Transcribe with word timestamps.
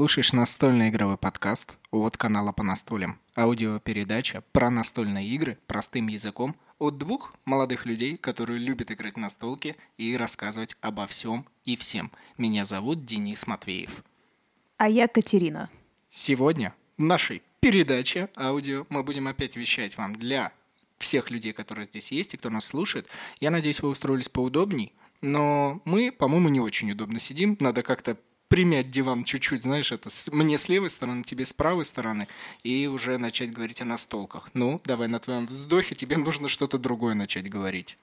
Слушаешь 0.00 0.32
настольный 0.32 0.88
игровой 0.88 1.18
подкаст 1.18 1.76
от 1.90 2.16
канала 2.16 2.52
по 2.52 2.62
настолям. 2.62 3.18
Аудиопередача 3.36 4.42
про 4.50 4.70
настольные 4.70 5.28
игры 5.28 5.58
простым 5.66 6.08
языком 6.08 6.56
от 6.78 6.96
двух 6.96 7.34
молодых 7.44 7.84
людей, 7.84 8.16
которые 8.16 8.60
любят 8.60 8.90
играть 8.90 9.16
на 9.16 9.24
настолки 9.24 9.76
и 9.98 10.16
рассказывать 10.16 10.74
обо 10.80 11.06
всем 11.06 11.44
и 11.66 11.76
всем. 11.76 12.10
Меня 12.38 12.64
зовут 12.64 13.04
Денис 13.04 13.46
Матвеев. 13.46 14.02
А 14.78 14.88
я 14.88 15.06
Катерина. 15.06 15.68
Сегодня 16.08 16.74
в 16.96 17.02
нашей 17.02 17.42
передаче 17.60 18.30
аудио 18.38 18.86
мы 18.88 19.02
будем 19.02 19.28
опять 19.28 19.54
вещать 19.54 19.98
вам 19.98 20.14
для 20.14 20.50
всех 20.96 21.30
людей, 21.30 21.52
которые 21.52 21.84
здесь 21.84 22.10
есть 22.10 22.32
и 22.32 22.38
кто 22.38 22.48
нас 22.48 22.64
слушает. 22.64 23.06
Я 23.38 23.50
надеюсь, 23.50 23.82
вы 23.82 23.90
устроились 23.90 24.30
поудобней, 24.30 24.94
но 25.20 25.82
мы, 25.84 26.10
по-моему, 26.10 26.48
не 26.48 26.60
очень 26.60 26.90
удобно 26.90 27.20
сидим. 27.20 27.58
Надо 27.60 27.82
как-то 27.82 28.16
примять 28.50 28.90
диван 28.90 29.22
чуть-чуть, 29.22 29.62
знаешь, 29.62 29.92
это 29.92 30.10
мне 30.32 30.58
с 30.58 30.68
левой 30.68 30.90
стороны, 30.90 31.22
тебе 31.22 31.46
с 31.46 31.52
правой 31.52 31.84
стороны, 31.84 32.26
и 32.64 32.88
уже 32.88 33.16
начать 33.16 33.52
говорить 33.52 33.80
о 33.80 33.84
настолках. 33.84 34.50
Ну, 34.54 34.80
давай 34.84 35.06
на 35.06 35.20
твоем 35.20 35.46
вздохе 35.46 35.94
тебе 35.94 36.16
нужно 36.16 36.48
что-то 36.48 36.76
другое 36.76 37.14
начать 37.14 37.48
говорить. 37.48 37.96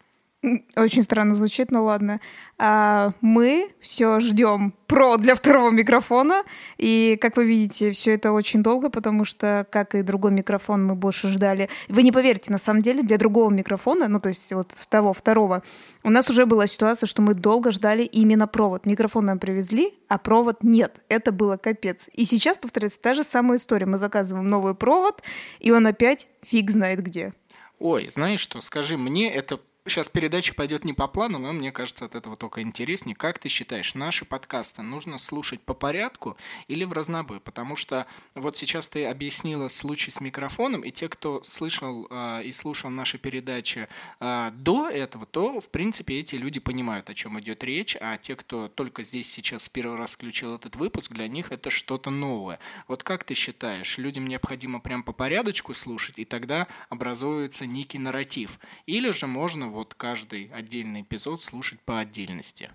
Очень 0.76 1.02
странно 1.02 1.34
звучит, 1.34 1.72
но 1.72 1.84
ладно. 1.84 2.22
А, 2.60 3.14
мы 3.22 3.72
все 3.80 4.20
ждем 4.20 4.72
про 4.86 5.18
для 5.18 5.34
второго 5.34 5.72
микрофона. 5.72 6.44
И, 6.78 7.18
как 7.20 7.38
вы 7.38 7.46
видите, 7.46 7.92
все 7.92 8.14
это 8.14 8.32
очень 8.32 8.62
долго, 8.62 8.92
потому 8.92 9.26
что, 9.26 9.66
как 9.72 9.96
и 9.96 10.04
другой 10.04 10.32
микрофон, 10.32 10.86
мы 10.86 10.94
больше 10.94 11.28
ждали. 11.30 11.70
Вы 11.90 12.04
не 12.04 12.12
поверите, 12.12 12.52
на 12.52 12.60
самом 12.60 12.84
деле, 12.84 13.02
для 13.02 13.18
другого 13.18 13.50
микрофона, 13.50 14.08
ну, 14.08 14.20
то 14.20 14.30
есть 14.30 14.54
вот 14.54 14.74
того 14.90 15.12
второго, 15.12 15.64
у 16.04 16.12
нас 16.12 16.30
уже 16.30 16.46
была 16.46 16.68
ситуация, 16.68 17.08
что 17.08 17.24
мы 17.24 17.34
долго 17.34 17.72
ждали 17.72 18.04
именно 18.04 18.48
провод. 18.48 18.86
Микрофон 18.86 19.26
нам 19.26 19.40
привезли, 19.40 19.96
а 20.08 20.20
провод 20.20 20.62
нет. 20.62 21.02
Это 21.10 21.32
было 21.32 21.58
капец. 21.58 22.10
И 22.14 22.26
сейчас 22.26 22.60
повторяется 22.60 23.02
та 23.02 23.16
же 23.16 23.24
самая 23.24 23.58
история. 23.58 23.88
Мы 23.88 23.98
заказываем 23.98 24.46
новый 24.46 24.76
провод, 24.76 25.24
и 25.60 25.72
он 25.72 25.88
опять 25.88 26.28
фиг 26.44 26.70
знает 26.70 27.02
где. 27.02 27.34
Ой, 27.80 28.08
знаешь 28.12 28.40
что, 28.40 28.60
скажи, 28.62 28.98
мне 28.98 29.32
это 29.32 29.60
Сейчас 29.88 30.10
передача 30.10 30.54
пойдет 30.54 30.84
не 30.84 30.92
по 30.92 31.08
плану, 31.08 31.40
но 31.40 31.54
мне 31.54 31.72
кажется, 31.72 32.04
от 32.04 32.16
этого 32.16 32.36
только 32.36 32.62
интереснее. 32.62 33.16
Как 33.16 33.40
ты 33.40 33.48
считаешь, 33.48 33.96
наши 33.96 34.26
подкасты 34.26 34.82
нужно 34.82 35.18
слушать 35.18 35.62
по 35.62 35.74
порядку 35.74 36.36
или 36.68 36.84
в 36.84 36.92
разнобой? 36.92 37.40
Потому 37.40 37.78
что 37.78 38.06
вот 38.36 38.58
сейчас 38.58 38.90
ты 38.90 39.06
объяснила 39.06 39.70
случай 39.70 40.12
с 40.12 40.20
микрофоном, 40.20 40.82
и 40.82 40.92
те, 40.92 41.08
кто 41.08 41.42
слышал 41.44 42.06
э, 42.10 42.44
и 42.44 42.52
слушал 42.52 42.90
наши 42.90 43.18
передачи 43.18 43.88
э, 44.20 44.52
до 44.56 44.90
этого, 44.90 45.26
то, 45.26 45.62
в 45.62 45.70
принципе, 45.70 46.20
эти 46.20 46.36
люди 46.36 46.60
понимают, 46.60 47.10
о 47.10 47.14
чем 47.14 47.40
идет 47.40 47.64
речь, 47.64 47.96
а 48.02 48.18
те, 48.18 48.36
кто 48.36 48.68
только 48.68 49.04
здесь 49.04 49.32
сейчас 49.32 49.70
первый 49.70 49.98
раз 49.98 50.16
включил 50.16 50.54
этот 50.54 50.76
выпуск, 50.76 51.14
для 51.14 51.30
них 51.30 51.54
это 51.54 51.72
что-то 51.72 52.10
новое. 52.10 52.60
Вот 52.90 53.04
как 53.04 53.24
ты 53.24 53.36
считаешь, 53.36 53.98
людям 53.98 54.28
необходимо 54.28 54.82
прям 54.82 55.02
по 55.02 55.14
порядочку 55.14 55.74
слушать, 55.74 56.20
и 56.20 56.26
тогда 56.26 56.68
образуется 56.90 57.66
некий 57.66 58.00
нарратив? 58.00 58.60
Или 58.86 59.12
же 59.12 59.28
можно 59.28 59.77
вот 59.78 59.94
каждый 59.94 60.50
отдельный 60.54 61.02
эпизод 61.02 61.44
слушать 61.44 61.80
по 61.82 62.00
отдельности. 62.00 62.72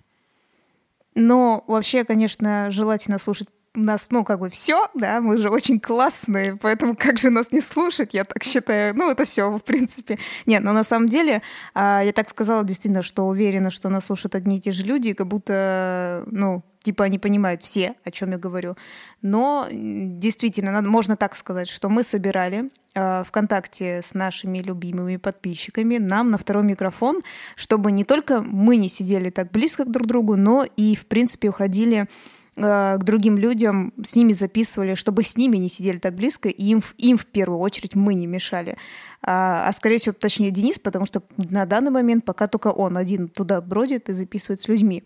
Но 1.15 1.63
вообще, 1.67 2.05
конечно, 2.05 2.71
желательно 2.71 3.19
слушать 3.19 3.49
нас, 3.75 4.07
ну, 4.09 4.23
как 4.23 4.39
бы 4.39 4.49
все, 4.49 4.87
да, 4.93 5.19
мы 5.19 5.37
же 5.37 5.49
очень 5.49 5.79
классные, 5.79 6.55
поэтому 6.55 6.95
как 6.95 7.17
же 7.17 7.29
нас 7.29 7.51
не 7.51 7.59
слушать, 7.59 8.13
я 8.13 8.23
так 8.23 8.43
считаю. 8.43 8.95
Ну, 8.95 9.11
это 9.11 9.25
все, 9.25 9.49
в 9.49 9.59
принципе. 9.63 10.17
Нет, 10.45 10.63
но 10.63 10.71
на 10.71 10.83
самом 10.83 11.09
деле, 11.09 11.41
а, 11.73 12.01
я 12.03 12.13
так 12.13 12.29
сказала 12.29 12.63
действительно, 12.63 13.01
что 13.01 13.27
уверена, 13.27 13.69
что 13.69 13.89
нас 13.89 14.05
слушают 14.05 14.35
одни 14.35 14.57
и 14.57 14.61
те 14.61 14.71
же 14.71 14.83
люди, 14.83 15.13
как 15.13 15.27
будто, 15.27 16.23
ну, 16.27 16.63
типа 16.83 17.03
они 17.05 17.19
понимают 17.19 17.63
все, 17.63 17.95
о 18.05 18.11
чем 18.11 18.31
я 18.31 18.37
говорю. 18.37 18.77
Но 19.21 19.67
действительно, 19.71 20.71
надо, 20.71 20.87
можно 20.87 21.17
так 21.17 21.35
сказать, 21.35 21.67
что 21.67 21.89
мы 21.89 22.03
собирали 22.03 22.69
ВКонтакте 22.93 24.01
с 24.03 24.13
нашими 24.13 24.59
любимыми 24.59 25.17
подписчиками 25.17 25.97
нам 25.97 26.29
на 26.31 26.37
второй 26.37 26.63
микрофон, 26.63 27.21
чтобы 27.55 27.91
не 27.91 28.03
только 28.03 28.41
мы 28.41 28.77
не 28.77 28.89
сидели 28.89 29.29
так 29.29 29.51
близко 29.51 29.85
друг 29.85 30.05
к 30.05 30.07
другу, 30.07 30.35
но 30.35 30.65
и, 30.77 30.95
в 30.95 31.07
принципе, 31.07 31.49
уходили 31.49 32.07
э, 32.55 32.97
к 32.97 33.03
другим 33.03 33.37
людям, 33.37 33.93
с 34.03 34.15
ними 34.15 34.33
записывали, 34.33 34.93
чтобы 34.93 35.23
с 35.23 35.35
ними 35.37 35.57
не 35.57 35.69
сидели 35.69 35.97
так 35.97 36.13
близко, 36.13 36.49
и 36.49 36.63
им, 36.63 36.83
им 36.97 37.17
в 37.17 37.25
первую 37.25 37.59
очередь 37.59 37.95
мы 37.95 38.13
не 38.13 38.27
мешали. 38.27 38.77
А, 39.23 39.67
а 39.67 39.73
скорее 39.73 39.97
всего, 39.97 40.13
точнее, 40.13 40.51
Денис, 40.51 40.77
потому 40.77 41.05
что 41.05 41.23
на 41.37 41.65
данный 41.65 41.91
момент 41.91 42.25
пока 42.25 42.47
только 42.47 42.67
он 42.67 42.97
один 42.97 43.27
туда 43.29 43.61
бродит 43.61 44.09
и 44.09 44.13
записывает 44.13 44.59
с 44.59 44.67
людьми. 44.67 45.03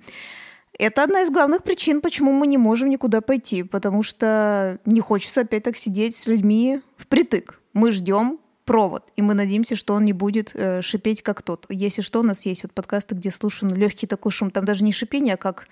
Это 0.79 1.03
одна 1.03 1.21
из 1.21 1.31
главных 1.31 1.63
причин, 1.63 2.01
почему 2.01 2.31
мы 2.31 2.45
не 2.45 2.57
можем 2.57 2.89
никуда 2.89 3.21
пойти, 3.21 3.63
потому 3.63 4.03
что 4.03 4.79
не 4.85 5.01
хочется 5.01 5.41
опять 5.41 5.63
так 5.63 5.77
сидеть 5.77 6.15
с 6.15 6.27
людьми 6.27 6.81
впритык. 6.97 7.59
Мы 7.77 7.91
ждем 7.91 8.39
провод, 8.65 9.03
и 9.15 9.21
мы 9.21 9.35
надеемся, 9.35 9.75
что 9.75 9.93
он 9.93 10.03
не 10.03 10.11
будет 10.11 10.51
э, 10.55 10.81
шипеть 10.81 11.21
как 11.21 11.43
тот. 11.43 11.67
Если 11.69 12.01
что, 12.01 12.21
у 12.21 12.23
нас 12.23 12.43
есть 12.47 12.63
вот 12.63 12.73
подкасты, 12.73 13.13
где 13.13 13.29
слушан 13.29 13.69
легкий 13.69 14.07
такой 14.07 14.31
шум. 14.31 14.49
Там 14.49 14.65
даже 14.65 14.83
не 14.83 14.91
шипение, 14.91 15.35
а 15.35 15.37
как 15.37 15.67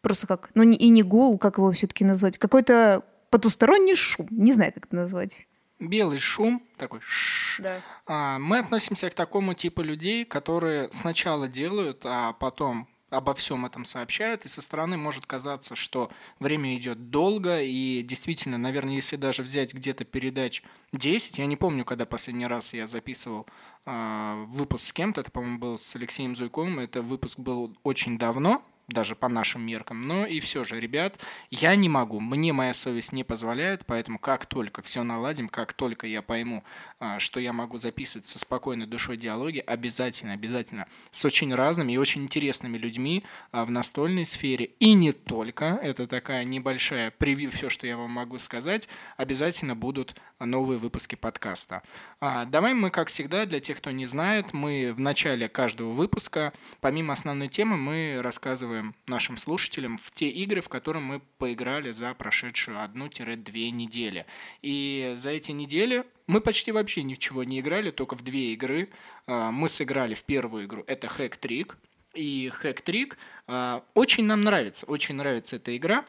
просто 0.00 0.26
как, 0.26 0.50
ну 0.54 0.64
и 0.64 0.88
не 0.88 1.04
гул, 1.04 1.38
как 1.38 1.58
его 1.58 1.70
все-таки 1.70 2.04
назвать, 2.04 2.38
какой-то 2.38 3.04
потусторонний 3.30 3.94
шум. 3.94 4.26
Не 4.32 4.52
знаю, 4.52 4.72
как 4.72 4.86
это 4.86 4.96
назвать. 4.96 5.46
Белый 5.78 6.18
шум, 6.18 6.60
такой 6.76 6.98
ш. 7.02 7.62
Да. 7.62 7.80
А, 8.06 8.40
мы 8.40 8.58
относимся 8.58 9.08
к 9.08 9.14
такому 9.14 9.54
типу 9.54 9.82
людей, 9.82 10.24
которые 10.24 10.90
сначала 10.90 11.46
делают, 11.46 12.00
а 12.04 12.32
потом 12.32 12.88
обо 13.10 13.34
всем 13.34 13.64
этом 13.64 13.84
сообщают, 13.84 14.44
и 14.44 14.48
со 14.48 14.60
стороны 14.60 14.96
может 14.96 15.26
казаться, 15.26 15.76
что 15.76 16.10
время 16.40 16.76
идет 16.76 17.10
долго, 17.10 17.60
и 17.62 18.02
действительно, 18.02 18.58
наверное, 18.58 18.94
если 18.94 19.16
даже 19.16 19.42
взять 19.42 19.74
где-то 19.74 20.04
передач 20.04 20.62
10, 20.92 21.38
я 21.38 21.46
не 21.46 21.56
помню, 21.56 21.84
когда 21.84 22.06
последний 22.06 22.46
раз 22.46 22.74
я 22.74 22.86
записывал 22.86 23.46
э, 23.86 24.44
выпуск 24.48 24.84
с 24.84 24.92
кем-то, 24.92 25.22
это, 25.22 25.30
по-моему, 25.30 25.58
был 25.58 25.78
с 25.78 25.96
Алексеем 25.96 26.36
Зуйковым, 26.36 26.80
это 26.80 27.02
выпуск 27.02 27.38
был 27.38 27.76
очень 27.82 28.18
давно, 28.18 28.62
даже 28.88 29.14
по 29.14 29.28
нашим 29.28 29.62
меркам. 29.62 30.00
Но 30.00 30.26
и 30.26 30.40
все 30.40 30.64
же, 30.64 30.80
ребят, 30.80 31.20
я 31.50 31.76
не 31.76 31.88
могу, 31.88 32.20
мне 32.20 32.52
моя 32.52 32.74
совесть 32.74 33.12
не 33.12 33.22
позволяет, 33.22 33.84
поэтому 33.86 34.18
как 34.18 34.46
только 34.46 34.82
все 34.82 35.02
наладим, 35.02 35.48
как 35.48 35.74
только 35.74 36.06
я 36.06 36.22
пойму, 36.22 36.64
а, 36.98 37.18
что 37.18 37.38
я 37.38 37.52
могу 37.52 37.78
записывать 37.78 38.26
со 38.26 38.38
спокойной 38.38 38.86
душой 38.86 39.18
диалоги, 39.18 39.58
обязательно, 39.58 40.32
обязательно 40.32 40.88
с 41.10 41.24
очень 41.24 41.54
разными 41.54 41.92
и 41.92 41.98
очень 41.98 42.22
интересными 42.22 42.78
людьми 42.78 43.24
а, 43.52 43.66
в 43.66 43.70
настольной 43.70 44.24
сфере. 44.24 44.70
И 44.80 44.94
не 44.94 45.12
только, 45.12 45.78
это 45.82 46.06
такая 46.06 46.44
небольшая 46.44 47.10
превью, 47.10 47.50
все, 47.50 47.68
что 47.68 47.86
я 47.86 47.98
вам 47.98 48.10
могу 48.10 48.38
сказать, 48.38 48.88
обязательно 49.18 49.76
будут 49.76 50.16
новые 50.40 50.78
выпуски 50.78 51.14
подкаста. 51.14 51.82
А, 52.20 52.46
давай 52.46 52.72
мы, 52.72 52.90
как 52.90 53.08
всегда, 53.08 53.44
для 53.44 53.60
тех, 53.60 53.76
кто 53.76 53.90
не 53.90 54.06
знает, 54.06 54.54
мы 54.54 54.94
в 54.94 55.00
начале 55.00 55.48
каждого 55.48 55.92
выпуска, 55.92 56.54
помимо 56.80 57.12
основной 57.12 57.48
темы, 57.48 57.76
мы 57.76 58.20
рассказываем 58.22 58.77
рассказываем 58.78 58.94
нашим 59.06 59.36
слушателям 59.36 59.98
в 59.98 60.10
те 60.10 60.28
игры, 60.28 60.60
в 60.60 60.68
которые 60.68 61.02
мы 61.02 61.20
поиграли 61.38 61.90
за 61.92 62.14
прошедшую 62.14 62.82
одну-две 62.82 63.70
недели. 63.70 64.26
И 64.62 65.14
за 65.16 65.30
эти 65.30 65.52
недели 65.52 66.04
мы 66.26 66.40
почти 66.40 66.72
вообще 66.72 67.02
ничего 67.02 67.44
не 67.44 67.60
играли, 67.60 67.90
только 67.90 68.14
в 68.14 68.22
две 68.22 68.52
игры. 68.52 68.88
А, 69.26 69.50
мы 69.50 69.68
сыграли 69.68 70.14
в 70.14 70.24
первую 70.24 70.64
игру, 70.64 70.84
это 70.86 71.06
Hack 71.06 71.38
Trick. 71.40 71.74
И 72.14 72.50
Hack 72.62 72.84
Trick 72.84 73.16
а, 73.46 73.82
очень 73.94 74.24
нам 74.24 74.42
нравится, 74.42 74.86
очень 74.86 75.16
нравится 75.16 75.56
эта 75.56 75.76
игра, 75.76 76.04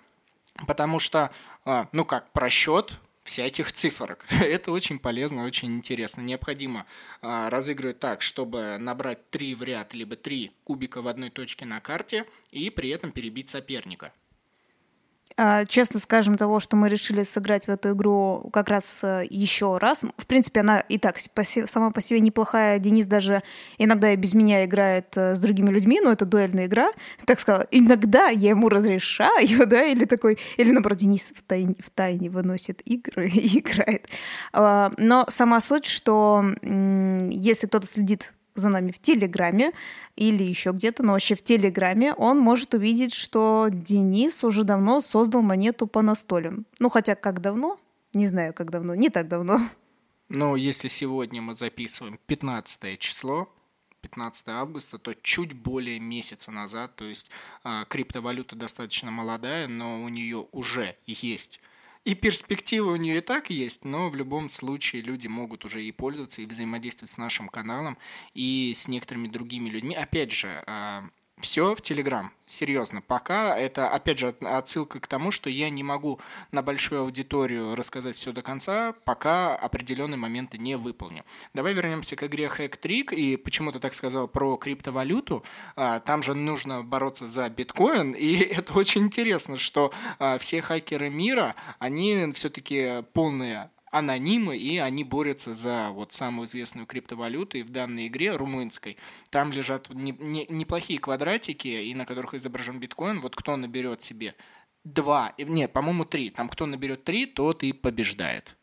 потому 0.67 0.99
что, 0.99 1.31
а, 1.65 1.87
ну 1.91 2.05
как, 2.05 2.31
просчет, 2.31 2.99
всяких 3.29 3.71
цифрок. 3.71 4.25
Это 4.29 4.71
очень 4.71 4.99
полезно, 4.99 5.43
очень 5.43 5.75
интересно. 5.75 6.21
Необходимо 6.21 6.85
а, 7.21 7.49
разыгрывать 7.49 7.99
так, 7.99 8.21
чтобы 8.21 8.77
набрать 8.79 9.29
три 9.29 9.53
в 9.55 9.63
ряд, 9.63 9.93
либо 9.93 10.15
три 10.15 10.51
кубика 10.63 11.01
в 11.01 11.07
одной 11.07 11.29
точке 11.29 11.65
на 11.65 11.79
карте 11.79 12.25
и 12.51 12.69
при 12.69 12.89
этом 12.89 13.11
перебить 13.11 13.49
соперника. 13.49 14.11
А, 15.41 15.65
честно 15.65 16.01
скажем, 16.01 16.35
того, 16.35 16.59
что 16.59 16.75
мы 16.75 16.89
решили 16.89 17.23
сыграть 17.23 17.67
в 17.67 17.69
эту 17.69 17.93
игру 17.93 18.49
как 18.51 18.67
раз 18.67 18.99
э, 19.05 19.25
еще 19.29 19.77
раз. 19.77 20.03
В 20.17 20.25
принципе, 20.25 20.59
она 20.59 20.79
и 20.79 20.97
так 20.97 21.15
сама 21.65 21.91
по 21.91 22.01
себе 22.01 22.19
неплохая. 22.19 22.77
Денис 22.77 23.07
даже 23.07 23.41
иногда 23.77 24.11
и 24.11 24.17
без 24.17 24.33
меня 24.33 24.65
играет 24.65 25.15
э, 25.15 25.37
с 25.37 25.39
другими 25.39 25.69
людьми, 25.69 26.01
но 26.01 26.11
это 26.11 26.25
дуэльная 26.25 26.65
игра. 26.65 26.91
Так 27.25 27.39
сказала, 27.39 27.65
иногда 27.71 28.27
я 28.27 28.49
ему 28.49 28.67
разрешаю, 28.67 29.65
да, 29.65 29.83
или 29.83 30.03
такой, 30.03 30.37
или 30.57 30.73
наоборот, 30.73 30.97
Денис 30.97 31.31
в 31.33 31.41
тайне, 31.41 31.75
в 31.79 31.89
тайне 31.89 32.29
выносит 32.29 32.81
игры 32.81 33.29
и 33.29 33.59
играет. 33.59 34.09
А, 34.51 34.91
но 34.97 35.25
сама 35.29 35.61
суть, 35.61 35.85
что 35.85 36.43
если 36.61 37.67
кто-то 37.67 37.87
следит 37.87 38.33
за 38.59 38.69
нами 38.69 38.91
в 38.91 38.99
Телеграме 38.99 39.71
или 40.15 40.43
еще 40.43 40.71
где-то, 40.71 41.03
но 41.03 41.13
вообще 41.13 41.35
в 41.35 41.43
Телеграме, 41.43 42.13
он 42.13 42.39
может 42.39 42.73
увидеть, 42.73 43.13
что 43.13 43.69
Денис 43.71 44.43
уже 44.43 44.63
давно 44.63 45.01
создал 45.01 45.41
монету 45.41 45.87
по 45.87 46.01
настолям. 46.01 46.65
Ну, 46.79 46.89
хотя 46.89 47.15
как 47.15 47.41
давно? 47.41 47.79
Не 48.13 48.27
знаю, 48.27 48.53
как 48.53 48.69
давно. 48.71 48.95
Не 48.95 49.09
так 49.09 49.27
давно. 49.27 49.59
Но 50.29 50.55
если 50.55 50.87
сегодня 50.87 51.41
мы 51.41 51.53
записываем 51.55 52.19
15 52.27 52.99
число, 52.99 53.49
15 54.01 54.47
августа, 54.49 54.97
то 54.97 55.13
чуть 55.15 55.53
более 55.53 55.99
месяца 55.99 56.51
назад, 56.51 56.95
то 56.95 57.05
есть 57.05 57.31
а, 57.63 57.85
криптовалюта 57.85 58.55
достаточно 58.55 59.11
молодая, 59.11 59.67
но 59.67 60.03
у 60.03 60.09
нее 60.09 60.47
уже 60.51 60.95
есть 61.05 61.59
и 62.05 62.15
перспективы 62.15 62.93
у 62.93 62.95
нее 62.95 63.17
и 63.17 63.21
так 63.21 63.49
есть, 63.49 63.85
но 63.85 64.09
в 64.09 64.15
любом 64.15 64.49
случае 64.49 65.01
люди 65.01 65.27
могут 65.27 65.65
уже 65.65 65.83
и 65.83 65.91
пользоваться, 65.91 66.41
и 66.41 66.45
взаимодействовать 66.45 67.11
с 67.11 67.17
нашим 67.17 67.49
каналом, 67.49 67.97
и 68.33 68.73
с 68.75 68.87
некоторыми 68.87 69.27
другими 69.27 69.69
людьми. 69.69 69.95
Опять 69.95 70.31
же, 70.31 70.63
а, 70.65 71.03
все 71.39 71.73
в 71.73 71.81
Телеграм. 71.81 72.31
Серьезно. 72.47 73.01
Пока 73.01 73.55
это, 73.55 73.89
опять 73.89 74.17
же, 74.17 74.29
отсылка 74.41 74.99
к 74.99 75.05
тому, 75.05 75.29
что 75.29 75.51
я 75.51 75.69
не 75.69 75.83
могу 75.83 76.19
на 76.51 76.63
большую 76.63 77.01
аудиторию 77.01 77.75
рассказать 77.75 78.15
все 78.15 78.31
до 78.31 78.41
конца, 78.41 78.95
пока 79.05 79.55
определенные 79.55 80.17
моменты 80.17 80.57
не 80.57 80.75
выполню. 80.75 81.25
Давай 81.53 81.73
вернемся 81.73 82.15
к 82.15 82.23
игре 82.23 82.45
Hack 82.45 82.79
Trick. 82.81 83.13
И 83.13 83.37
почему 83.37 83.71
ты 83.71 83.79
так 83.79 83.93
сказал 83.93 84.27
про 84.27 84.57
криптовалюту? 84.57 85.43
А, 85.75 85.99
там 85.99 86.23
же 86.23 86.33
нужно 86.33 86.81
бороться 86.81 87.27
за 87.27 87.47
биткоин. 87.49 88.13
И 88.13 88.35
это 88.37 88.73
очень 88.73 89.03
интересно, 89.03 89.55
что 89.57 89.93
а, 90.17 90.39
все 90.39 90.63
хакеры 90.63 91.09
мира, 91.09 91.55
они 91.77 92.31
все-таки 92.33 93.03
полные 93.13 93.69
анонимы, 93.91 94.57
и 94.57 94.77
они 94.77 95.03
борются 95.03 95.53
за 95.53 95.89
вот 95.89 96.13
самую 96.13 96.47
известную 96.47 96.87
криптовалюту, 96.87 97.57
и 97.57 97.63
в 97.63 97.69
данной 97.69 98.07
игре 98.07 98.35
румынской 98.35 98.97
там 99.29 99.51
лежат 99.51 99.89
не, 99.89 100.11
не, 100.11 100.45
неплохие 100.49 100.99
квадратики, 100.99 101.67
и 101.67 101.93
на 101.95 102.05
которых 102.05 102.33
изображен 102.33 102.79
биткоин. 102.79 103.21
Вот 103.21 103.35
кто 103.35 103.55
наберет 103.55 104.01
себе 104.01 104.35
два, 104.83 105.33
нет, 105.37 105.73
по-моему, 105.73 106.05
три. 106.05 106.29
Там 106.29 106.49
кто 106.49 106.65
наберет 106.65 107.03
три, 107.03 107.25
тот 107.25 107.63
и 107.63 107.73
побеждает. 107.73 108.55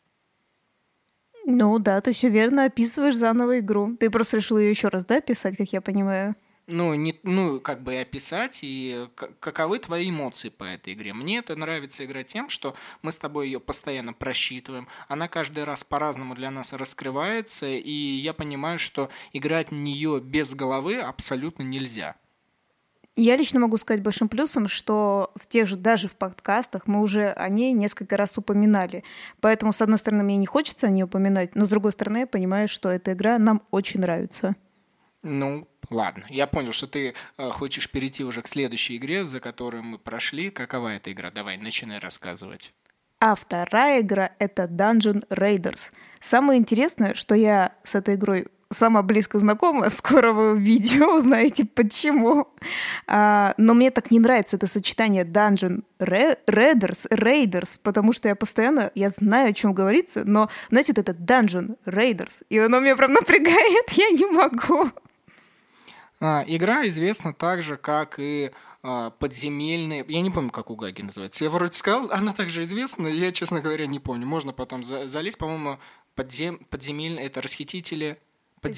Ну 1.45 1.79
да, 1.79 2.01
ты 2.01 2.11
все 2.11 2.29
верно 2.29 2.65
описываешь 2.65 3.15
заново 3.15 3.59
игру. 3.59 3.95
Ты 3.97 4.09
просто 4.09 4.37
решил 4.37 4.57
ее 4.57 4.69
еще 4.69 4.89
раз, 4.89 5.05
да, 5.05 5.21
писать, 5.21 5.55
как 5.55 5.71
я 5.71 5.79
понимаю? 5.79 6.35
Ну, 6.67 6.93
не, 6.93 7.19
ну, 7.23 7.59
как 7.61 7.81
бы 7.81 7.95
и 7.95 7.97
описать, 7.97 8.59
и 8.61 9.07
каковы 9.39 9.79
твои 9.79 10.09
эмоции 10.09 10.49
по 10.49 10.65
этой 10.65 10.93
игре. 10.93 11.13
Мне 11.13 11.39
это 11.39 11.55
нравится 11.55 12.03
игра 12.05 12.23
тем, 12.23 12.49
что 12.49 12.75
мы 13.01 13.11
с 13.11 13.17
тобой 13.17 13.47
ее 13.47 13.59
постоянно 13.59 14.13
просчитываем, 14.13 14.87
она 15.07 15.27
каждый 15.27 15.63
раз 15.63 15.83
по-разному 15.83 16.35
для 16.35 16.51
нас 16.51 16.73
раскрывается, 16.73 17.67
и 17.67 17.91
я 17.91 18.33
понимаю, 18.33 18.79
что 18.79 19.09
играть 19.31 19.71
в 19.71 19.75
нее 19.75 20.19
без 20.21 20.53
головы 20.53 20.97
абсолютно 20.97 21.63
нельзя. 21.63 22.15
Я 23.19 23.35
лично 23.35 23.59
могу 23.59 23.77
сказать 23.77 24.03
большим 24.03 24.29
плюсом, 24.29 24.67
что 24.67 25.31
в 25.35 25.47
тех 25.47 25.67
же, 25.67 25.75
даже 25.75 26.07
в 26.07 26.15
подкастах 26.15 26.85
мы 26.85 27.01
уже 27.01 27.29
о 27.29 27.49
ней 27.49 27.73
несколько 27.73 28.15
раз 28.15 28.37
упоминали. 28.37 29.03
Поэтому, 29.41 29.73
с 29.73 29.81
одной 29.81 29.97
стороны, 29.97 30.23
мне 30.23 30.37
не 30.37 30.45
хочется 30.45 30.85
о 30.85 30.91
ней 30.91 31.01
упоминать, 31.01 31.55
но 31.55 31.65
с 31.65 31.69
другой 31.69 31.93
стороны, 31.93 32.19
я 32.19 32.27
понимаю, 32.27 32.67
что 32.67 32.89
эта 32.89 33.13
игра 33.13 33.39
нам 33.39 33.63
очень 33.71 34.01
нравится. 34.01 34.55
Ну, 35.23 35.67
ладно. 35.89 36.25
Я 36.29 36.47
понял, 36.47 36.71
что 36.71 36.87
ты 36.87 37.13
э, 37.37 37.49
хочешь 37.51 37.89
перейти 37.89 38.23
уже 38.23 38.41
к 38.41 38.47
следующей 38.47 38.97
игре, 38.97 39.25
за 39.25 39.39
которую 39.39 39.83
мы 39.83 39.97
прошли. 39.97 40.49
Какова 40.49 40.89
эта 40.89 41.11
игра? 41.11 41.31
Давай, 41.31 41.57
начинай 41.57 41.99
рассказывать. 41.99 42.73
А 43.19 43.35
вторая 43.35 44.01
игра— 44.01 44.31
это 44.39 44.63
Dungeon 44.63 45.27
Raiders. 45.29 45.91
Самое 46.21 46.59
интересное, 46.59 47.13
что 47.15 47.33
я 47.33 47.73
с 47.83 47.95
этой 47.95 48.15
игрой 48.15 48.47
сама 48.71 49.01
близко 49.01 49.39
знакома, 49.39 49.89
скоро 49.89 50.33
вы 50.33 50.59
видео 50.59 51.17
узнаете 51.17 51.65
почему. 51.65 52.47
А, 53.07 53.53
но 53.57 53.73
мне 53.73 53.91
так 53.91 54.11
не 54.11 54.19
нравится 54.19 54.57
это 54.57 54.67
сочетание 54.67 55.23
Dungeon 55.23 55.83
Raiders, 55.99 57.09
Raiders, 57.09 57.79
потому 57.81 58.13
что 58.13 58.27
я 58.27 58.35
постоянно, 58.35 58.91
я 58.95 59.09
знаю, 59.09 59.49
о 59.49 59.53
чем 59.53 59.73
говорится, 59.73 60.23
но, 60.25 60.49
знаете, 60.69 60.93
вот 60.95 61.07
это 61.07 61.13
Dungeon 61.13 61.77
Raiders, 61.85 62.43
и 62.49 62.57
оно 62.59 62.79
меня 62.79 62.95
прям 62.95 63.13
напрягает, 63.13 63.89
я 63.91 64.09
не 64.11 64.25
могу. 64.25 64.91
А, 66.19 66.43
игра 66.47 66.87
известна 66.87 67.33
так 67.33 67.61
же, 67.61 67.77
как 67.77 68.19
и 68.19 68.51
а, 68.83 69.11
подземельные... 69.11 70.05
Я 70.07 70.21
не 70.21 70.31
помню, 70.31 70.49
как 70.49 70.69
у 70.69 70.75
Гаги 70.75 71.01
называется. 71.01 71.43
Я 71.43 71.49
вроде 71.49 71.73
сказал, 71.73 72.09
она 72.11 72.33
также 72.33 72.63
известна, 72.63 73.07
я, 73.07 73.31
честно 73.31 73.61
говоря, 73.61 73.85
не 73.87 73.99
помню. 73.99 74.25
Можно 74.25 74.53
потом 74.53 74.83
за 74.83 75.07
залезть, 75.07 75.37
по-моему, 75.37 75.79
подзем... 76.15 76.59
подземельные... 76.69 77.25
Это 77.25 77.41
расхитители 77.41 78.17
под... 78.61 78.75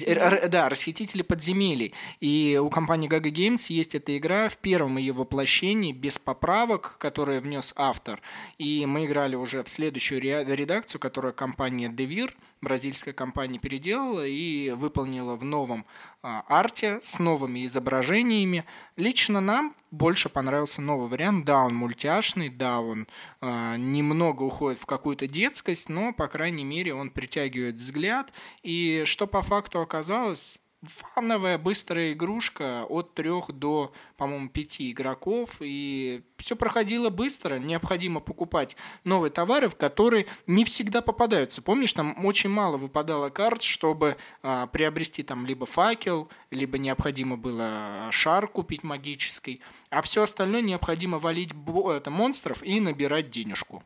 Да, 0.50 0.68
расхитители 0.68 1.22
подземелий. 1.22 1.94
И 2.20 2.60
у 2.62 2.68
компании 2.68 3.08
Gaga 3.08 3.30
Games 3.30 3.72
есть 3.72 3.94
эта 3.94 4.16
игра 4.16 4.48
в 4.48 4.58
первом 4.58 4.98
ее 4.98 5.12
воплощении, 5.12 5.92
без 5.92 6.18
поправок, 6.18 6.96
которые 6.98 7.40
внес 7.40 7.72
автор. 7.76 8.20
И 8.58 8.84
мы 8.86 9.06
играли 9.06 9.36
уже 9.36 9.62
в 9.62 9.68
следующую 9.68 10.20
редакцию, 10.20 11.00
которую 11.00 11.32
компания 11.32 11.88
Devir, 11.88 12.32
бразильская 12.60 13.14
компания, 13.14 13.58
переделала 13.58 14.26
и 14.26 14.70
выполнила 14.70 15.36
в 15.36 15.44
новом 15.44 15.86
а, 16.22 16.44
арте 16.48 17.00
с 17.02 17.18
новыми 17.18 17.64
изображениями. 17.64 18.64
Лично 18.96 19.40
нам 19.40 19.74
больше 19.90 20.28
понравился 20.28 20.82
новый 20.82 21.08
вариант. 21.08 21.44
Да, 21.44 21.64
он 21.64 21.74
мультяшный, 21.74 22.48
да, 22.48 22.80
он 22.80 23.06
э, 23.40 23.76
немного 23.76 24.42
уходит 24.42 24.80
в 24.80 24.86
какую-то 24.86 25.26
детскость, 25.26 25.88
но, 25.88 26.12
по 26.12 26.28
крайней 26.28 26.64
мере, 26.64 26.94
он 26.94 27.10
притягивает 27.10 27.76
взгляд. 27.76 28.32
И 28.62 29.04
что 29.06 29.26
по 29.26 29.42
факту 29.42 29.80
оказалось, 29.80 30.58
фановая 30.82 31.58
быстрая 31.58 32.12
игрушка 32.12 32.86
от 32.88 33.14
трех 33.14 33.52
до, 33.52 33.92
по-моему, 34.16 34.48
пяти 34.48 34.90
игроков, 34.90 35.56
и 35.60 36.22
все 36.38 36.56
проходило 36.56 37.10
быстро, 37.10 37.58
необходимо 37.58 38.20
покупать 38.20 38.76
новые 39.04 39.30
товары, 39.30 39.68
в 39.68 39.76
которые 39.76 40.26
не 40.46 40.64
всегда 40.64 41.02
попадаются. 41.02 41.60
Помнишь, 41.62 41.92
там 41.92 42.24
очень 42.24 42.50
мало 42.50 42.76
выпадало 42.76 43.28
карт, 43.28 43.62
чтобы 43.62 44.16
а, 44.42 44.66
приобрести 44.66 45.22
там 45.22 45.44
либо 45.44 45.66
факел, 45.66 46.28
либо 46.50 46.78
необходимо 46.78 47.36
было 47.36 48.08
шар 48.10 48.48
купить 48.48 48.82
магический, 48.82 49.60
а 49.90 50.00
все 50.02 50.22
остальное 50.22 50.62
необходимо 50.62 51.18
валить 51.18 51.52
это, 51.90 52.10
монстров 52.10 52.62
и 52.62 52.80
набирать 52.80 53.30
денежку. 53.30 53.82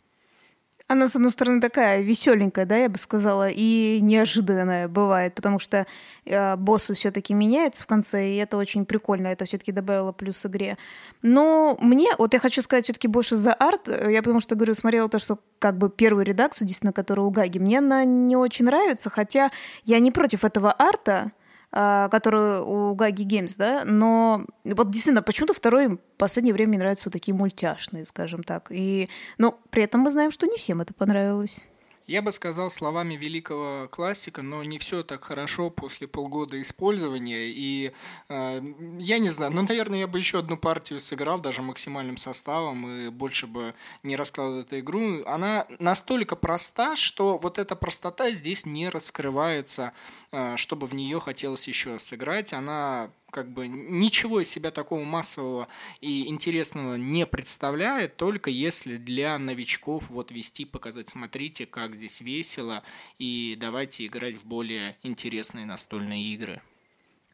Она, 0.86 1.06
с 1.06 1.16
одной 1.16 1.30
стороны, 1.30 1.62
такая 1.62 2.02
веселенькая, 2.02 2.66
да, 2.66 2.76
я 2.76 2.90
бы 2.90 2.98
сказала, 2.98 3.48
и 3.48 4.00
неожиданная 4.02 4.86
бывает, 4.86 5.34
потому 5.34 5.58
что 5.58 5.86
э, 6.26 6.56
боссы 6.56 6.92
все-таки 6.92 7.32
меняются 7.32 7.84
в 7.84 7.86
конце, 7.86 8.28
и 8.28 8.36
это 8.36 8.58
очень 8.58 8.84
прикольно, 8.84 9.28
это 9.28 9.46
все-таки 9.46 9.72
добавило 9.72 10.12
плюс 10.12 10.44
игре. 10.44 10.76
Но 11.22 11.78
мне, 11.80 12.10
вот 12.18 12.34
я 12.34 12.38
хочу 12.38 12.60
сказать 12.60 12.84
все-таки 12.84 13.08
больше 13.08 13.34
за 13.34 13.54
арт, 13.54 13.88
я 13.88 14.20
потому 14.20 14.40
что, 14.40 14.56
говорю, 14.56 14.74
смотрела 14.74 15.08
то, 15.08 15.18
что 15.18 15.38
как 15.58 15.78
бы 15.78 15.88
первую 15.88 16.26
редакцию, 16.26 16.68
действительно, 16.68 16.92
которая 16.92 17.24
у 17.24 17.30
Гаги, 17.30 17.58
мне 17.58 17.78
она 17.78 18.04
не 18.04 18.36
очень 18.36 18.66
нравится, 18.66 19.08
хотя 19.08 19.50
я 19.84 19.98
не 20.00 20.10
против 20.10 20.44
этого 20.44 20.74
арта, 20.78 21.32
а, 21.76 22.08
которую 22.08 22.64
у 22.64 22.94
Гаги 22.94 23.22
Геймс, 23.22 23.56
да, 23.56 23.82
но 23.84 24.46
вот 24.62 24.92
действительно, 24.92 25.22
почему-то 25.22 25.54
второй 25.54 25.88
в 25.88 25.98
последнее 26.16 26.54
время 26.54 26.68
мне 26.68 26.78
нравятся 26.78 27.08
вот 27.08 27.14
такие 27.14 27.34
мультяшные, 27.34 28.06
скажем 28.06 28.44
так. 28.44 28.68
И, 28.70 29.08
ну, 29.38 29.58
при 29.70 29.82
этом 29.82 30.02
мы 30.02 30.12
знаем, 30.12 30.30
что 30.30 30.46
не 30.46 30.56
всем 30.56 30.80
это 30.80 30.94
понравилось. 30.94 31.64
Я 32.06 32.20
бы 32.20 32.32
сказал 32.32 32.70
словами 32.70 33.14
великого 33.14 33.88
классика, 33.88 34.42
но 34.42 34.62
не 34.62 34.78
все 34.78 35.02
так 35.02 35.24
хорошо 35.24 35.70
после 35.70 36.06
полгода 36.06 36.60
использования. 36.60 37.46
И 37.48 37.92
э, 38.28 38.60
я 38.98 39.18
не 39.18 39.30
знаю, 39.30 39.52
ну, 39.52 39.62
наверное, 39.62 40.00
я 40.00 40.06
бы 40.06 40.18
еще 40.18 40.40
одну 40.40 40.58
партию 40.58 41.00
сыграл, 41.00 41.40
даже 41.40 41.62
максимальным 41.62 42.18
составом, 42.18 42.86
и 42.86 43.08
больше 43.08 43.46
бы 43.46 43.74
не 44.02 44.16
раскладывал 44.16 44.60
эту 44.60 44.80
игру. 44.80 45.24
Она 45.24 45.66
настолько 45.78 46.36
проста, 46.36 46.94
что 46.94 47.38
вот 47.38 47.58
эта 47.58 47.74
простота 47.74 48.30
здесь 48.32 48.66
не 48.66 48.90
раскрывается, 48.90 49.92
э, 50.30 50.56
чтобы 50.58 50.86
в 50.86 50.94
нее 50.94 51.20
хотелось 51.20 51.66
еще 51.66 51.98
сыграть. 51.98 52.52
Она 52.52 53.10
как 53.34 53.50
бы 53.50 53.66
ничего 53.66 54.40
из 54.40 54.48
себя 54.48 54.70
такого 54.70 55.02
массового 55.02 55.66
и 56.00 56.28
интересного 56.28 56.94
не 56.94 57.26
представляет, 57.26 58.16
только 58.16 58.48
если 58.48 58.96
для 58.96 59.36
новичков 59.40 60.08
вот 60.08 60.30
вести, 60.30 60.64
показать, 60.64 61.08
смотрите, 61.08 61.66
как 61.66 61.96
здесь 61.96 62.20
весело, 62.20 62.84
и 63.18 63.58
давайте 63.60 64.06
играть 64.06 64.36
в 64.36 64.46
более 64.46 64.96
интересные 65.02 65.66
настольные 65.66 66.22
игры. 66.32 66.62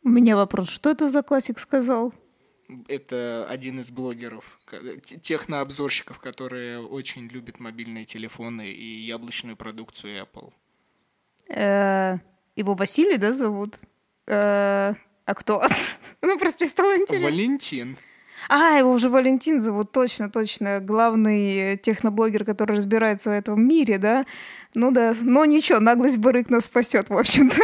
У 0.03 0.09
меня 0.09 0.37
вопрос, 0.37 0.71
что 0.71 0.89
это 0.89 1.07
за 1.07 1.23
классик 1.23 1.59
сказал? 1.59 2.15
Это 2.89 3.47
один 3.47 3.81
из 3.81 3.91
блогеров, 3.91 4.59
технообзорщиков, 5.05 6.19
которые 6.19 6.81
очень 6.81 7.27
любят 7.27 7.61
мобильные 7.61 8.07
телефоны 8.07 8.71
и 8.71 9.03
яблочную 9.03 9.55
продукцию 9.55 10.25
Apple. 10.25 10.51
Э, 11.55 12.21
его 12.57 12.73
Василий, 12.73 13.19
да, 13.19 13.35
зовут? 13.35 13.79
Э, 15.31 15.33
а 15.33 15.35
кто? 15.35 15.63
ну, 16.23 16.39
просто 16.39 16.67
стало 16.67 16.97
интересно. 16.97 17.31
Валентин. 17.31 17.97
А, 18.49 18.79
его 18.79 18.91
уже 18.91 19.11
Валентин 19.11 19.61
зовут, 19.61 19.93
точно, 19.93 20.31
точно. 20.31 20.81
Главный 20.81 21.77
техноблогер, 21.77 22.45
который 22.45 22.77
разбирается 22.77 23.31
в 23.31 23.33
этом 23.33 23.63
мире, 23.67 23.99
да? 23.99 24.27
Ну 24.75 24.91
да, 24.91 25.15
но 25.21 25.45
ничего, 25.45 25.79
наглость 25.79 26.19
барык 26.19 26.49
нас 26.51 26.65
спасет, 26.65 27.11
в 27.11 27.17
общем-то. 27.17 27.63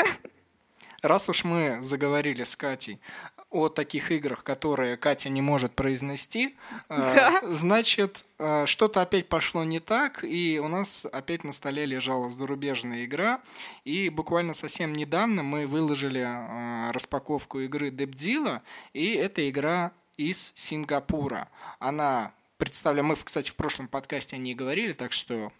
Раз 1.02 1.28
уж 1.28 1.44
мы 1.44 1.78
заговорили 1.82 2.44
с 2.44 2.56
Катей 2.56 3.00
о 3.50 3.68
таких 3.68 4.10
играх, 4.10 4.42
которые 4.42 4.96
Катя 4.96 5.28
не 5.28 5.40
может 5.40 5.74
произнести, 5.74 6.56
э, 6.88 7.14
да. 7.14 7.40
значит, 7.44 8.24
э, 8.38 8.66
что-то 8.66 9.02
опять 9.02 9.28
пошло 9.28 9.64
не 9.64 9.80
так, 9.80 10.24
и 10.24 10.60
у 10.62 10.68
нас 10.68 11.06
опять 11.12 11.44
на 11.44 11.52
столе 11.52 11.86
лежала 11.86 12.28
зарубежная 12.28 13.04
игра, 13.04 13.40
и 13.84 14.08
буквально 14.08 14.52
совсем 14.52 14.92
недавно 14.92 15.42
мы 15.42 15.66
выложили 15.66 16.20
э, 16.20 16.90
распаковку 16.90 17.60
игры 17.60 17.90
Дебдила, 17.90 18.62
и 18.92 19.12
эта 19.12 19.48
игра 19.48 19.92
из 20.16 20.52
Сингапура. 20.54 21.48
Она 21.78 22.32
представляем, 22.56 23.06
мы, 23.06 23.16
кстати, 23.16 23.50
в 23.50 23.56
прошлом 23.56 23.86
подкасте 23.86 24.36
о 24.36 24.38
ней 24.38 24.54
говорили, 24.54 24.92
так 24.92 25.12
что 25.12 25.52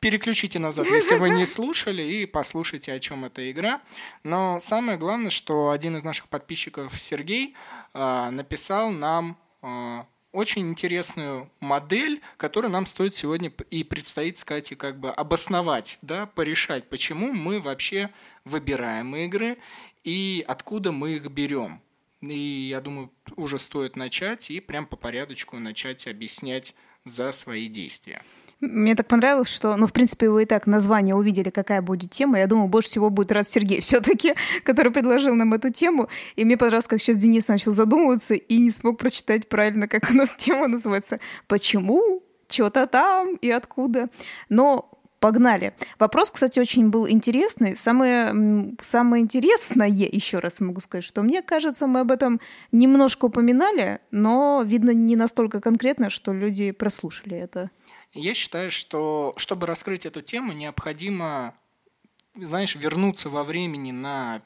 переключите 0.00 0.58
назад, 0.58 0.86
если 0.86 1.16
вы 1.16 1.30
не 1.30 1.46
слушали, 1.46 2.02
и 2.02 2.26
послушайте, 2.26 2.92
о 2.92 3.00
чем 3.00 3.24
эта 3.24 3.50
игра. 3.50 3.80
Но 4.22 4.58
самое 4.60 4.98
главное, 4.98 5.30
что 5.30 5.70
один 5.70 5.96
из 5.96 6.04
наших 6.04 6.28
подписчиков, 6.28 6.98
Сергей, 7.00 7.54
а, 7.94 8.30
написал 8.30 8.90
нам 8.90 9.38
а, 9.62 10.06
очень 10.32 10.68
интересную 10.68 11.50
модель, 11.60 12.20
которую 12.36 12.70
нам 12.70 12.86
стоит 12.86 13.14
сегодня 13.14 13.52
и 13.70 13.82
предстоит, 13.82 14.38
сказать, 14.38 14.72
и 14.72 14.74
как 14.74 15.00
бы 15.00 15.10
обосновать, 15.10 15.98
да, 16.02 16.26
порешать, 16.26 16.88
почему 16.88 17.32
мы 17.32 17.60
вообще 17.60 18.10
выбираем 18.44 19.16
игры 19.16 19.58
и 20.04 20.44
откуда 20.46 20.92
мы 20.92 21.12
их 21.12 21.26
берем. 21.30 21.80
И 22.20 22.68
я 22.70 22.80
думаю, 22.80 23.12
уже 23.36 23.58
стоит 23.58 23.96
начать 23.96 24.50
и 24.50 24.60
прям 24.60 24.86
по 24.86 24.96
порядочку 24.96 25.56
начать 25.58 26.06
объяснять 26.06 26.74
за 27.04 27.32
свои 27.32 27.68
действия. 27.68 28.22
Мне 28.60 28.96
так 28.96 29.06
понравилось, 29.06 29.48
что, 29.48 29.76
ну, 29.76 29.86
в 29.86 29.92
принципе, 29.92 30.28
вы 30.28 30.42
и 30.42 30.46
так 30.46 30.66
название 30.66 31.14
увидели, 31.14 31.50
какая 31.50 31.80
будет 31.80 32.10
тема. 32.10 32.38
Я 32.40 32.48
думаю, 32.48 32.68
больше 32.68 32.88
всего 32.88 33.08
будет 33.08 33.30
рад 33.30 33.48
Сергей 33.48 33.80
все-таки, 33.82 34.34
который 34.64 34.90
предложил 34.90 35.34
нам 35.34 35.54
эту 35.54 35.70
тему. 35.70 36.08
И 36.34 36.44
мне 36.44 36.56
понравилось, 36.56 36.88
как 36.88 37.00
сейчас 37.00 37.16
Денис 37.16 37.46
начал 37.46 37.70
задумываться 37.70 38.34
и 38.34 38.58
не 38.58 38.70
смог 38.70 38.98
прочитать 38.98 39.48
правильно, 39.48 39.86
как 39.86 40.10
у 40.10 40.14
нас 40.14 40.34
тема 40.38 40.66
называется. 40.66 41.20
Почему? 41.46 42.22
Что-то 42.50 42.86
там 42.86 43.36
и 43.36 43.50
откуда. 43.50 44.08
Но 44.48 44.90
Погнали. 45.20 45.74
Вопрос, 45.98 46.30
кстати, 46.30 46.60
очень 46.60 46.90
был 46.90 47.08
интересный. 47.08 47.76
Самое, 47.76 48.72
самое 48.80 49.20
интересное, 49.20 49.88
еще 49.88 50.38
раз 50.38 50.60
могу 50.60 50.80
сказать, 50.80 51.02
что 51.02 51.22
мне 51.22 51.42
кажется, 51.42 51.88
мы 51.88 52.00
об 52.00 52.12
этом 52.12 52.40
немножко 52.70 53.24
упоминали, 53.24 53.98
но, 54.12 54.62
видно, 54.64 54.90
не 54.90 55.16
настолько 55.16 55.60
конкретно, 55.60 56.08
что 56.08 56.32
люди 56.32 56.70
прослушали 56.70 57.36
это. 57.36 57.70
Я 58.12 58.34
считаю, 58.34 58.70
что 58.70 59.34
чтобы 59.36 59.66
раскрыть 59.66 60.06
эту 60.06 60.22
тему, 60.22 60.52
необходимо, 60.52 61.54
знаешь, 62.34 62.74
вернуться 62.74 63.28
во 63.28 63.44
времени 63.44 63.92
на 63.92 64.42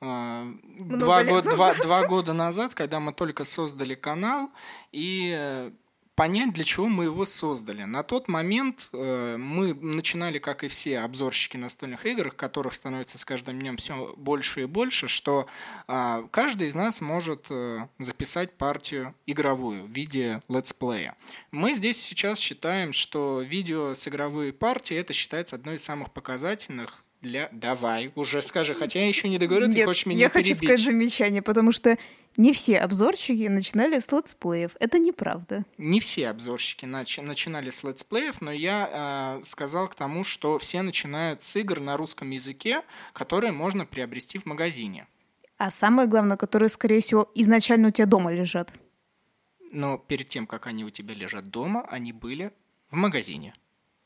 э, 0.00 0.52
два, 0.80 1.24
года, 1.24 1.50
два, 1.50 1.74
два 1.74 2.06
года 2.06 2.32
назад, 2.32 2.74
когда 2.74 3.00
мы 3.00 3.12
только 3.12 3.44
создали 3.44 3.94
канал, 3.94 4.50
и 4.92 5.34
э, 5.36 5.70
понять, 6.16 6.54
для 6.54 6.64
чего 6.64 6.88
мы 6.88 7.04
его 7.04 7.26
создали. 7.26 7.84
На 7.84 8.02
тот 8.02 8.26
момент 8.26 8.88
э, 8.92 9.36
мы 9.38 9.74
начинали, 9.74 10.38
как 10.38 10.64
и 10.64 10.68
все 10.68 11.00
обзорщики 11.00 11.58
настольных 11.58 12.06
игр, 12.06 12.30
которых 12.30 12.74
становится 12.74 13.18
с 13.18 13.24
каждым 13.24 13.60
днем 13.60 13.76
все 13.76 14.14
больше 14.16 14.62
и 14.62 14.64
больше, 14.64 15.08
что 15.08 15.46
э, 15.86 16.26
каждый 16.30 16.68
из 16.68 16.74
нас 16.74 17.00
может 17.02 17.46
э, 17.50 17.86
записать 17.98 18.54
партию 18.54 19.14
игровую 19.26 19.84
в 19.84 19.90
виде 19.90 20.42
летсплея. 20.48 21.14
Мы 21.50 21.74
здесь 21.74 22.00
сейчас 22.02 22.38
считаем, 22.38 22.94
что 22.94 23.42
видео 23.42 23.94
с 23.94 24.08
игровой 24.08 24.54
партией 24.54 25.00
это 25.00 25.12
считается 25.12 25.56
одной 25.56 25.74
из 25.74 25.84
самых 25.84 26.10
показательных 26.10 27.04
для... 27.20 27.48
Давай, 27.52 28.12
уже 28.14 28.40
скажи, 28.40 28.74
хотя 28.74 29.00
я 29.00 29.08
еще 29.08 29.28
не 29.28 29.38
договорю, 29.38 29.66
Нет, 29.66 29.76
ты 29.76 29.84
хочешь 29.84 30.06
меня 30.06 30.20
я 30.20 30.28
перебить. 30.28 30.48
хочу 30.48 30.64
сказать 30.64 30.80
замечание, 30.80 31.42
потому 31.42 31.72
что 31.72 31.98
не 32.36 32.52
все 32.52 32.78
обзорщики 32.78 33.48
начинали 33.48 33.98
с 33.98 34.12
летсплеев. 34.12 34.72
Это 34.78 34.98
неправда. 34.98 35.64
Не 35.78 36.00
все 36.00 36.28
обзорщики 36.28 36.84
нач- 36.84 37.22
начинали 37.22 37.70
с 37.70 37.82
летсплеев, 37.82 38.40
но 38.40 38.52
я 38.52 39.38
э, 39.40 39.44
сказал 39.44 39.88
к 39.88 39.94
тому, 39.94 40.24
что 40.24 40.58
все 40.58 40.82
начинают 40.82 41.42
с 41.42 41.56
игр 41.56 41.80
на 41.80 41.96
русском 41.96 42.30
языке, 42.30 42.82
которые 43.12 43.52
можно 43.52 43.86
приобрести 43.86 44.38
в 44.38 44.46
магазине. 44.46 45.06
А 45.58 45.70
самое 45.70 46.06
главное, 46.06 46.36
которые, 46.36 46.68
скорее 46.68 47.00
всего, 47.00 47.30
изначально 47.34 47.88
у 47.88 47.90
тебя 47.90 48.06
дома 48.06 48.32
лежат. 48.32 48.70
Но 49.72 49.98
перед 49.98 50.28
тем, 50.28 50.46
как 50.46 50.66
они 50.66 50.84
у 50.84 50.90
тебя 50.90 51.14
лежат 51.14 51.50
дома, 51.50 51.86
они 51.90 52.12
были 52.12 52.52
в 52.90 52.96
магазине. 52.96 53.54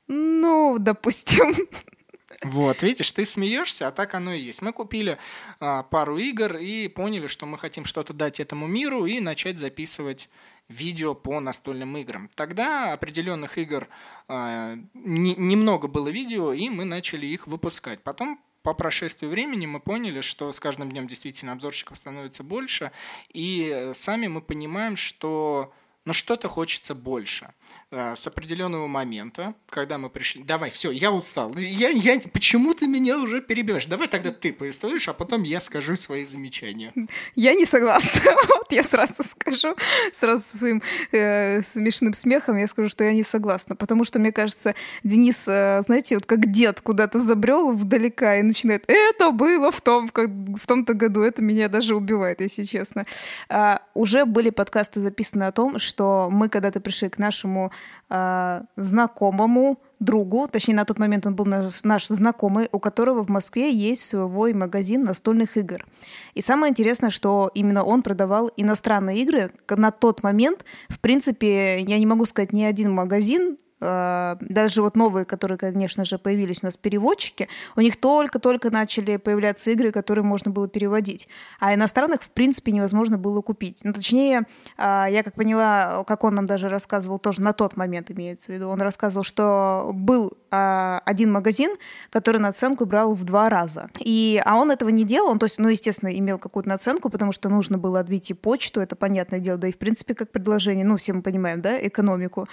Ну, 0.07 0.79
допустим. 0.79 1.55
Вот, 2.43 2.83
видишь, 2.83 3.11
ты 3.13 3.25
смеешься, 3.25 3.89
а 3.89 3.91
так 3.91 4.15
оно 4.15 4.33
и 4.33 4.41
есть. 4.41 4.63
Мы 4.63 4.73
купили 4.73 5.19
а, 5.59 5.83
пару 5.83 6.17
игр 6.17 6.57
и 6.57 6.89
поняли, 6.89 7.27
что 7.27 7.45
мы 7.45 7.59
хотим 7.59 7.85
что-то 7.85 8.13
дать 8.13 8.41
этому 8.41 8.67
миру 8.67 9.05
и 9.05 9.21
начать 9.21 9.59
записывать 9.59 10.29
видео 10.69 11.15
по 11.15 11.41
настольным 11.41 11.97
играм. 11.97 12.31
Тогда 12.37 12.93
определенных 12.93 13.59
игр 13.59 13.89
а, 14.29 14.77
не, 14.95 15.35
немного 15.35 15.89
было 15.89 16.09
видео, 16.09 16.53
и 16.53 16.69
мы 16.71 16.85
начали 16.85 17.27
их 17.27 17.47
выпускать. 17.47 18.03
Потом 18.03 18.41
по 18.63 18.75
прошествию 18.75 19.31
времени 19.31 19.67
мы 19.67 19.81
поняли, 19.81 20.21
что 20.21 20.53
с 20.53 20.61
каждым 20.61 20.91
днем 20.91 21.09
действительно 21.09 21.53
обзорщиков 21.53 21.97
становится 21.97 22.45
больше, 22.45 22.93
и 23.33 23.91
сами 23.95 24.29
мы 24.29 24.41
понимаем, 24.41 24.97
что 24.97 25.73
но 26.05 26.13
что-то 26.13 26.49
хочется 26.49 26.95
больше. 26.95 27.53
Э, 27.93 28.15
с 28.17 28.27
определенного 28.27 28.87
момента, 28.87 29.55
когда 29.69 29.99
мы 29.99 30.11
пришли... 30.11 30.43
Давай, 30.43 30.71
все, 30.71 30.91
я 30.91 31.13
устал. 31.13 31.55
Я, 31.57 31.89
я... 31.89 32.21
Почему 32.21 32.73
ты 32.73 32.87
меня 32.87 33.19
уже 33.19 33.43
перебиваешь? 33.43 33.87
Давай 33.87 34.09
тогда 34.09 34.31
ты 34.31 34.53
повествуешь, 34.53 35.09
а 35.09 35.13
потом 35.13 35.43
я 35.43 35.61
скажу 35.61 35.97
свои 35.97 36.25
замечания. 36.25 36.93
Я 37.35 37.55
не 37.55 37.67
согласна. 37.67 38.21
вот 38.49 38.71
я 38.71 38.83
сразу 38.83 39.23
скажу, 39.25 39.77
сразу 40.13 40.43
со 40.43 40.57
своим 40.57 40.83
э, 41.13 41.63
смешным 41.63 42.13
смехом 42.13 42.57
я 42.59 42.69
скажу, 42.69 42.89
что 42.89 43.05
я 43.05 43.13
не 43.13 43.25
согласна. 43.25 43.77
Потому 43.77 44.05
что, 44.05 44.19
мне 44.19 44.33
кажется, 44.33 44.75
Денис, 45.03 45.47
э, 45.49 45.83
знаете, 45.83 46.15
вот 46.15 46.27
как 46.27 46.51
дед 46.51 46.81
куда-то 46.81 47.19
забрел 47.19 47.73
вдалека 47.73 48.39
и 48.39 48.43
начинает 48.43 48.85
«это 48.87 49.33
было 49.33 49.71
в, 49.71 49.81
том, 49.81 50.09
как, 50.09 50.29
в 50.31 50.67
том-то 50.67 50.95
году». 50.95 51.23
Это 51.23 51.43
меня 51.43 51.69
даже 51.69 51.95
убивает, 51.95 52.41
если 52.41 52.63
честно. 52.63 53.05
А, 53.49 53.83
уже 53.95 54.25
были 54.25 54.51
подкасты 54.51 55.01
записаны 55.01 55.45
о 55.45 55.53
том, 55.53 55.79
что 55.79 55.90
мы 56.31 56.49
когда-то 56.49 56.81
пришли 56.81 57.09
к 57.09 57.19
нашему 57.19 57.71
э, 58.09 58.63
знакомому 58.77 59.79
другу, 60.01 60.49
точнее 60.49 60.75
на 60.75 60.85
тот 60.85 60.99
момент 60.99 61.27
он 61.27 61.35
был 61.35 61.45
наш, 61.45 61.85
наш 61.85 62.09
знакомый, 62.09 62.69
у 62.73 62.79
которого 62.79 63.23
в 63.23 63.29
Москве 63.29 63.73
есть 63.73 64.03
свой 64.09 64.55
магазин 64.55 65.05
настольных 65.05 65.57
игр. 65.57 65.87
И 66.35 66.41
самое 66.41 66.71
интересное, 66.71 67.11
что 67.11 67.51
именно 67.55 67.85
он 67.85 68.03
продавал 68.03 68.51
иностранные 68.57 69.19
игры. 69.19 69.53
На 69.69 69.91
тот 69.91 70.23
момент, 70.23 70.65
в 70.89 70.99
принципе, 71.01 71.81
я 71.81 71.99
не 71.99 72.07
могу 72.07 72.25
сказать 72.27 72.53
ни 72.53 72.65
один 72.65 72.93
магазин 72.93 73.59
даже 73.81 74.83
вот 74.83 74.97
новые, 74.97 75.25
которые, 75.25 75.57
конечно 75.59 76.05
же, 76.05 76.19
появились 76.19 76.59
у 76.63 76.67
нас 76.67 76.77
переводчики, 76.77 77.49
у 77.77 77.81
них 77.81 77.99
только-только 77.99 78.71
начали 78.71 79.17
появляться 79.17 79.71
игры, 79.71 79.91
которые 79.91 80.25
можно 80.25 80.51
было 80.51 80.69
переводить. 80.69 81.29
А 81.59 81.75
иностранных, 81.75 82.23
в 82.23 82.31
принципе, 82.31 82.73
невозможно 82.73 83.17
было 83.17 83.41
купить. 83.41 83.81
Ну, 83.85 83.93
точнее, 83.93 84.43
э, 84.77 85.07
я 85.11 85.23
как 85.23 85.35
поняла, 85.35 86.05
как 86.07 86.25
он 86.25 86.35
нам 86.35 86.47
даже 86.47 86.69
рассказывал, 86.69 87.19
тоже 87.19 87.41
на 87.41 87.53
тот 87.53 87.77
момент 87.77 88.11
имеется 88.11 88.53
в 88.53 88.55
виду, 88.55 88.69
он 88.69 88.83
рассказывал, 88.83 89.25
что 89.25 89.91
был 89.95 90.33
э, 90.51 90.99
один 91.05 91.33
магазин, 91.33 91.75
который 92.11 92.39
наценку 92.39 92.85
брал 92.85 93.15
в 93.15 93.25
два 93.25 93.49
раза. 93.49 93.89
И, 93.99 94.41
а 94.45 94.57
он 94.57 94.71
этого 94.71 94.91
не 94.91 95.05
делал, 95.05 95.31
он, 95.31 95.39
то 95.39 95.47
есть, 95.47 95.59
ну, 95.59 95.69
естественно, 95.69 96.11
имел 96.11 96.39
какую-то 96.39 96.69
наценку, 96.69 97.09
потому 97.09 97.33
что 97.33 97.49
нужно 97.49 97.79
было 97.79 98.01
отбить 98.01 98.31
и 98.31 98.35
почту, 98.35 98.81
это 98.81 98.97
понятное 98.97 99.41
дело, 99.41 99.59
да 99.59 99.69
и, 99.69 99.73
в 99.73 99.79
принципе, 99.79 100.15
как 100.15 100.31
предложение, 100.31 100.85
ну, 100.85 100.97
все 100.97 101.13
мы 101.13 101.23
понимаем, 101.23 101.63
да, 101.63 101.87
экономику. 101.87 102.47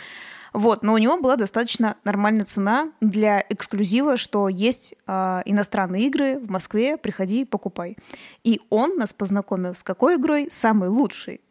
Вот, 0.57 0.81
но 0.81 0.93
у 0.93 0.97
него 0.97 1.19
была 1.21 1.35
достаточно 1.35 1.97
нормальная 2.03 2.43
цена 2.43 2.91
для 2.99 3.45
эксклюзива, 3.47 4.17
что 4.17 4.49
есть 4.49 4.95
э, 5.05 5.41
иностранные 5.45 6.07
игры 6.07 6.39
в 6.39 6.49
Москве, 6.49 6.97
приходи, 6.97 7.45
покупай. 7.45 7.95
И 8.43 8.59
он 8.71 8.97
нас 8.97 9.13
познакомил 9.13 9.75
с 9.75 9.83
какой 9.83 10.15
игрой? 10.15 10.47
Самой 10.49 10.89
лучшей. 10.89 11.41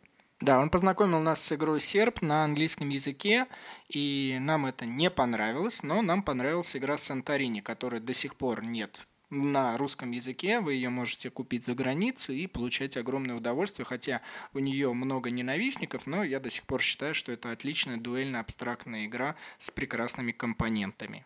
Да, 0.41 0.59
он 0.59 0.71
познакомил 0.71 1.21
нас 1.21 1.41
с 1.41 1.53
игрой 1.53 1.81
серп 1.81 2.21
на 2.21 2.43
английском 2.43 2.89
языке, 2.89 3.47
и 3.89 4.39
нам 4.41 4.67
это 4.67 4.87
не 4.87 5.09
понравилось, 5.09 5.85
но 5.85 6.03
нам 6.03 6.25
понравилась 6.25 6.75
игра 6.75 6.99
Санторини, 6.99 7.61
которой 7.61 8.01
до 8.01 8.13
сих 8.13 8.35
пор 8.35 8.65
нет 8.65 9.07
на 9.31 9.77
русском 9.77 10.11
языке, 10.13 10.61
вы 10.61 10.75
ее 10.75 10.89
можете 10.89 11.31
купить 11.31 11.65
за 11.65 11.75
границей 11.75 12.39
и 12.39 12.47
получать 12.47 12.97
огромное 12.97 13.37
удовольствие, 13.37 13.85
хотя 13.85 14.23
у 14.53 14.59
нее 14.59 14.93
много 14.93 15.31
ненавистников, 15.31 16.07
но 16.07 16.23
я 16.23 16.41
до 16.41 16.51
сих 16.51 16.65
пор 16.65 16.83
считаю, 16.83 17.15
что 17.15 17.33
это 17.33 17.51
отличная 17.51 17.97
дуэльно-абстрактная 17.97 19.07
игра 19.07 19.37
с 19.59 19.71
прекрасными 19.71 20.33
компонентами. 20.33 21.25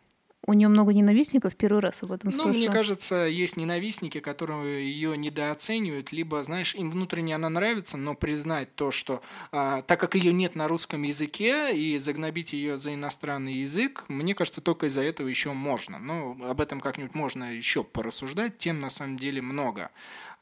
У 0.51 0.53
нее 0.53 0.69
много 0.69 0.93
ненавистников, 0.93 1.55
первый 1.55 1.81
раз 1.81 2.03
об 2.03 2.13
этом 2.13 2.31
ну, 2.31 2.37
слышу. 2.37 2.59
мне 2.59 2.69
кажется, 2.69 3.27
есть 3.27 3.57
ненавистники, 3.57 4.19
которые 4.19 4.85
ее 4.85 5.17
недооценивают, 5.17 6.13
либо, 6.13 6.43
знаешь, 6.43 6.75
им 6.75 6.91
внутренне 6.91 7.37
она 7.37 7.49
нравится, 7.49 7.97
но 7.97 8.15
признать 8.15 8.75
то, 8.75 8.91
что 8.91 9.23
а, 9.53 9.83
так 9.83 10.01
как 10.01 10.17
ее 10.17 10.33
нет 10.33 10.57
на 10.57 10.67
русском 10.67 11.03
языке, 11.03 11.75
и 11.75 11.99
загнобить 11.99 12.53
ее 12.53 12.79
за 12.79 12.95
иностранный 12.95 13.55
язык, 13.55 14.05
мне 14.09 14.35
кажется, 14.35 14.61
только 14.61 14.87
из-за 14.87 15.03
этого 15.03 15.29
еще 15.29 15.53
можно. 15.53 15.99
Ну, 15.99 16.37
об 16.45 16.61
этом 16.61 16.81
как-нибудь 16.81 17.15
можно 17.15 17.55
еще 17.55 17.85
порассуждать, 17.85 18.59
тем 18.59 18.81
на 18.81 18.91
самом 18.91 19.17
деле 19.17 19.41
много. 19.41 19.91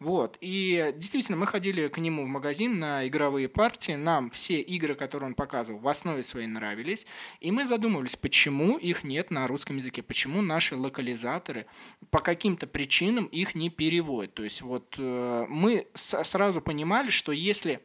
Вот. 0.01 0.39
И 0.41 0.95
действительно, 0.97 1.37
мы 1.37 1.47
ходили 1.47 1.89
к 1.89 1.99
нему 1.99 2.25
в 2.25 2.29
магазин 2.29 2.79
на 2.79 3.07
игровые 3.09 3.49
партии. 3.49 3.93
Нам 3.93 4.31
все 4.31 4.61
игры, 4.61 4.95
которые 4.95 5.29
он 5.29 5.35
показывал, 5.35 5.81
в 5.81 5.89
основе 5.89 6.23
своей 6.23 6.47
нравились. 6.47 7.05
И 7.41 7.51
мы 7.51 7.67
задумывались, 7.67 8.15
почему 8.15 8.79
их 8.79 9.03
нет 9.03 9.31
на 9.33 9.49
русском 9.49 9.79
языке, 9.79 10.03
почему 10.03 10.41
наши 10.41 10.77
локализаторы 10.77 11.67
по 12.11 12.21
каким-то 12.21 12.69
причинам 12.69 13.25
их 13.27 13.57
не 13.57 13.71
переводят. 13.71 14.35
То 14.35 14.45
есть 14.45 14.63
вот 14.63 14.95
э, 14.99 15.47
мы 15.49 15.89
сразу 15.95 16.61
понимали, 16.61 17.11
что 17.11 17.33
если 17.33 17.81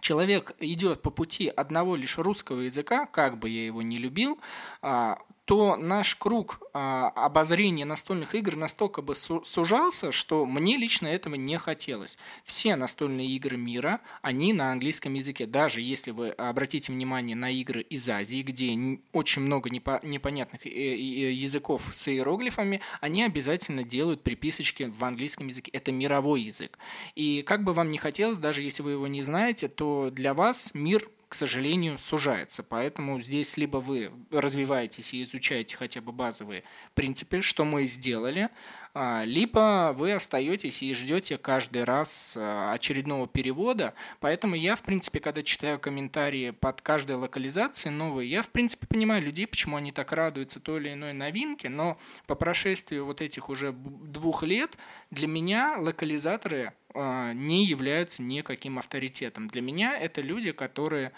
человек 0.00 0.54
идет 0.60 1.02
по 1.02 1.10
пути 1.10 1.48
одного 1.48 1.96
лишь 1.96 2.18
русского 2.18 2.60
языка, 2.60 3.06
как 3.06 3.38
бы 3.38 3.48
я 3.48 3.66
его 3.66 3.82
не 3.82 3.98
любил, 3.98 4.38
а, 4.80 5.18
то 5.52 5.76
наш 5.76 6.14
круг 6.14 6.62
а, 6.72 7.10
обозрения 7.14 7.84
настольных 7.84 8.34
игр 8.34 8.56
настолько 8.56 9.02
бы 9.02 9.14
сужался, 9.14 10.10
что 10.10 10.46
мне 10.46 10.78
лично 10.78 11.08
этого 11.08 11.34
не 11.34 11.58
хотелось. 11.58 12.16
Все 12.42 12.74
настольные 12.74 13.28
игры 13.28 13.58
мира, 13.58 14.00
они 14.22 14.54
на 14.54 14.72
английском 14.72 15.12
языке. 15.12 15.44
Даже 15.44 15.82
если 15.82 16.10
вы 16.10 16.30
обратите 16.30 16.90
внимание 16.90 17.36
на 17.36 17.50
игры 17.50 17.82
из 17.82 18.08
Азии, 18.08 18.40
где 18.40 18.98
очень 19.12 19.42
много 19.42 19.68
непонятных 19.68 20.66
э, 20.66 20.70
языков 20.70 21.82
с 21.92 22.08
иероглифами, 22.08 22.80
они 23.02 23.22
обязательно 23.22 23.84
делают 23.84 24.22
приписочки 24.22 24.84
в 24.84 25.04
английском 25.04 25.48
языке. 25.48 25.70
Это 25.74 25.92
мировой 25.92 26.40
язык. 26.40 26.78
И 27.14 27.42
как 27.42 27.62
бы 27.62 27.74
вам 27.74 27.90
ни 27.90 27.98
хотелось, 27.98 28.38
даже 28.38 28.62
если 28.62 28.82
вы 28.82 28.92
его 28.92 29.06
не 29.06 29.20
знаете, 29.20 29.68
то 29.68 30.08
для 30.10 30.32
вас 30.32 30.70
мир 30.72 31.10
к 31.32 31.34
сожалению, 31.34 31.98
сужается. 31.98 32.62
Поэтому 32.62 33.18
здесь 33.18 33.56
либо 33.56 33.78
вы 33.78 34.12
развиваетесь 34.30 35.14
и 35.14 35.22
изучаете 35.22 35.78
хотя 35.78 36.02
бы 36.02 36.12
базовые 36.12 36.62
принципы, 36.92 37.40
что 37.40 37.64
мы 37.64 37.86
сделали, 37.86 38.50
а, 38.92 39.22
либо 39.24 39.94
вы 39.96 40.12
остаетесь 40.12 40.82
и 40.82 40.92
ждете 40.92 41.38
каждый 41.38 41.84
раз 41.84 42.34
а, 42.36 42.74
очередного 42.74 43.26
перевода. 43.26 43.94
Поэтому 44.20 44.56
я, 44.56 44.76
в 44.76 44.82
принципе, 44.82 45.20
когда 45.20 45.42
читаю 45.42 45.78
комментарии 45.78 46.50
под 46.50 46.82
каждой 46.82 47.16
локализацией 47.16 47.94
новой, 47.94 48.28
я, 48.28 48.42
в 48.42 48.50
принципе, 48.50 48.86
понимаю 48.86 49.22
людей, 49.22 49.46
почему 49.46 49.76
они 49.76 49.90
так 49.90 50.12
радуются 50.12 50.60
той 50.60 50.80
или 50.80 50.92
иной 50.92 51.14
новинке, 51.14 51.70
но 51.70 51.96
по 52.26 52.34
прошествию 52.34 53.06
вот 53.06 53.22
этих 53.22 53.48
уже 53.48 53.72
двух 53.72 54.42
лет 54.42 54.76
для 55.10 55.28
меня 55.28 55.78
локализаторы 55.78 56.74
не 56.94 57.66
являются 57.66 58.22
никаким 58.22 58.78
авторитетом. 58.78 59.48
Для 59.48 59.62
меня 59.62 59.98
это 59.98 60.20
люди, 60.20 60.52
которые 60.52 61.12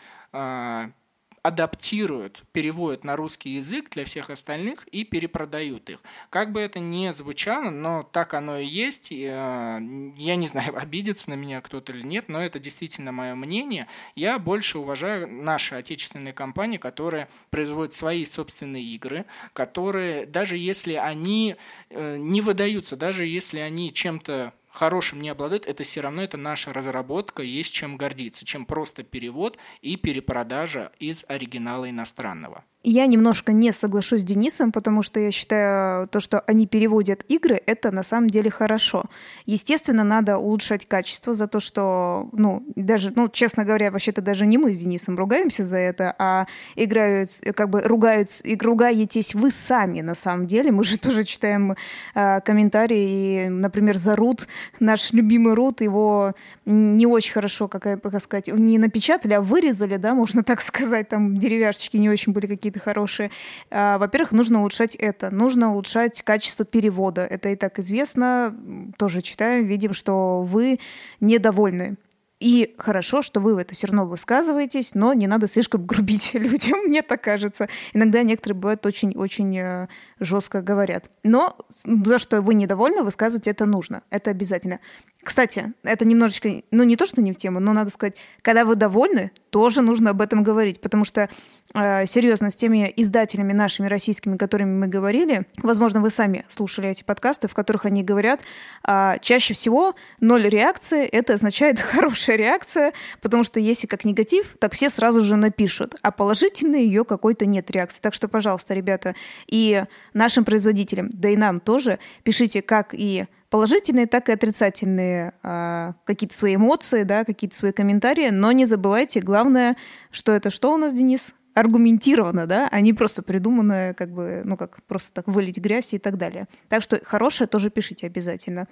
адаптируют, 1.45 2.43
переводят 2.52 3.04
на 3.04 3.16
русский 3.16 3.50
язык 3.50 3.90
для 3.90 4.07
всех 4.07 4.31
остальных 4.31 4.88
и 4.88 5.04
перепродают 5.04 5.90
их. 5.90 6.00
Как 6.31 6.52
бы 6.52 6.61
это 6.62 6.78
ни 6.78 7.12
звучало, 7.12 7.69
но 7.69 8.02
так 8.02 8.33
оно 8.33 8.57
и 8.57 8.64
есть. 8.64 9.12
Э, 9.12 9.78
я 10.16 10.37
не 10.37 10.49
знаю, 10.49 10.75
обидится 10.81 11.28
на 11.28 11.35
меня 11.35 11.61
кто-то 11.61 11.93
или 11.93 12.00
нет, 12.00 12.31
но 12.31 12.43
это 12.43 12.59
действительно 12.59 13.12
мое 13.12 13.35
мнение. 13.35 13.88
Я 14.14 14.38
больше 14.38 14.78
уважаю 14.78 15.31
наши 15.31 15.75
отечественные 15.75 16.33
компании, 16.33 16.78
которые 16.78 17.28
производят 17.50 17.93
свои 17.93 18.25
собственные 18.25 18.83
игры, 18.83 19.26
которые, 19.52 20.25
даже 20.25 20.57
если 20.57 20.95
они 20.95 21.57
э, 21.90 22.16
не 22.16 22.40
выдаются, 22.40 22.97
даже 22.97 23.26
если 23.26 23.59
они 23.59 23.93
чем-то 23.93 24.54
хорошим 24.75 25.23
не 25.23 25.28
обладает, 25.28 25.66
это 25.66 25.85
все 25.85 26.00
равно 26.00 26.23
это 26.23 26.37
наша 26.37 26.73
разработка, 26.73 27.43
есть 27.43 27.73
чем 27.73 27.97
гордиться, 27.97 28.45
чем 28.45 28.66
просто 28.66 29.04
перевод 29.04 29.57
и 29.81 29.96
перепродажа 29.96 30.92
из 30.98 31.25
оригинала 31.29 31.88
иностранного. 31.88 32.64
Я 32.87 33.07
немножко 33.07 33.55
не 33.55 33.73
соглашусь 33.73 34.20
с 34.20 34.25
Денисом, 34.25 34.70
потому 34.70 35.03
что 35.03 35.18
я 35.18 35.31
считаю, 35.31 36.07
то, 36.07 36.20
что 36.20 36.40
они 36.40 36.66
переводят 36.66 37.25
игры, 37.29 37.59
это 37.64 37.90
на 37.90 38.03
самом 38.03 38.29
деле 38.29 38.51
хорошо. 38.51 39.05
Естественно, 39.47 40.05
надо 40.05 40.37
улучшать 40.37 40.87
качество 40.87 41.33
за 41.33 41.47
то, 41.47 41.61
что, 41.61 42.29
ну, 42.33 42.62
даже, 42.77 43.11
ну, 43.16 43.31
честно 43.31 43.64
говоря, 43.64 43.90
вообще-то 43.90 44.20
даже 44.20 44.44
не 44.44 44.59
мы 44.59 44.75
с 44.75 44.79
Денисом 44.79 45.16
ругаемся 45.16 45.64
за 45.64 45.79
это, 45.79 46.14
а 46.18 46.47
играют, 46.77 47.31
как 47.57 47.70
бы 47.70 47.81
ругают, 47.81 48.29
и 48.44 48.55
ругаетесь 48.55 49.35
вы 49.35 49.51
сами 49.51 50.03
на 50.03 50.14
самом 50.14 50.47
деле. 50.47 50.70
Мы 50.70 50.85
же 50.85 50.99
тоже 51.05 51.25
читаем 51.25 51.77
э, 52.14 52.40
комментарии, 52.42 53.47
и, 53.47 53.49
например, 53.49 53.97
за 53.97 54.14
Рут, 54.14 54.47
наш 54.79 55.14
любимый 55.14 55.55
Рут, 55.55 55.81
его 55.81 56.35
не 56.66 57.07
очень 57.07 57.33
хорошо, 57.33 57.66
как, 57.68 57.83
как 57.83 58.20
сказать, 58.20 58.49
не 58.49 58.77
напечатали, 58.77 59.33
а 59.33 59.40
вырезали, 59.40 59.97
да, 59.97 60.14
можно 60.14 60.42
так 60.42 60.61
сказать, 60.61 61.09
там 61.09 61.38
деревяшечки 61.38 61.97
не 61.97 62.11
очень 62.11 62.33
были 62.33 62.47
какие-то 62.47 62.73
какие-то 62.74 62.80
хорошие. 62.80 63.30
А, 63.70 63.98
во-первых, 63.98 64.32
нужно 64.32 64.60
улучшать 64.60 64.94
это. 64.94 65.30
Нужно 65.30 65.72
улучшать 65.72 66.22
качество 66.22 66.64
перевода. 66.64 67.22
Это 67.22 67.48
и 67.50 67.56
так 67.56 67.78
известно. 67.78 68.54
Тоже 68.98 69.22
читаем, 69.22 69.66
видим, 69.66 69.92
что 69.92 70.42
вы 70.42 70.78
недовольны. 71.20 71.96
И 72.44 72.74
хорошо, 72.76 73.22
что 73.22 73.40
вы 73.40 73.54
в 73.54 73.57
это 73.59 73.72
все 73.74 73.87
равно 73.87 74.04
высказываетесь, 74.04 74.94
но 74.94 75.14
не 75.14 75.26
надо 75.26 75.48
слишком 75.48 75.87
грубить 75.87 76.35
людям, 76.35 76.80
мне 76.80 77.00
так 77.00 77.22
кажется. 77.22 77.70
Иногда 77.94 78.22
некоторые 78.22 78.59
бывают 78.59 78.85
очень-очень 78.85 79.57
э, 79.57 79.88
жестко 80.20 80.61
говорят. 80.61 81.11
Но 81.22 81.57
за 81.70 82.18
что 82.18 82.42
вы 82.42 82.52
недовольны, 82.52 83.02
высказывать 83.02 83.48
это 83.48 83.64
нужно. 83.64 84.02
Это 84.11 84.30
обязательно. 84.30 84.80
Кстати, 85.22 85.72
это 85.85 86.04
немножечко, 86.04 86.50
ну 86.70 86.83
не 86.83 86.96
то, 86.96 87.07
что 87.07 87.22
не 87.22 87.33
в 87.33 87.37
тему, 87.37 87.61
но 87.61 87.72
надо 87.72 87.88
сказать, 87.88 88.16
когда 88.42 88.66
вы 88.66 88.74
довольны, 88.74 89.33
тоже 89.48 89.80
нужно 89.80 90.11
об 90.11 90.20
этом 90.20 90.42
говорить, 90.42 90.83
потому 90.83 91.04
что 91.04 91.30
э, 91.72 92.07
серьезно 92.07 92.50
с 92.50 92.57
теми 92.57 92.92
издателями 92.94 93.54
нашими 93.54 93.87
российскими, 93.87 94.37
которыми 94.37 94.76
мы 94.76 94.87
говорили, 94.87 95.46
возможно, 95.62 96.02
вы 96.02 96.11
сами 96.11 96.44
слушали 96.48 96.90
эти 96.90 97.04
подкасты, 97.04 97.48
в 97.48 97.54
которых 97.54 97.87
они 97.87 98.02
говорят, 98.02 98.40
э, 98.87 99.14
чаще 99.22 99.54
всего 99.54 99.94
ноль 100.20 100.46
реакции 100.46 101.07
это 101.07 101.33
означает 101.33 101.80
хорошая 101.80 102.34
реакция, 102.37 102.92
потому 103.20 103.44
что 103.44 103.61
если 103.61 103.87
как 103.87 104.05
негатив, 104.05 104.57
так 104.59 104.73
все 104.73 104.88
сразу 104.90 105.20
же 105.20 105.37
напишут, 105.37 105.94
а 106.03 106.11
положительной 106.11 106.85
ее 106.85 107.05
какой-то 107.05 107.47
нет 107.47 107.70
реакции. 107.70 108.01
Так 108.01 108.14
что, 108.14 108.29
пожалуйста, 108.29 108.75
ребята, 108.75 109.14
и 109.47 109.85
нашим 110.12 110.44
производителям, 110.44 111.11
да 111.12 111.29
и 111.29 111.37
нам 111.37 111.61
тоже, 111.61 111.99
пишите 112.23 112.62
как 112.62 112.94
и 112.94 113.27
положительные, 113.51 114.07
так 114.07 114.29
и 114.29 114.33
отрицательные 114.33 115.33
э, 115.42 115.92
какие-то 116.05 116.35
свои 116.35 116.57
эмоции, 116.57 117.05
да, 117.05 117.25
какие-то 117.25 117.57
свои 117.57 117.73
комментарии, 117.73 118.31
но 118.31 118.51
не 118.53 118.64
забывайте, 118.64 119.20
главное, 119.20 119.77
что 120.11 120.33
это 120.33 120.51
что 120.51 120.73
у 120.73 120.77
нас, 120.77 120.92
Денис? 120.92 121.35
аргументированно, 121.55 122.47
да, 122.47 122.68
а 122.70 122.81
не 122.81 122.92
просто 122.92 123.23
придуманное, 123.23 123.94
как 123.94 124.11
бы, 124.11 124.42
ну, 124.44 124.57
как 124.57 124.83
просто 124.83 125.12
так 125.12 125.29
вылить 125.29 125.59
грязь 125.59 125.94
и 125.94 125.99
так 125.99 126.18
далее. 126.18 126.49
Так 126.68 126.83
что 126.83 127.01
хорошее 127.05 127.47
тоже 127.47 127.70
пишите 127.70 128.07
обязательно. 128.07 128.66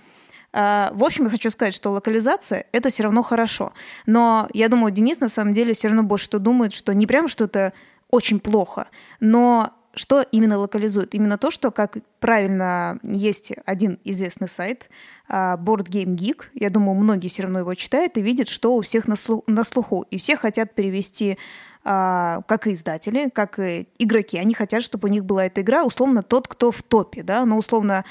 А, 0.53 0.91
в 0.95 1.03
общем, 1.05 1.25
я 1.25 1.31
хочу 1.31 1.51
сказать, 1.51 1.75
что 1.75 1.91
локализация— 1.91 2.67
это 2.73 2.91
все 2.91 3.05
равно 3.05 3.23
хорошо. 3.23 3.73
Но 4.07 4.49
я 4.53 4.69
думаю, 4.69 4.93
Денис 4.93 5.21
на 5.21 5.29
самом 5.29 5.53
деле 5.53 5.73
все 5.73 5.89
равно 5.89 6.03
больше 6.03 6.25
что 6.25 6.39
думает, 6.39 6.73
что 6.73 6.93
не 6.95 7.07
прям 7.07 7.29
что-то 7.29 7.73
очень 8.11 8.41
плохо, 8.41 8.89
но 9.21 9.73
что 9.95 10.23
именно 10.23 10.59
локализует? 10.59 11.15
Именно 11.15 11.37
то, 11.37 11.51
что, 11.51 11.71
как 11.71 11.99
правильно, 12.19 12.99
есть 13.03 13.53
один 13.67 13.99
известный 14.05 14.49
сайт, 14.49 14.89
а, 15.29 15.57
Board 15.57 15.89
Game 15.89 16.15
Geek. 16.17 16.45
Я 16.55 16.71
думаю, 16.71 16.95
многие 16.95 17.29
все 17.29 17.43
равно 17.43 17.61
его 17.61 17.75
читают 17.75 18.17
и 18.17 18.23
видят, 18.23 18.49
что 18.49 18.75
у 18.75 18.81
всех 18.81 19.07
на, 19.07 19.17
слух, 19.17 19.45
на 19.47 19.65
слуху. 19.65 20.07
И 20.11 20.17
все 20.17 20.37
хотят 20.37 20.75
перевести 20.75 21.37
а, 21.85 22.43
как 22.49 22.67
и 22.67 22.73
издатели, 22.73 23.29
как 23.29 23.59
и 23.59 23.89
игроки. 23.99 24.39
Они 24.39 24.55
хотят, 24.55 24.83
чтобы 24.83 25.09
у 25.09 25.11
них 25.11 25.25
была 25.25 25.47
эта 25.47 25.61
игра, 25.61 25.85
условно, 25.85 26.23
тот, 26.23 26.49
кто 26.49 26.71
в 26.71 26.83
топе, 26.83 27.23
да, 27.23 27.45
ну, 27.45 27.59
условно, 27.59 28.05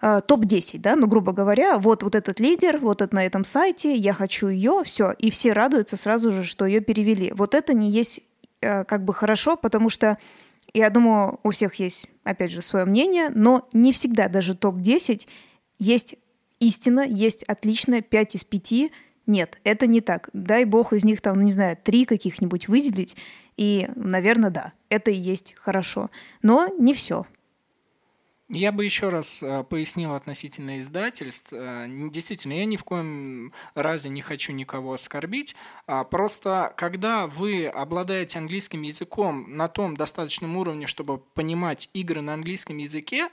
топ-10, 0.00 0.78
да, 0.78 0.96
ну, 0.96 1.06
грубо 1.06 1.32
говоря, 1.32 1.78
вот, 1.78 2.02
вот 2.02 2.14
этот 2.14 2.40
лидер, 2.40 2.78
вот 2.78 3.02
это 3.02 3.14
на 3.14 3.26
этом 3.26 3.44
сайте, 3.44 3.94
я 3.94 4.14
хочу 4.14 4.48
ее, 4.48 4.82
все, 4.84 5.12
и 5.18 5.30
все 5.30 5.52
радуются 5.52 5.96
сразу 5.96 6.30
же, 6.30 6.42
что 6.42 6.64
ее 6.64 6.80
перевели. 6.80 7.32
Вот 7.34 7.54
это 7.54 7.74
не 7.74 7.90
есть 7.90 8.22
как 8.60 9.04
бы 9.04 9.12
хорошо, 9.14 9.56
потому 9.56 9.90
что 9.90 10.18
я 10.72 10.90
думаю, 10.90 11.40
у 11.42 11.50
всех 11.50 11.74
есть, 11.76 12.08
опять 12.24 12.50
же, 12.50 12.62
свое 12.62 12.84
мнение, 12.84 13.30
но 13.34 13.68
не 13.72 13.92
всегда 13.92 14.28
даже 14.28 14.54
топ-10 14.54 15.26
есть 15.78 16.14
истина, 16.60 17.00
есть 17.00 17.42
отличная, 17.44 18.02
5 18.02 18.34
из 18.36 18.44
5. 18.44 18.72
Нет, 19.26 19.58
это 19.64 19.86
не 19.86 20.00
так. 20.00 20.28
Дай 20.32 20.64
бог 20.64 20.92
из 20.92 21.04
них 21.04 21.20
там, 21.20 21.36
ну 21.38 21.42
не 21.42 21.52
знаю, 21.52 21.76
три 21.82 22.04
каких-нибудь 22.04 22.68
выделить, 22.68 23.16
и, 23.56 23.88
наверное, 23.94 24.50
да, 24.50 24.72
это 24.88 25.10
и 25.10 25.14
есть 25.14 25.54
хорошо. 25.58 26.10
Но 26.42 26.68
не 26.78 26.94
все. 26.94 27.26
Я 28.52 28.72
бы 28.72 28.84
еще 28.84 29.10
раз 29.10 29.44
э, 29.44 29.62
пояснил 29.62 30.12
относительно 30.12 30.80
издательств. 30.80 31.52
Э, 31.52 31.86
действительно, 31.88 32.54
я 32.54 32.64
ни 32.64 32.76
в 32.76 32.82
коем 32.82 33.52
разе 33.76 34.08
не 34.08 34.22
хочу 34.22 34.52
никого 34.52 34.92
оскорбить. 34.92 35.54
А 35.86 36.02
просто 36.02 36.74
когда 36.76 37.28
вы 37.28 37.68
обладаете 37.68 38.40
английским 38.40 38.82
языком 38.82 39.56
на 39.56 39.68
том 39.68 39.96
достаточном 39.96 40.56
уровне, 40.56 40.88
чтобы 40.88 41.18
понимать 41.18 41.90
игры 41.94 42.22
на 42.22 42.34
английском 42.34 42.78
языке, 42.78 43.28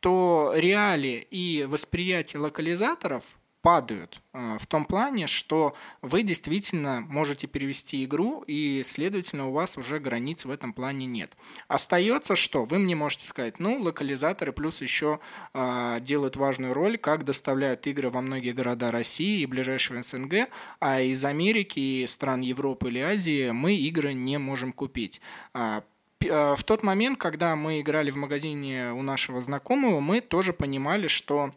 то 0.00 0.52
реалии 0.54 1.26
и 1.30 1.64
восприятие 1.64 2.40
локализаторов 2.42 3.24
падают 3.62 4.20
э, 4.32 4.56
в 4.60 4.66
том 4.66 4.84
плане, 4.84 5.26
что 5.26 5.74
вы 6.02 6.22
действительно 6.22 7.00
можете 7.00 7.46
перевести 7.46 8.04
игру, 8.04 8.44
и, 8.46 8.82
следовательно, 8.84 9.48
у 9.48 9.52
вас 9.52 9.76
уже 9.76 9.98
границ 9.98 10.44
в 10.44 10.50
этом 10.50 10.72
плане 10.72 11.06
нет. 11.06 11.36
Остается 11.66 12.36
что? 12.36 12.64
Вы 12.64 12.78
мне 12.78 12.94
можете 12.94 13.26
сказать, 13.26 13.58
ну, 13.58 13.80
локализаторы 13.80 14.52
плюс 14.52 14.80
еще 14.80 15.20
э, 15.54 15.98
делают 16.00 16.36
важную 16.36 16.72
роль, 16.72 16.98
как 16.98 17.24
доставляют 17.24 17.86
игры 17.86 18.10
во 18.10 18.20
многие 18.20 18.52
города 18.52 18.90
России 18.90 19.40
и 19.40 19.46
ближайшего 19.46 20.02
СНГ, 20.02 20.48
а 20.80 21.00
из 21.00 21.24
Америки 21.24 21.78
и 21.78 22.06
стран 22.06 22.40
Европы 22.40 22.88
или 22.88 23.00
Азии 23.00 23.50
мы 23.50 23.74
игры 23.74 24.12
не 24.12 24.38
можем 24.38 24.72
купить. 24.72 25.20
А, 25.52 25.82
в 26.20 26.64
тот 26.64 26.82
момент, 26.82 27.18
когда 27.18 27.54
мы 27.54 27.80
играли 27.80 28.10
в 28.10 28.16
магазине 28.16 28.92
у 28.92 29.02
нашего 29.02 29.40
знакомого, 29.40 30.00
мы 30.00 30.20
тоже 30.20 30.52
понимали, 30.52 31.06
что 31.06 31.52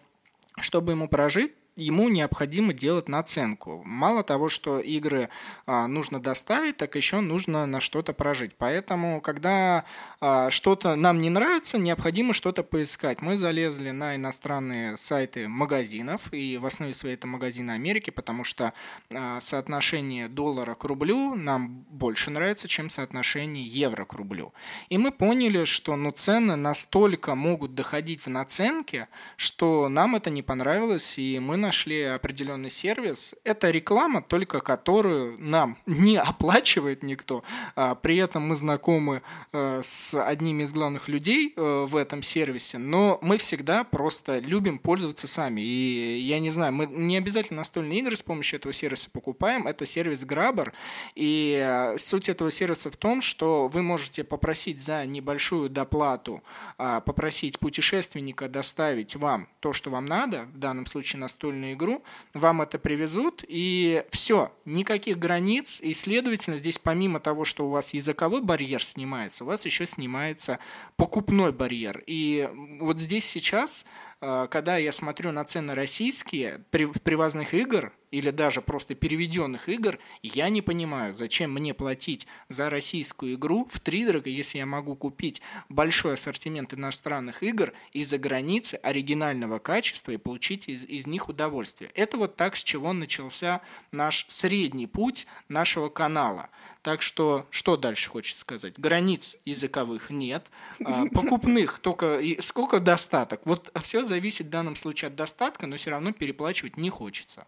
чтобы 0.60 0.92
ему 0.92 1.08
прожить, 1.08 1.54
ему 1.82 2.10
необходимо 2.10 2.74
делать 2.74 3.08
наценку. 3.08 3.82
Мало 3.86 4.24
того, 4.24 4.50
что 4.50 4.80
игры 4.80 5.30
а, 5.66 5.88
нужно 5.88 6.22
доставить, 6.22 6.78
так 6.78 6.96
еще 6.96 7.20
нужно 7.22 7.66
на 7.66 7.82
что-то 7.82 8.14
прожить. 8.14 8.56
Поэтому, 8.58 9.22
когда 9.22 9.86
а, 10.20 10.50
что-то 10.52 10.96
нам 10.96 11.22
не 11.22 11.30
нравится, 11.30 11.78
необходимо 11.78 12.34
что-то 12.34 12.64
поискать. 12.64 13.22
Мы 13.22 13.38
залезли 13.38 13.92
на 13.92 14.16
иностранные 14.16 14.98
сайты 14.98 15.48
магазинов, 15.48 16.32
и 16.34 16.58
в 16.58 16.66
основе 16.66 16.94
своей 16.94 17.16
это 17.16 17.28
магазины 17.28 17.72
Америки, 17.72 18.10
потому 18.10 18.44
что 18.44 18.74
а, 19.14 19.40
соотношение 19.42 20.28
доллара 20.28 20.76
к 20.76 20.84
рублю 20.84 21.36
нам 21.36 21.86
больше 21.90 22.32
нравится, 22.32 22.68
чем 22.68 22.90
соотношение 22.90 23.66
евро 23.66 24.06
к 24.06 24.14
рублю. 24.14 24.54
И 24.90 24.98
мы 24.98 25.12
поняли, 25.12 25.66
что 25.66 25.96
ну, 25.96 26.12
цены 26.12 26.56
настолько 26.56 27.36
могут 27.36 27.76
доходить 27.76 28.22
в 28.22 28.28
наценке, 28.28 29.08
что 29.38 29.90
нам 29.90 30.16
это 30.16 30.30
не 30.30 30.42
понравилось, 30.42 31.18
и 31.18 31.40
мы 31.40 31.58
нашли 31.72 32.04
определенный 32.04 32.70
сервис. 32.70 33.34
Это 33.46 33.72
реклама, 33.72 34.22
только 34.22 34.60
которую 34.60 35.38
нам 35.40 35.78
не 35.86 36.18
оплачивает 36.18 37.02
никто. 37.02 37.46
А, 37.78 37.96
при 37.96 38.18
этом 38.18 38.46
мы 38.50 38.58
знакомы 38.58 39.22
э, 39.54 39.82
с 39.86 40.14
одними 40.14 40.64
из 40.64 40.74
главных 40.74 41.08
людей 41.08 41.54
э, 41.56 41.86
в 41.88 41.96
этом 41.96 42.24
сервисе, 42.24 42.78
но 42.78 43.20
мы 43.22 43.38
всегда 43.38 43.86
просто 43.86 44.40
любим 44.40 44.80
пользоваться 44.80 45.28
сами. 45.28 45.62
И 45.62 46.20
я 46.20 46.42
не 46.42 46.50
знаю, 46.50 46.74
мы 46.74 46.88
не 46.88 47.16
обязательно 47.16 47.60
настольные 47.60 48.00
игры 48.00 48.18
с 48.18 48.22
помощью 48.22 48.60
этого 48.60 48.74
сервиса 48.74 49.10
покупаем. 49.10 49.66
Это 49.66 49.86
сервис 49.86 50.26
Grabber. 50.26 50.74
И 51.16 51.58
э, 51.58 51.98
суть 51.98 52.28
этого 52.28 52.52
сервиса 52.52 52.92
в 52.92 52.98
том, 52.98 53.22
что 53.22 53.70
вы 53.70 53.82
можете 53.82 54.26
попросить 54.26 54.82
за 54.82 55.06
небольшую 55.06 55.70
доплату, 55.70 56.44
а, 56.78 57.00
попросить 57.00 57.60
путешественника 57.60 58.50
доставить 58.50 59.16
вам 59.16 59.48
то, 59.62 59.72
что 59.72 59.90
вам 59.90 60.06
надо, 60.06 60.48
в 60.54 60.58
данном 60.58 60.86
случае 60.86 61.22
настольную 61.22 61.51
настольную 61.52 61.74
игру, 61.74 62.04
вам 62.34 62.62
это 62.62 62.80
привезут, 62.80 63.44
и 63.48 64.04
все, 64.12 64.52
никаких 64.66 65.20
границ, 65.20 65.82
и, 65.82 65.94
следовательно, 65.94 66.58
здесь 66.58 66.80
помимо 66.80 67.20
того, 67.20 67.46
что 67.46 67.68
у 67.68 67.70
вас 67.70 67.94
языковой 67.94 68.42
барьер 68.42 68.84
снимается, 68.84 69.44
у 69.44 69.48
вас 69.48 69.66
еще 69.66 69.86
снимается 69.86 70.60
покупной 70.96 71.52
барьер. 71.52 72.04
И 72.08 72.50
вот 72.80 73.00
здесь 73.00 73.26
сейчас 73.26 73.86
Э, 74.22 74.48
когда 74.50 74.78
я 74.78 74.92
смотрю 74.92 75.32
на 75.32 75.44
цены 75.44 75.76
российские 75.76 76.60
привозных 76.70 77.54
игр 77.54 77.92
или 78.12 78.30
даже 78.30 78.62
просто 78.62 78.96
переведенных 78.96 79.70
игр, 79.70 79.98
я 80.22 80.50
не 80.50 80.62
понимаю, 80.62 81.14
зачем 81.14 81.54
мне 81.54 81.74
платить 81.74 82.28
за 82.50 82.70
российскую 82.70 83.36
игру 83.36 83.68
в 83.72 83.80
три 83.80 84.06
дорого, 84.06 84.30
если 84.30 84.60
я 84.60 84.66
могу 84.66 84.96
купить 84.96 85.42
большой 85.70 86.14
ассортимент 86.14 86.74
иностранных 86.74 87.44
игр 87.44 87.74
из-за 87.94 88.18
границы 88.18 88.76
оригинального 88.76 89.60
качества 89.60 90.12
и 90.12 90.18
получить 90.18 90.68
из, 90.68 90.86
из 90.86 91.08
них 91.08 91.30
удовольствие. 91.30 91.92
Это 91.96 92.18
вот 92.18 92.36
так, 92.36 92.56
с 92.56 92.64
чего 92.64 92.94
начался 92.94 93.62
наш 93.92 94.26
средний 94.28 94.88
путь 94.88 95.28
нашего 95.48 95.90
канала– 95.90 96.50
так 96.82 97.04
что, 97.04 97.46
что 97.52 97.78
дальше 97.78 98.10
хочется 98.10 98.42
сказать? 98.42 98.74
Границ 98.78 99.36
языковых 99.46 100.10
нет, 100.10 100.48
а, 100.84 101.06
покупных 101.14 101.80
только 101.80 102.20
и 102.20 102.42
сколько 102.42 102.80
достаток. 102.80 103.42
Вот 103.46 103.72
все 103.84 104.04
зависит 104.04 104.48
в 104.48 104.50
данном 104.50 104.76
случае 104.76 105.10
от 105.10 105.16
достатка, 105.16 105.68
но 105.68 105.78
все 105.78 105.92
равно 105.92 106.12
переплачивать 106.12 106.78
не 106.78 106.90
хочется. 106.90 107.46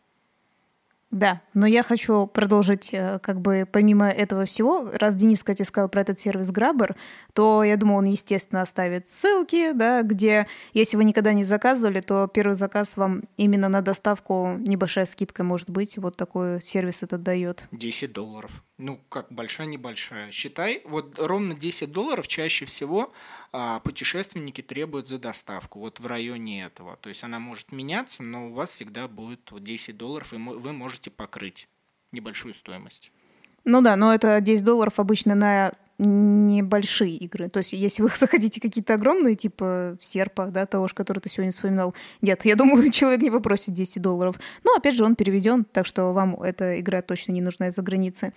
Да, 1.13 1.41
но 1.54 1.67
я 1.67 1.84
хочу 1.84 2.26
продолжить, 2.26 2.91
э, 2.91 3.19
как 3.21 3.39
бы 3.39 3.67
помимо 3.71 4.10
этого 4.10 4.45
всего, 4.45 4.89
раз 4.95 5.13
Денис, 5.13 5.38
кстати, 5.38 5.62
сказал 5.62 5.88
про 5.88 6.02
этот 6.02 6.17
сервис 6.17 6.52
Grabber, 6.52 6.95
то 7.33 7.63
я 7.63 7.77
думаю, 7.77 7.97
он, 7.97 8.05
естественно, 8.05 8.61
оставит 8.61 9.09
ссылки, 9.09 9.71
да, 9.71 10.03
где, 10.03 10.47
если 10.73 10.97
вы 10.97 11.03
никогда 11.03 11.33
не 11.33 11.43
заказывали, 11.43 11.99
то 11.99 12.27
первый 12.27 12.53
заказ 12.53 12.95
вам 12.95 13.23
именно 13.37 13.69
на 13.69 13.81
доставку 13.81 14.57
небольшая 14.59 15.05
скидка 15.05 15.43
может 15.43 15.69
быть, 15.69 15.97
вот 15.97 16.15
такой 16.15 16.61
сервис 16.61 17.01
этот 17.03 17.23
дает. 17.23 17.67
10 17.71 18.13
долларов. 18.13 18.51
Ну, 18.77 18.99
как 19.09 19.31
большая-небольшая. 19.31 20.31
Считай, 20.31 20.81
вот 20.85 21.17
ровно 21.17 21.55
10 21.55 21.91
долларов 21.91 22.27
чаще 22.27 22.65
всего 22.65 23.11
а, 23.51 23.79
путешественники 23.79 24.61
требуют 24.61 25.07
за 25.07 25.17
доставку, 25.17 25.79
вот 25.79 25.99
в 25.99 26.05
районе 26.05 26.65
этого. 26.65 26.97
То 26.97 27.09
есть 27.09 27.23
она 27.23 27.39
может 27.39 27.71
меняться, 27.71 28.21
но 28.21 28.49
у 28.49 28.53
вас 28.53 28.71
всегда 28.71 29.07
будет 29.07 29.51
вот 29.51 29.63
10 29.63 29.97
долларов, 29.97 30.33
и 30.33 30.37
вы 30.37 30.73
можете 30.73 31.09
покрыть 31.09 31.67
небольшую 32.11 32.53
стоимость. 32.53 33.11
Ну 33.65 33.81
да, 33.81 33.95
но 33.95 34.13
это 34.13 34.41
10 34.41 34.63
долларов 34.63 34.99
обычно 34.99 35.35
на 35.35 35.73
небольшие 36.03 37.15
игры. 37.15 37.49
То 37.49 37.59
есть, 37.59 37.73
если 37.73 38.03
вы 38.03 38.09
захотите 38.15 38.61
какие-то 38.61 38.93
огромные, 38.95 39.35
типа 39.35 39.97
серпа, 39.99 40.47
да, 40.47 40.65
того 40.65 40.87
же, 40.87 40.93
который 40.93 41.19
ты 41.19 41.29
сегодня 41.29 41.51
вспоминал, 41.51 41.93
нет, 42.21 42.45
я 42.45 42.55
думаю, 42.55 42.89
человек 42.91 43.21
не 43.21 43.31
попросит 43.31 43.73
10 43.73 44.01
долларов. 44.01 44.39
Но, 44.63 44.73
опять 44.75 44.95
же, 44.95 45.05
он 45.05 45.15
переведен, 45.15 45.65
так 45.65 45.85
что 45.85 46.13
вам 46.13 46.41
эта 46.41 46.79
игра 46.79 47.01
точно 47.01 47.31
не 47.31 47.41
нужна 47.41 47.67
из-за 47.67 47.81
границы. 47.81 48.33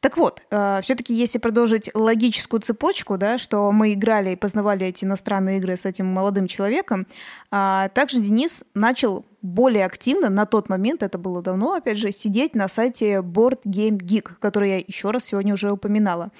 Так 0.00 0.16
вот, 0.16 0.42
э, 0.50 0.80
все-таки 0.82 1.12
если 1.12 1.38
продолжить 1.38 1.90
логическую 1.94 2.60
цепочку, 2.60 3.18
да, 3.18 3.36
что 3.36 3.70
мы 3.70 3.92
играли 3.92 4.30
и 4.30 4.36
познавали 4.36 4.86
эти 4.86 5.04
иностранные 5.04 5.58
игры 5.58 5.76
с 5.76 5.84
этим 5.84 6.06
молодым 6.06 6.46
человеком, 6.46 7.06
э, 7.52 7.88
также 7.92 8.20
Денис 8.20 8.64
начал 8.74 9.26
более 9.42 9.86
активно 9.86 10.28
на 10.28 10.46
тот 10.46 10.68
момент, 10.68 11.02
это 11.02 11.18
было 11.18 11.42
давно, 11.42 11.74
опять 11.74 11.98
же, 11.98 12.12
сидеть 12.12 12.54
на 12.54 12.68
сайте 12.68 13.16
Board 13.16 13.60
Game 13.64 13.98
Geek, 13.98 14.30
который 14.38 14.70
я 14.70 14.78
еще 14.78 15.10
раз 15.10 15.24
сегодня 15.24 15.54
уже 15.54 15.72
упоминала. 15.72 16.30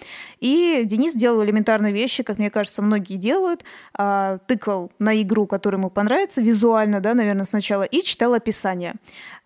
И 0.41 0.83
Денис 0.85 1.15
делал 1.15 1.43
элементарные 1.43 1.93
вещи, 1.93 2.23
как 2.23 2.39
мне 2.39 2.51
кажется, 2.51 2.83
многие 2.83 3.17
делают. 3.17 3.65
А, 3.95 4.39
тыкал 4.47 4.93
на 4.99 5.21
игру, 5.23 5.47
которая 5.47 5.81
ему 5.81 5.91
понравится, 5.91 6.43
визуально, 6.43 7.01
да, 7.01 7.15
наверное, 7.15 7.45
сначала, 7.45 7.83
и 7.83 8.03
читал 8.03 8.35
описание. 8.35 8.95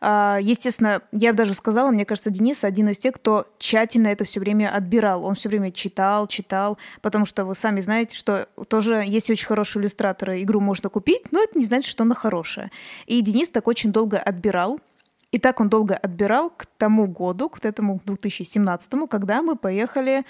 А, 0.01 0.39
естественно, 0.41 1.01
я 1.13 1.33
бы 1.33 1.39
даже 1.39 1.55
сказала, 1.55 1.91
мне 1.91 2.05
кажется, 2.05 2.31
Денис 2.31 2.63
один 2.65 2.89
из 2.91 2.99
тех, 2.99 3.15
кто 3.15 3.47
тщательно 3.59 4.09
это 4.09 4.25
все 4.25 4.39
время 4.39 4.71
отбирал. 4.75 5.25
Он 5.25 5.35
все 5.35 5.49
время 5.49 5.73
читал, 5.73 6.27
читал, 6.27 6.77
потому 7.01 7.25
что 7.25 7.45
вы 7.45 7.55
сами 7.55 7.81
знаете, 7.81 8.15
что 8.17 8.49
тоже, 8.69 9.03
если 9.07 9.33
очень 9.33 9.47
хорошие 9.47 9.81
иллюстраторы, 9.81 10.43
игру 10.43 10.61
можно 10.61 10.91
купить, 10.91 11.33
но 11.33 11.43
это 11.43 11.59
не 11.59 11.65
значит, 11.65 11.91
что 11.91 12.03
она 12.03 12.15
хорошая. 12.15 12.71
И 13.07 13.21
Денис 13.23 13.44
Денис 13.45 13.51
так 13.51 13.69
очень 13.69 13.93
долго 13.93 14.19
отбирал. 14.19 14.81
И 15.31 15.39
так 15.39 15.61
он 15.61 15.69
долго 15.69 15.97
отбирал 15.97 16.49
к 16.49 16.65
тому 16.79 17.07
году, 17.07 17.51
к 17.51 17.63
этому 17.65 18.01
2017, 18.05 18.93
когда 19.11 19.43
мы 19.43 19.57
поехали 19.57 20.25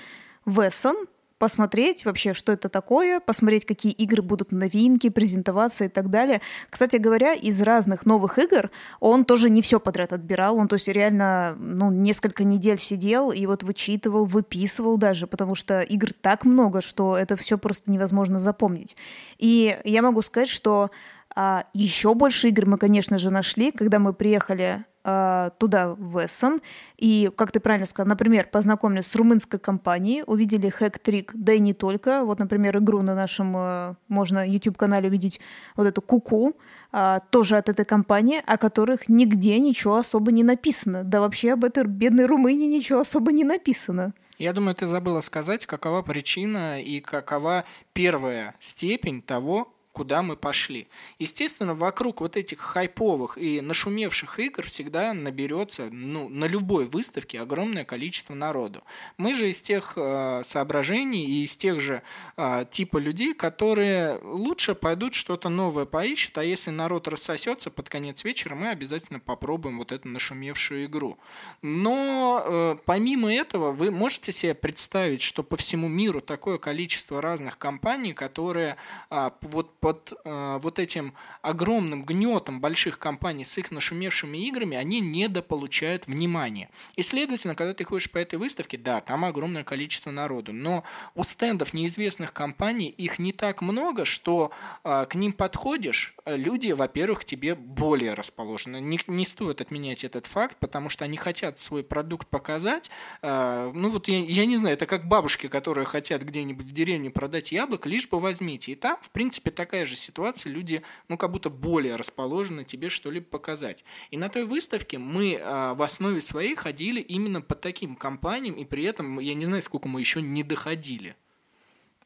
в 0.44 0.60
Эссен 0.60 0.96
посмотреть 1.38 2.04
вообще, 2.04 2.32
что 2.32 2.52
это 2.52 2.68
такое, 2.68 3.20
посмотреть, 3.20 3.66
какие 3.66 3.92
игры 3.92 4.22
будут 4.22 4.50
новинки, 4.50 5.10
презентоваться 5.10 5.84
и 5.84 5.88
так 5.88 6.08
далее. 6.10 6.40
Кстати 6.70 6.96
говоря, 6.96 7.34
из 7.34 7.60
разных 7.60 8.06
новых 8.06 8.38
игр 8.38 8.70
он 8.98 9.24
тоже 9.24 9.50
не 9.50 9.60
все 9.60 9.78
подряд 9.78 10.12
отбирал, 10.12 10.56
он 10.56 10.68
то 10.68 10.74
есть 10.74 10.88
реально 10.88 11.54
ну, 11.58 11.90
несколько 11.90 12.44
недель 12.44 12.78
сидел 12.78 13.30
и 13.30 13.46
вот 13.46 13.62
вычитывал, 13.62 14.24
выписывал 14.24 14.96
даже, 14.96 15.26
потому 15.26 15.54
что 15.54 15.82
игр 15.82 16.12
так 16.12 16.44
много, 16.44 16.80
что 16.80 17.16
это 17.16 17.36
все 17.36 17.58
просто 17.58 17.90
невозможно 17.90 18.38
запомнить. 18.38 18.96
И 19.38 19.78
я 19.84 20.02
могу 20.02 20.22
сказать, 20.22 20.48
что 20.48 20.90
а 21.34 21.66
еще 21.72 22.14
больше 22.14 22.48
игр 22.48 22.66
мы, 22.66 22.78
конечно 22.78 23.18
же, 23.18 23.30
нашли, 23.30 23.70
когда 23.70 23.98
мы 23.98 24.12
приехали 24.12 24.84
а, 25.06 25.50
туда, 25.58 25.94
в 25.98 26.24
Эссен, 26.24 26.60
и, 26.96 27.30
как 27.36 27.52
ты 27.52 27.60
правильно 27.60 27.86
сказал, 27.86 28.08
например, 28.08 28.48
познакомились 28.50 29.06
с 29.06 29.14
румынской 29.14 29.60
компанией, 29.60 30.22
увидели 30.26 30.70
хэк-трик, 30.70 31.32
да 31.34 31.52
и 31.52 31.58
не 31.58 31.74
только. 31.74 32.24
Вот, 32.24 32.38
например, 32.38 32.78
игру 32.78 33.02
на 33.02 33.14
нашем, 33.14 33.52
а, 33.54 33.96
можно 34.08 34.48
YouTube-канале 34.48 35.08
увидеть, 35.08 35.40
вот 35.76 35.86
эту 35.86 36.00
Куку, 36.00 36.56
а, 36.90 37.20
тоже 37.30 37.58
от 37.58 37.68
этой 37.68 37.84
компании, 37.84 38.42
о 38.46 38.56
которых 38.56 39.08
нигде 39.08 39.58
ничего 39.58 39.96
особо 39.96 40.32
не 40.32 40.42
написано. 40.42 41.04
Да 41.04 41.20
вообще 41.20 41.52
об 41.52 41.64
этой 41.64 41.84
бедной 41.84 42.24
Румынии 42.24 42.66
ничего 42.66 43.00
особо 43.00 43.32
не 43.32 43.44
написано. 43.44 44.14
Я 44.38 44.52
думаю, 44.52 44.74
ты 44.74 44.86
забыла 44.86 45.20
сказать, 45.20 45.66
какова 45.66 46.02
причина 46.02 46.80
и 46.80 47.00
какова 47.00 47.64
первая 47.92 48.54
степень 48.58 49.20
того, 49.20 49.73
куда 49.94 50.22
мы 50.22 50.36
пошли. 50.36 50.88
Естественно, 51.20 51.72
вокруг 51.74 52.20
вот 52.20 52.36
этих 52.36 52.58
хайповых 52.58 53.38
и 53.38 53.60
нашумевших 53.60 54.40
игр 54.40 54.66
всегда 54.66 55.14
наберется 55.14 55.88
ну, 55.90 56.28
на 56.28 56.46
любой 56.46 56.86
выставке 56.86 57.40
огромное 57.40 57.84
количество 57.84 58.34
народу. 58.34 58.82
Мы 59.18 59.34
же 59.34 59.48
из 59.48 59.62
тех 59.62 59.92
э, 59.94 60.42
соображений 60.44 61.24
и 61.24 61.44
из 61.44 61.56
тех 61.56 61.78
же 61.78 62.02
э, 62.36 62.66
типа 62.68 62.98
людей, 62.98 63.34
которые 63.34 64.18
лучше 64.22 64.74
пойдут 64.74 65.14
что-то 65.14 65.48
новое 65.48 65.84
поищут, 65.84 66.36
а 66.38 66.44
если 66.44 66.72
народ 66.72 67.06
рассосется 67.06 67.70
под 67.70 67.88
конец 67.88 68.24
вечера, 68.24 68.56
мы 68.56 68.70
обязательно 68.70 69.20
попробуем 69.20 69.78
вот 69.78 69.92
эту 69.92 70.08
нашумевшую 70.08 70.86
игру. 70.86 71.18
Но 71.62 72.42
э, 72.44 72.76
помимо 72.84 73.32
этого, 73.32 73.70
вы 73.70 73.92
можете 73.92 74.32
себе 74.32 74.54
представить, 74.54 75.22
что 75.22 75.44
по 75.44 75.56
всему 75.56 75.86
миру 75.86 76.20
такое 76.20 76.58
количество 76.58 77.22
разных 77.22 77.58
компаний, 77.58 78.12
которые 78.12 78.76
э, 79.10 79.30
вот 79.42 79.78
под 79.84 80.14
э, 80.24 80.58
вот 80.62 80.78
этим 80.78 81.12
огромным 81.42 82.06
гнетом 82.06 82.58
больших 82.58 82.98
компаний 82.98 83.44
с 83.44 83.58
их 83.58 83.70
нашумевшими 83.70 84.38
играми, 84.38 84.78
они 84.78 85.00
недополучают 85.00 86.06
внимания. 86.06 86.70
И, 86.96 87.02
следовательно, 87.02 87.54
когда 87.54 87.74
ты 87.74 87.84
ходишь 87.84 88.10
по 88.10 88.16
этой 88.16 88.36
выставке, 88.36 88.78
да, 88.78 89.02
там 89.02 89.26
огромное 89.26 89.62
количество 89.62 90.10
народу, 90.10 90.54
но 90.54 90.84
у 91.14 91.22
стендов 91.22 91.74
неизвестных 91.74 92.32
компаний 92.32 92.88
их 92.88 93.18
не 93.18 93.34
так 93.34 93.60
много, 93.60 94.06
что 94.06 94.52
э, 94.84 95.04
к 95.06 95.16
ним 95.16 95.34
подходишь, 95.34 96.13
люди, 96.26 96.72
во-первых, 96.72 97.20
к 97.20 97.24
тебе 97.24 97.54
более 97.54 98.14
расположены. 98.14 98.80
Не, 98.80 99.00
не 99.06 99.26
стоит 99.26 99.60
отменять 99.60 100.04
этот 100.04 100.26
факт, 100.26 100.56
потому 100.58 100.88
что 100.88 101.04
они 101.04 101.16
хотят 101.16 101.58
свой 101.58 101.84
продукт 101.84 102.28
показать. 102.28 102.90
Э, 103.22 103.70
ну 103.74 103.90
вот 103.90 104.08
я, 104.08 104.18
я 104.18 104.46
не 104.46 104.56
знаю, 104.56 104.74
это 104.74 104.86
как 104.86 105.06
бабушки, 105.08 105.48
которые 105.48 105.84
хотят 105.84 106.22
где-нибудь 106.22 106.66
в 106.66 106.72
деревне 106.72 107.10
продать 107.10 107.52
яблок, 107.52 107.86
лишь 107.86 108.08
бы 108.08 108.20
возьмите. 108.20 108.72
И 108.72 108.74
там, 108.74 108.96
в 109.02 109.10
принципе, 109.10 109.50
такая 109.50 109.86
же 109.86 109.96
ситуация, 109.96 110.50
люди, 110.50 110.82
ну, 111.08 111.16
как 111.18 111.30
будто 111.30 111.50
более 111.50 111.96
расположены 111.96 112.64
тебе 112.64 112.88
что-либо 112.88 113.26
показать. 113.26 113.84
И 114.10 114.16
на 114.16 114.28
той 114.28 114.44
выставке 114.44 114.98
мы 114.98 115.38
а, 115.40 115.74
в 115.74 115.82
основе 115.82 116.20
своей 116.20 116.54
ходили 116.54 117.00
именно 117.00 117.40
по 117.40 117.54
таким 117.54 117.96
компаниям, 117.96 118.54
и 118.54 118.64
при 118.64 118.84
этом, 118.84 119.18
я 119.18 119.34
не 119.34 119.44
знаю, 119.44 119.62
сколько 119.62 119.88
мы 119.88 120.00
еще 120.00 120.22
не 120.22 120.42
доходили. 120.42 121.16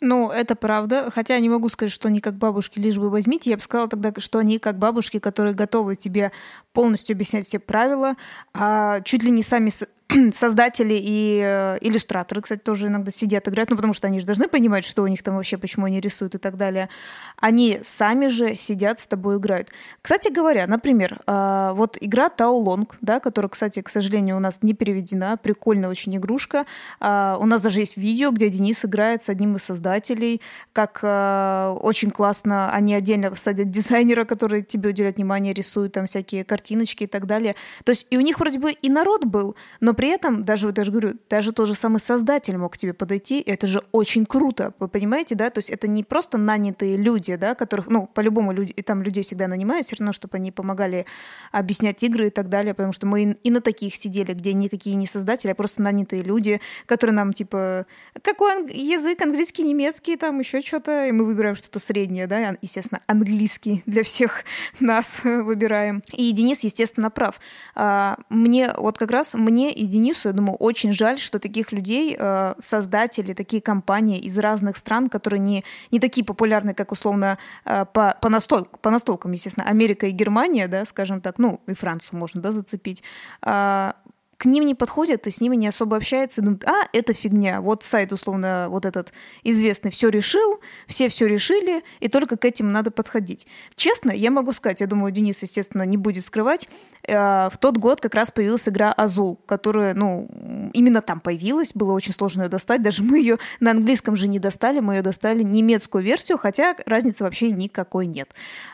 Ну, 0.01 0.31
это 0.31 0.55
правда. 0.55 1.11
Хотя 1.11 1.39
не 1.41 1.49
могу 1.49 1.69
сказать, 1.69 1.93
что 1.93 2.09
они 2.09 2.21
как 2.21 2.35
бабушки, 2.35 2.79
лишь 2.79 2.99
бы 2.99 3.11
возьмите. 3.11 3.51
Я 3.51 3.57
бы 3.57 3.63
сказала 3.63 3.89
тогда, 3.89 4.13
что 4.19 4.39
они 4.39 4.59
как 4.59 4.79
бабушки, 4.79 5.19
которые 5.19 5.55
готовы 5.55 5.97
тебе 5.97 6.31
полностью 6.73 7.15
объяснять 7.15 7.47
все 7.47 7.59
правила, 7.59 8.15
а 8.55 9.01
чуть 9.01 9.25
ли 9.25 9.31
не 9.31 9.43
сами 9.43 9.71
создатели 10.33 10.99
и 10.99 11.43
э, 11.45 11.79
иллюстраторы, 11.83 12.41
кстати, 12.41 12.61
тоже 12.61 12.87
иногда 12.89 13.11
сидят, 13.11 13.47
играют, 13.47 13.71
ну, 13.71 13.77
потому 13.77 13.93
что 13.93 14.07
они 14.07 14.21
же 14.21 14.27
должны 14.27 14.49
понимать, 14.49 14.85
что 14.85 15.03
у 15.03 15.07
них 15.07 15.23
там 15.23 15.37
вообще, 15.37 15.59
почему 15.59 15.87
они 15.87 16.01
рисуют 16.01 16.35
и 16.35 16.39
так 16.39 16.57
далее. 16.57 16.89
Они 17.37 17.81
сами 17.83 18.29
же 18.29 18.57
сидят 18.57 19.01
с 19.01 19.07
тобой 19.07 19.37
играют. 19.37 19.71
Кстати 20.01 20.33
говоря, 20.33 20.67
например, 20.67 21.21
э, 21.27 21.73
вот 21.75 21.99
игра 22.01 22.31
Таулонг, 22.31 22.97
да, 23.03 23.21
которая, 23.21 23.51
кстати, 23.51 23.83
к 23.83 23.91
сожалению, 23.91 24.37
у 24.37 24.41
нас 24.41 24.63
не 24.63 24.73
переведена, 24.73 25.37
прикольная 25.37 25.91
очень 25.91 26.17
игрушка. 26.17 26.65
Э, 27.01 27.37
у 27.39 27.45
нас 27.45 27.61
даже 27.61 27.81
есть 27.81 27.97
видео, 27.99 28.31
где 28.31 28.49
Денис 28.49 28.85
играет 28.85 29.23
с 29.23 29.29
одним 29.29 29.57
из 29.57 29.65
создателей, 29.65 30.41
как 30.73 30.99
очень 31.03 32.11
классно 32.11 32.71
они 32.73 32.95
отдельно 32.95 33.35
садят 33.35 33.71
дизайнера, 33.71 34.25
который 34.25 34.63
тебе 34.63 34.91
уделяет 34.91 35.17
внимание, 35.17 35.53
рисует 35.53 35.93
там 35.93 36.07
всякие 36.07 36.45
картиночки 36.45 37.05
и 37.05 37.07
так 37.07 37.27
далее. 37.27 37.55
То 37.85 37.91
есть 37.91 38.07
и 38.11 38.17
у 38.17 38.21
них 38.21 38.41
вроде 38.41 38.59
бы 38.59 38.73
и 38.73 38.89
народ 38.89 39.25
был, 39.25 39.57
но 39.81 39.95
при 39.99 40.11
этом, 40.11 40.45
даже, 40.45 40.71
даже 40.71 40.93
говорю, 40.93 41.15
даже 41.29 41.51
тот 41.51 41.67
же 41.67 41.75
самый 41.75 42.01
создатель 42.01 42.57
мог 42.57 42.75
к 42.75 42.79
тебе 42.79 42.95
подойти, 42.95 43.43
это 43.45 43.67
же 43.67 43.83
очень 43.91 44.27
круто, 44.27 44.73
вы 44.79 44.87
понимаете, 44.87 45.35
да? 45.35 45.51
То 45.51 45.59
есть 45.59 45.71
это 45.71 45.89
не 45.89 46.05
просто 46.05 46.39
нанятые 46.39 46.97
люди, 46.97 47.35
да, 47.35 47.57
которых, 47.57 47.89
ну, 47.89 48.07
по-любому 48.07 48.53
люди, 48.53 48.71
и 48.71 48.83
там 48.83 49.03
людей 49.03 49.25
всегда 49.25 49.49
нанимают, 49.49 49.87
все 49.87 49.97
равно, 49.97 50.13
чтобы 50.13 50.37
они 50.37 50.53
помогали 50.53 51.05
объяснять 51.51 52.01
игры 52.05 52.29
и 52.29 52.31
так 52.31 52.49
далее, 52.49 52.75
потому 52.75 52.93
что 52.93 53.09
мы 53.09 53.37
и 53.43 53.51
на 53.51 53.61
таких 53.61 53.97
сидели, 53.97 54.35
где 54.35 54.53
никакие 54.53 54.95
не 54.95 55.05
создатели, 55.05 55.51
а 55.51 55.57
просто 55.57 55.83
нанятые 55.83 56.23
люди, 56.23 56.61
которые 56.87 57.17
нам, 57.17 57.33
типа, 57.33 57.85
какой 58.23 58.57
анг- 58.57 58.73
язык, 58.73 59.21
английский, 59.21 59.65
немецкий, 59.65 60.17
там 60.17 60.39
еще 60.39 60.61
что-то, 60.61 61.07
и 61.07 61.11
мы 61.11 61.25
выбираем 61.25 61.57
что-то 61.57 61.81
среднее, 61.81 62.29
да, 62.29 62.55
естественно, 62.63 63.01
английский 63.09 63.83
для 63.85 64.05
всех 64.05 64.45
нас 64.79 65.23
выбираем. 65.25 66.05
И 66.13 66.31
Денис, 66.31 66.63
естественно, 66.63 67.11
прав. 67.11 67.41
А, 67.75 68.17
мне, 68.29 68.73
вот 68.77 68.97
как 68.97 69.11
раз 69.11 69.35
мне 69.35 69.73
и 69.73 69.88
Денису, 69.89 70.29
я 70.29 70.33
думаю, 70.33 70.57
очень 70.57 70.93
жаль, 70.93 71.19
что 71.19 71.39
таких 71.39 71.73
людей, 71.73 72.17
э, 72.19 72.55
создатели, 72.59 73.35
такие 73.35 73.63
компании 73.63 74.19
из 74.19 74.39
разных 74.39 74.77
стран, 74.77 75.09
которые 75.09 75.41
не, 75.41 75.65
не 75.91 76.01
такие 76.01 76.25
популярны, 76.25 76.75
как 76.75 76.93
условно 76.93 77.39
э, 77.65 77.85
по, 77.93 78.17
по, 78.21 78.29
настол, 78.29 78.67
по 78.83 78.91
настолкам, 78.91 79.33
естественно, 79.33 79.67
Америка 79.69 80.07
и 80.07 80.11
Германия, 80.11 80.69
да, 80.69 80.85
скажем 80.85 81.21
так, 81.21 81.39
ну 81.39 81.61
и 81.67 81.75
Францию 81.75 82.19
можно, 82.19 82.41
да, 82.41 82.53
зацепить, 82.53 83.03
а, 83.43 83.95
к 84.39 84.45
ним 84.45 84.65
не 84.65 84.75
подходят 84.77 85.27
и 85.27 85.31
с 85.33 85.41
ними 85.41 85.57
не 85.57 85.67
особо 85.67 85.97
общаются, 85.97 86.41
и 86.41 86.45
думают, 86.45 86.65
а, 86.65 86.89
это 86.93 87.13
фигня. 87.13 87.61
Вот 87.61 87.83
сайт, 87.83 88.13
условно, 88.13 88.69
вот 88.71 88.87
этот 88.87 89.13
известный 89.43 89.91
все 89.91 90.09
решил, 90.11 90.61
все 90.87 91.09
все 91.09 91.27
решили, 91.27 91.83
и 91.99 92.09
только 92.09 92.37
к 92.37 92.45
этим 92.45 92.71
надо 92.71 92.93
подходить. 92.93 93.49
Честно, 93.75 94.13
я 94.13 94.31
могу 94.31 94.53
сказать, 94.53 94.81
я 94.81 94.87
думаю, 94.87 95.11
Денис, 95.11 95.43
естественно, 95.43 95.83
не 95.83 95.97
будет 95.97 96.25
скрывать, 96.25 96.69
э, 97.03 97.15
в 97.51 97.59
тот 97.59 97.79
год 97.79 98.01
как 98.01 98.15
раз 98.15 98.31
появилась 98.31 98.69
игра 98.69 98.93
Азул, 98.93 99.41
которая, 99.45 99.95
ну, 99.95 100.29
именно 100.73 101.03
там 101.03 101.19
появилась, 101.19 101.73
было 101.75 101.93
очень 101.93 102.13
сложно 102.13 102.43
ее 102.43 102.49
достать, 102.49 102.81
даже 102.81 103.03
мы 103.03 103.19
ее 103.19 103.39
на 103.59 103.73
английском 103.73 104.15
же 104.15 104.29
не 104.29 104.39
достали, 104.39 104.79
мы 104.79 104.97
ее 104.97 105.03
достали 105.03 105.43
немецкую 105.43 106.05
версию, 106.05 106.39
хотя 106.39 106.77
разницы 106.87 107.25
вообще 107.25 107.51
никакой 107.51 108.07
нет 108.07 108.33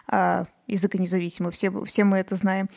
а, 0.08 0.44
языконезависимый, 0.66 1.52
все, 1.52 1.70
все 1.84 2.04
мы 2.04 2.18
это 2.18 2.34
знаем. 2.34 2.68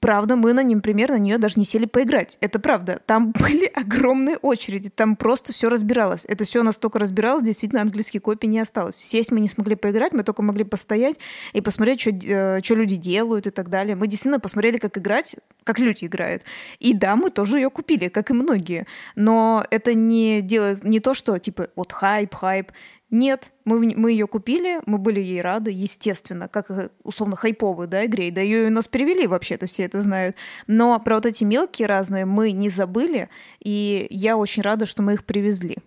Правда, 0.00 0.36
мы 0.36 0.52
на, 0.52 0.62
например, 0.62 1.10
на 1.10 1.18
нее 1.18 1.38
даже 1.38 1.58
не 1.58 1.64
сели 1.64 1.86
поиграть. 1.86 2.36
Это 2.42 2.58
правда. 2.58 3.00
Там 3.06 3.32
были 3.40 3.64
огромные 3.64 4.36
очереди, 4.36 4.90
там 4.90 5.16
просто 5.16 5.52
все 5.52 5.70
разбиралось. 5.70 6.26
Это 6.26 6.44
все 6.44 6.62
настолько 6.62 6.98
разбиралось, 6.98 7.42
действительно, 7.42 7.80
английской 7.80 8.18
копии 8.18 8.46
не 8.46 8.60
осталось. 8.60 8.96
Сесть 8.96 9.32
мы 9.32 9.40
не 9.40 9.48
смогли 9.48 9.76
поиграть, 9.76 10.12
мы 10.12 10.22
только 10.22 10.42
могли 10.42 10.64
постоять 10.64 11.16
и 11.54 11.62
посмотреть, 11.62 12.00
что, 12.02 12.10
э, 12.10 12.60
что 12.62 12.74
люди 12.74 12.96
делают 12.96 13.46
и 13.46 13.50
так 13.50 13.70
далее. 13.70 13.96
Мы 13.96 14.06
действительно 14.06 14.38
посмотрели, 14.38 14.76
как 14.76 14.98
играть, 14.98 15.36
как 15.64 15.78
люди 15.78 16.04
играют. 16.04 16.42
И 16.78 16.92
да, 16.92 17.16
мы 17.16 17.30
тоже 17.30 17.58
ее 17.58 17.70
купили, 17.70 18.08
как 18.08 18.30
и 18.30 18.34
многие. 18.34 18.86
Но 19.16 19.64
это 19.70 19.94
не 19.94 20.42
делает 20.42 20.84
не 20.84 21.00
то, 21.00 21.14
что 21.14 21.38
типа 21.38 21.68
вот 21.74 21.92
хайп, 21.92 22.34
хайп. 22.34 22.72
Нет, 23.10 23.52
мы, 23.64 23.92
мы 23.96 24.12
ее 24.12 24.26
купили, 24.26 24.80
мы 24.86 24.98
были 24.98 25.20
ей 25.20 25.42
рады, 25.42 25.70
естественно, 25.72 26.48
как 26.48 26.92
условно 27.02 27.36
хайповой 27.36 27.88
да, 27.88 28.06
игре, 28.06 28.30
да 28.30 28.40
ее 28.40 28.68
у 28.68 28.70
нас 28.70 28.86
перевели 28.86 29.26
вообще-то, 29.26 29.66
все 29.66 29.84
это 29.84 30.00
знают. 30.00 30.36
Но 30.68 30.98
про 31.00 31.16
вот 31.16 31.26
эти 31.26 31.42
мелкие 31.42 31.86
разные 31.86 32.24
мы 32.24 32.52
не 32.52 32.70
забыли, 32.70 33.28
и 33.58 34.06
я 34.10 34.36
очень 34.36 34.62
рада, 34.62 34.86
что 34.86 35.02
мы 35.02 35.14
их 35.14 35.24
привезли. 35.24 35.78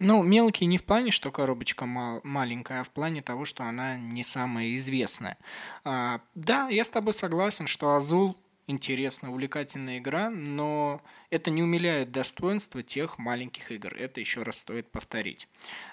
Ну, 0.00 0.22
мелкие 0.22 0.66
не 0.66 0.78
в 0.78 0.84
плане, 0.84 1.10
что 1.10 1.30
коробочка 1.30 1.84
мал- 1.84 2.22
маленькая, 2.24 2.80
а 2.80 2.84
в 2.84 2.88
плане 2.88 3.20
того, 3.20 3.44
что 3.44 3.64
она 3.64 3.98
не 3.98 4.24
самая 4.24 4.74
известная. 4.76 5.36
А, 5.84 6.22
да, 6.34 6.68
я 6.70 6.86
с 6.86 6.88
тобой 6.88 7.12
согласен, 7.12 7.66
что 7.66 7.94
Азул 7.94 8.36
интересная, 8.70 9.30
увлекательная 9.30 9.98
игра, 9.98 10.30
но 10.30 11.02
это 11.28 11.50
не 11.50 11.62
умиляет 11.62 12.12
достоинства 12.12 12.82
тех 12.82 13.18
маленьких 13.18 13.70
игр. 13.70 13.94
Это 13.94 14.20
еще 14.20 14.42
раз 14.42 14.58
стоит 14.58 14.90
повторить. 14.90 15.48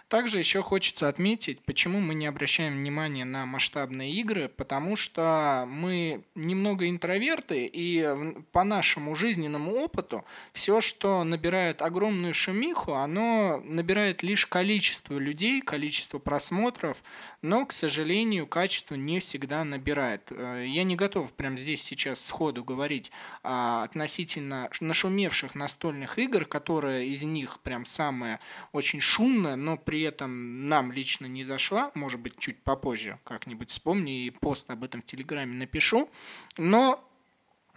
Также 0.09 0.39
еще 0.39 0.63
хочется 0.63 1.09
отметить, 1.09 1.59
почему 1.65 1.99
мы 1.99 2.15
не 2.15 2.27
обращаем 2.27 2.77
внимания 2.79 3.25
на 3.25 3.45
масштабные 3.45 4.13
игры, 4.13 4.47
потому 4.47 4.95
что 4.95 5.65
мы 5.67 6.23
немного 6.33 6.89
интроверты, 6.89 7.69
и 7.71 8.15
по 8.53 8.63
нашему 8.63 9.15
жизненному 9.15 9.73
опыту 9.73 10.23
все, 10.53 10.79
что 10.79 11.25
набирает 11.25 11.81
огромную 11.81 12.33
шумиху, 12.33 12.93
оно 12.93 13.61
набирает 13.65 14.23
лишь 14.23 14.47
количество 14.47 15.17
людей, 15.17 15.61
количество 15.61 16.19
просмотров, 16.19 17.03
но, 17.41 17.65
к 17.65 17.71
сожалению, 17.71 18.47
качество 18.47 18.95
не 18.95 19.19
всегда 19.19 19.63
набирает. 19.63 20.32
Э, 20.32 20.65
я 20.67 20.84
не 20.84 20.95
готов 20.95 21.32
прямо 21.34 21.58
здесь 21.58 21.84
сейчас 21.84 22.23
сходу 22.26 22.63
говорить 22.63 23.12
а, 23.43 23.84
относительно 23.84 24.69
нашумевших 24.80 25.56
настольных 25.56 26.17
игр, 26.19 26.45
которая 26.45 27.04
из 27.04 27.23
них 27.23 27.60
прям 27.60 27.86
самая 27.86 28.39
очень 28.71 29.02
шумная, 29.02 29.56
но 29.56 29.78
при 29.78 30.02
этом 30.02 30.67
нам 30.67 30.91
лично 30.91 31.26
не 31.26 31.43
зашла, 31.43 31.91
может 31.93 32.19
быть, 32.19 32.38
чуть 32.39 32.62
попозже 32.63 33.19
как-нибудь 33.23 33.69
вспомню 33.69 34.13
и 34.13 34.30
пост 34.30 34.69
об 34.69 34.84
этом 34.84 35.02
в 35.02 35.06
Телеграме 35.06 35.54
напишу, 35.54 36.10
но 36.58 37.04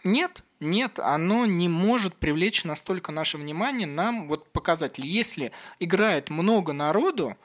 нет, 0.05 0.43
нет, 0.61 0.99
оно 0.99 1.47
не 1.47 1.69
может 1.69 2.15
привлечь 2.15 2.65
настолько 2.65 3.13
наше 3.13 3.37
внимание. 3.37 3.87
Нам 3.87 4.29
вот 4.29 4.51
показатель, 4.51 5.07
если 5.07 5.53
играет 5.79 6.31
много 6.31 6.73
народу, 6.73 7.37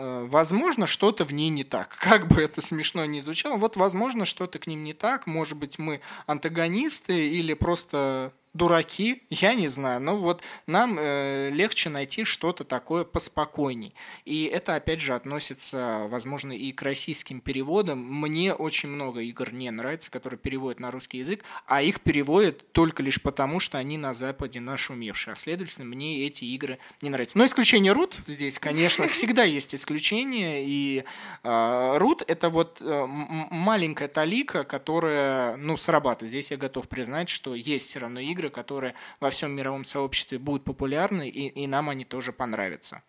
возможно, 0.00 0.86
что-то 0.86 1.24
в 1.24 1.32
ней 1.32 1.50
не 1.50 1.64
так. 1.64 1.96
Как 2.00 2.28
бы 2.28 2.40
это 2.40 2.60
смешно 2.60 3.04
ни 3.04 3.20
звучало, 3.20 3.56
вот 3.56 3.76
возможно, 3.76 4.24
что-то 4.24 4.58
к 4.58 4.66
ним 4.66 4.84
не 4.84 4.94
так. 4.94 5.26
Может 5.26 5.58
быть, 5.58 5.78
мы 5.78 6.00
антагонисты 6.26 7.28
или 7.28 7.54
просто 7.54 8.32
дураки, 8.52 9.22
я 9.30 9.54
не 9.54 9.68
знаю, 9.68 10.00
но 10.00 10.16
вот 10.16 10.42
нам 10.66 10.98
э, 10.98 11.50
легче 11.50 11.88
найти 11.88 12.24
что-то 12.24 12.64
такое 12.64 13.04
поспокойней. 13.04 13.94
И 14.24 14.44
это, 14.44 14.74
опять 14.74 15.00
же, 15.00 15.14
относится, 15.14 16.06
возможно, 16.08 16.52
и 16.52 16.72
к 16.72 16.82
российским 16.82 17.40
переводам. 17.40 17.98
Мне 17.98 18.54
очень 18.54 18.88
много 18.88 19.20
игр 19.20 19.52
не 19.52 19.70
нравится, 19.70 20.10
которые 20.10 20.38
переводят 20.38 20.80
на 20.80 20.90
русский 20.90 21.18
язык, 21.18 21.44
а 21.66 21.82
их 21.82 22.00
переводят 22.00 22.72
только 22.72 23.02
лишь 23.02 23.22
потому, 23.22 23.60
что 23.60 23.78
они 23.78 23.98
на 23.98 24.12
Западе 24.12 24.60
нашумевшие. 24.60 25.34
А 25.34 25.36
следовательно, 25.36 25.84
мне 25.84 26.26
эти 26.26 26.44
игры 26.44 26.78
не 27.02 27.10
нравятся. 27.10 27.38
Но 27.38 27.46
исключение 27.46 27.92
Рут 27.92 28.16
здесь, 28.26 28.58
конечно, 28.58 29.06
всегда 29.08 29.44
есть 29.44 29.74
исключение. 29.74 30.64
И 30.66 31.04
э, 31.44 31.98
Рут— 31.98 32.22
это 32.26 32.48
вот 32.48 32.78
э, 32.80 33.06
маленькая 33.06 34.08
талика, 34.08 34.64
которая, 34.64 35.56
ну, 35.56 35.76
срабатывает. 35.76 36.30
Здесь 36.30 36.50
я 36.50 36.56
готов 36.56 36.88
признать, 36.88 37.28
что 37.28 37.54
есть 37.54 37.88
все 37.88 38.00
равно 38.00 38.20
игры, 38.20 38.39
игры, 38.40 38.50
которые 38.50 38.94
во 39.20 39.30
всем 39.30 39.52
мировом 39.52 39.84
сообществе 39.84 40.38
будут 40.38 40.64
популярны, 40.64 41.28
и, 41.28 41.48
и 41.48 41.66
нам 41.66 41.88
они 41.88 42.04
тоже 42.04 42.32
понравятся. 42.32 43.02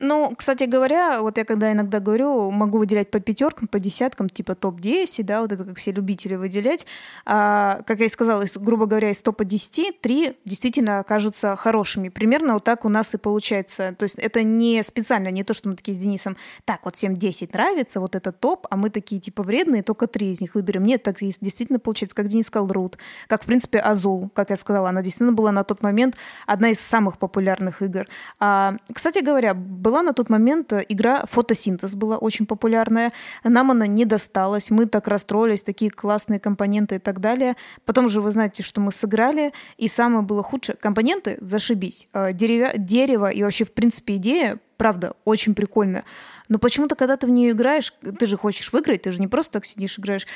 Ну, 0.00 0.34
кстати 0.36 0.64
говоря, 0.64 1.20
вот 1.22 1.38
я 1.38 1.44
когда 1.44 1.72
иногда 1.72 2.00
говорю, 2.00 2.50
могу 2.50 2.78
выделять 2.78 3.10
по 3.10 3.20
пятеркам, 3.20 3.68
по 3.68 3.78
десяткам, 3.78 4.28
типа 4.28 4.54
топ-10, 4.54 5.24
да, 5.24 5.40
вот 5.40 5.52
это 5.52 5.64
как 5.64 5.78
все 5.78 5.92
любители 5.92 6.34
выделять. 6.34 6.86
А, 7.24 7.80
как 7.86 8.00
я 8.00 8.06
и 8.06 8.08
сказала, 8.08 8.42
из, 8.42 8.56
грубо 8.56 8.86
говоря, 8.86 9.10
из 9.10 9.20
топа 9.22 9.44
10, 9.44 10.00
три 10.00 10.36
действительно 10.44 11.00
окажутся 11.00 11.56
хорошими. 11.56 12.08
Примерно 12.08 12.54
вот 12.54 12.64
так 12.64 12.84
у 12.84 12.88
нас 12.88 13.14
и 13.14 13.18
получается. 13.18 13.94
То 13.98 14.04
есть 14.04 14.18
это 14.18 14.42
не 14.42 14.82
специально, 14.82 15.28
не 15.28 15.44
то, 15.44 15.54
что 15.54 15.68
мы 15.68 15.76
такие 15.76 15.96
с 15.96 15.98
Денисом, 16.00 16.36
так, 16.64 16.84
вот 16.84 16.96
всем 16.96 17.16
10 17.16 17.52
нравится, 17.52 18.00
вот 18.00 18.14
это 18.14 18.32
топ, 18.32 18.66
а 18.70 18.76
мы 18.76 18.90
такие 18.90 19.20
типа 19.20 19.42
вредные, 19.42 19.82
только 19.82 20.06
три 20.06 20.32
из 20.32 20.40
них 20.40 20.54
выберем. 20.54 20.84
Нет, 20.84 21.02
так 21.02 21.18
действительно 21.18 21.78
получается, 21.78 22.14
как 22.14 22.28
Денис 22.28 22.46
сказал, 22.46 22.68
Рут, 22.68 22.98
как, 23.26 23.42
в 23.42 23.46
принципе, 23.46 23.78
Азул, 23.78 24.30
как 24.34 24.50
я 24.50 24.56
сказала, 24.56 24.88
она 24.88 25.02
действительно 25.02 25.32
была 25.32 25.52
на 25.52 25.64
тот 25.64 25.82
момент 25.82 26.16
одна 26.46 26.70
из 26.70 26.80
самых 26.80 27.18
популярных 27.18 27.82
игр. 27.82 28.06
А, 28.38 28.76
кстати 28.92 29.20
говоря, 29.20 29.54
была 29.88 30.02
на 30.02 30.12
тот 30.12 30.28
момент 30.28 30.70
э, 30.74 30.84
игра 30.86 31.24
«Фотосинтез» 31.30 31.94
была 31.94 32.18
очень 32.18 32.44
популярная. 32.44 33.10
Нам 33.42 33.70
она 33.70 33.86
не 33.86 34.04
досталась. 34.04 34.70
Мы 34.70 34.84
так 34.84 35.08
расстроились, 35.08 35.62
такие 35.62 35.90
классные 35.90 36.38
компоненты 36.38 36.96
и 36.96 36.98
так 36.98 37.20
далее. 37.20 37.56
Потом 37.86 38.06
же 38.06 38.20
вы 38.20 38.30
знаете, 38.30 38.62
что 38.62 38.82
мы 38.82 38.92
сыграли. 38.92 39.54
И 39.78 39.88
самое 39.88 40.22
было 40.22 40.42
худшее. 40.42 40.76
Компоненты, 40.76 41.38
зашибись. 41.40 42.06
Э, 42.12 42.34
Деревя... 42.34 42.74
Дерево 42.76 43.30
и 43.30 43.42
вообще, 43.42 43.64
в 43.64 43.72
принципе, 43.72 44.16
идея, 44.16 44.58
правда, 44.76 45.14
очень 45.24 45.54
прикольная. 45.54 46.04
Но 46.48 46.58
почему-то, 46.58 46.94
когда 46.94 47.16
ты 47.16 47.26
в 47.26 47.30
нее 47.30 47.52
играешь, 47.52 47.94
ты 48.18 48.26
же 48.26 48.36
хочешь 48.36 48.70
выиграть, 48.70 49.02
ты 49.02 49.10
же 49.10 49.20
не 49.20 49.26
просто 49.26 49.54
так 49.54 49.64
сидишь 49.64 49.98
играешь 49.98 50.26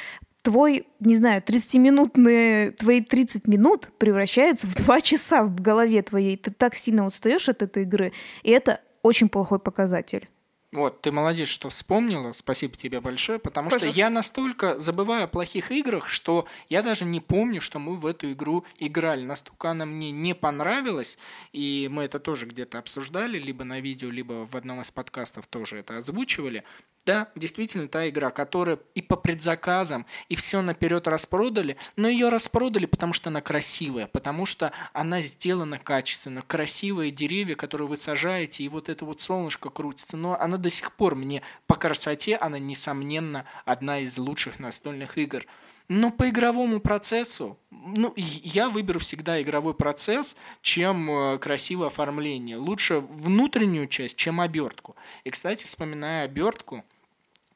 твой, 0.43 0.87
не 1.01 1.15
знаю, 1.15 1.41
30-минутные, 1.41 2.73
твои 2.73 3.01
30 3.01 3.47
минут 3.47 3.91
превращаются 3.99 4.67
в 4.67 4.75
2 4.75 5.01
часа 5.01 5.45
в 5.45 5.61
голове 5.61 6.03
твоей. 6.03 6.37
Ты 6.37 6.51
так 6.51 6.75
сильно 6.75 7.07
устаешь 7.07 7.49
от 7.49 7.63
этой 7.63 7.85
игры. 7.85 8.13
И 8.43 8.51
это 8.51 8.81
очень 9.03 9.29
плохой 9.29 9.59
показатель. 9.59 10.29
Вот, 10.73 11.03
ты 11.03 11.13
молодец, 11.13 11.49
что 11.49 11.69
вспомнила. 11.69 12.33
Спасибо 12.33 12.79
тебе 12.79 13.03
большое, 13.03 13.39
потому 13.39 13.69
Пожалуйста. 13.69 13.91
что 13.91 13.99
я 13.99 14.09
настолько 14.09 14.79
забываю 14.79 15.25
о 15.25 15.29
плохих 15.29 15.71
играх, 15.71 16.09
что 16.09 16.47
я 16.71 16.83
даже 16.83 17.05
не 17.05 17.21
помню, 17.21 17.61
что 17.61 17.79
мы 17.79 17.95
в 17.95 18.07
эту 18.07 18.33
игру 18.33 18.65
играли. 18.79 19.23
Настолько 19.23 19.71
она 19.71 19.85
мне 19.85 20.11
не 20.11 20.35
понравилась, 20.35 21.19
и 21.53 21.91
мы 21.93 22.05
это 22.05 22.19
тоже 22.19 22.47
где-то 22.47 22.79
обсуждали, 22.79 23.39
либо 23.39 23.65
на 23.65 23.81
видео, 23.81 24.09
либо 24.09 24.47
в 24.51 24.57
одном 24.57 24.81
из 24.81 24.91
подкастов 24.91 25.47
тоже 25.47 25.77
это 25.77 25.99
озвучивали. 25.99 26.65
Да, 27.05 27.33
действительно, 27.35 27.89
та 27.89 28.09
игра, 28.09 28.31
которая 28.31 28.79
и 28.95 29.03
по 29.03 29.17
предзаказам, 29.17 30.07
и 30.29 30.37
все 30.37 30.63
наперед 30.63 31.09
распродали, 31.09 31.77
но 31.97 32.07
ее 32.07 32.29
распродали, 32.29 32.87
потому 32.87 33.13
что 33.13 33.29
она 33.31 33.41
красивая, 33.41 34.07
потому 34.07 34.47
что 34.47 34.73
она 34.93 35.21
сделана 35.21 35.79
качественно. 35.79 36.43
Красивые 36.43 37.11
деревья, 37.11 37.57
которые 37.57 37.89
вы 37.89 37.97
сажаете, 37.97 38.63
и 38.63 38.69
вот 38.69 38.89
это 38.89 39.05
вот 39.05 39.21
солнышко 39.21 39.69
крутится. 39.69 40.17
Но 40.17 40.41
она 40.41 40.59
до 40.59 40.71
сих 40.71 40.93
пор 40.93 41.17
мне 41.17 41.43
по 41.67 41.75
красоте, 41.75 42.37
она, 42.37 42.61
несомненно, 42.61 43.47
одна 43.65 43.99
из 43.99 44.17
лучших 44.19 44.61
настольных 44.61 45.19
игр. 45.19 45.45
Но 45.89 46.11
по 46.11 46.29
игровому 46.29 46.81
процессу, 46.81 47.59
ну, 47.71 48.15
я 48.17 48.71
выберу 48.71 49.01
всегда 49.01 49.43
игровой 49.43 49.75
процесс, 49.75 50.37
чем 50.63 51.11
э, 51.11 51.39
красивое 51.39 51.89
оформление. 51.89 52.57
Лучше 52.57 53.01
внутреннюю 53.01 53.89
часть, 53.89 54.17
чем 54.17 54.41
обертку. 54.41 54.97
И, 55.25 55.31
кстати, 55.31 55.67
вспоминая 55.67 56.25
обертку, 56.25 56.85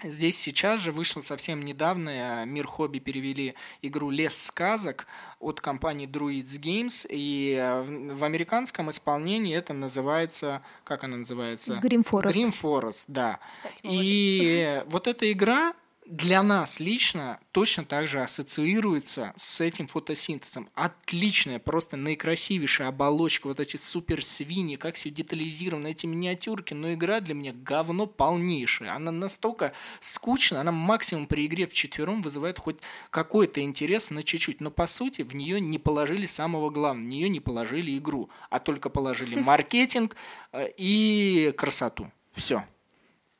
Здесь 0.02 0.38
сейчас 0.38 0.80
же 0.80 0.92
вышло 0.92 1.20
совсем 1.20 1.64
недавно, 1.64 2.42
э, 2.42 2.46
Мир 2.46 2.66
Хобби 2.66 2.98
перевели 2.98 3.54
игру 3.82 4.10
«Лес 4.10 4.36
сказок» 4.36 5.06
от 5.40 5.60
компании 5.60 6.06
Druids 6.06 6.60
Games, 6.60 7.06
и 7.08 7.56
э, 7.58 8.12
в 8.14 8.24
американском 8.24 8.90
исполнении 8.90 9.56
это 9.56 9.72
называется, 9.72 10.62
как 10.84 11.04
она 11.04 11.16
называется? 11.18 11.80
Grim 11.82 12.06
Forest. 12.06 12.32
Grim 12.32 12.54
Forest, 12.54 13.04
да. 13.08 13.38
И 13.82 14.82
вот 14.86 15.06
эта 15.06 15.30
игра, 15.32 15.72
для 16.06 16.42
нас 16.42 16.78
лично 16.78 17.40
точно 17.50 17.84
так 17.84 18.06
же 18.06 18.20
ассоциируется 18.22 19.32
с 19.36 19.60
этим 19.60 19.88
фотосинтезом. 19.88 20.68
Отличная, 20.74 21.58
просто 21.58 21.96
наикрасивейшая 21.96 22.88
оболочка, 22.88 23.48
вот 23.48 23.60
эти 23.60 23.76
супер 23.76 24.24
свиньи, 24.24 24.76
как 24.76 24.94
все 24.94 25.10
детализировано, 25.10 25.88
эти 25.88 26.06
миниатюрки, 26.06 26.74
но 26.74 26.92
игра 26.92 27.20
для 27.20 27.34
меня 27.34 27.52
говно 27.52 28.06
полнейшее. 28.06 28.92
Она 28.92 29.10
настолько 29.10 29.72
скучна, 30.00 30.60
она 30.60 30.72
максимум 30.72 31.26
при 31.26 31.46
игре 31.46 31.66
в 31.66 31.72
четвером 31.72 32.22
вызывает 32.22 32.58
хоть 32.58 32.76
какой-то 33.10 33.60
интерес 33.60 34.10
на 34.10 34.22
чуть-чуть, 34.22 34.60
но 34.60 34.70
по 34.70 34.86
сути 34.86 35.22
в 35.22 35.34
нее 35.34 35.60
не 35.60 35.78
положили 35.78 36.26
самого 36.26 36.70
главного, 36.70 37.06
в 37.06 37.08
нее 37.08 37.28
не 37.28 37.40
положили 37.40 37.98
игру, 37.98 38.30
а 38.48 38.60
только 38.60 38.90
положили 38.90 39.34
маркетинг 39.40 40.16
э, 40.52 40.68
и 40.76 41.52
красоту. 41.56 42.12
Все. 42.34 42.64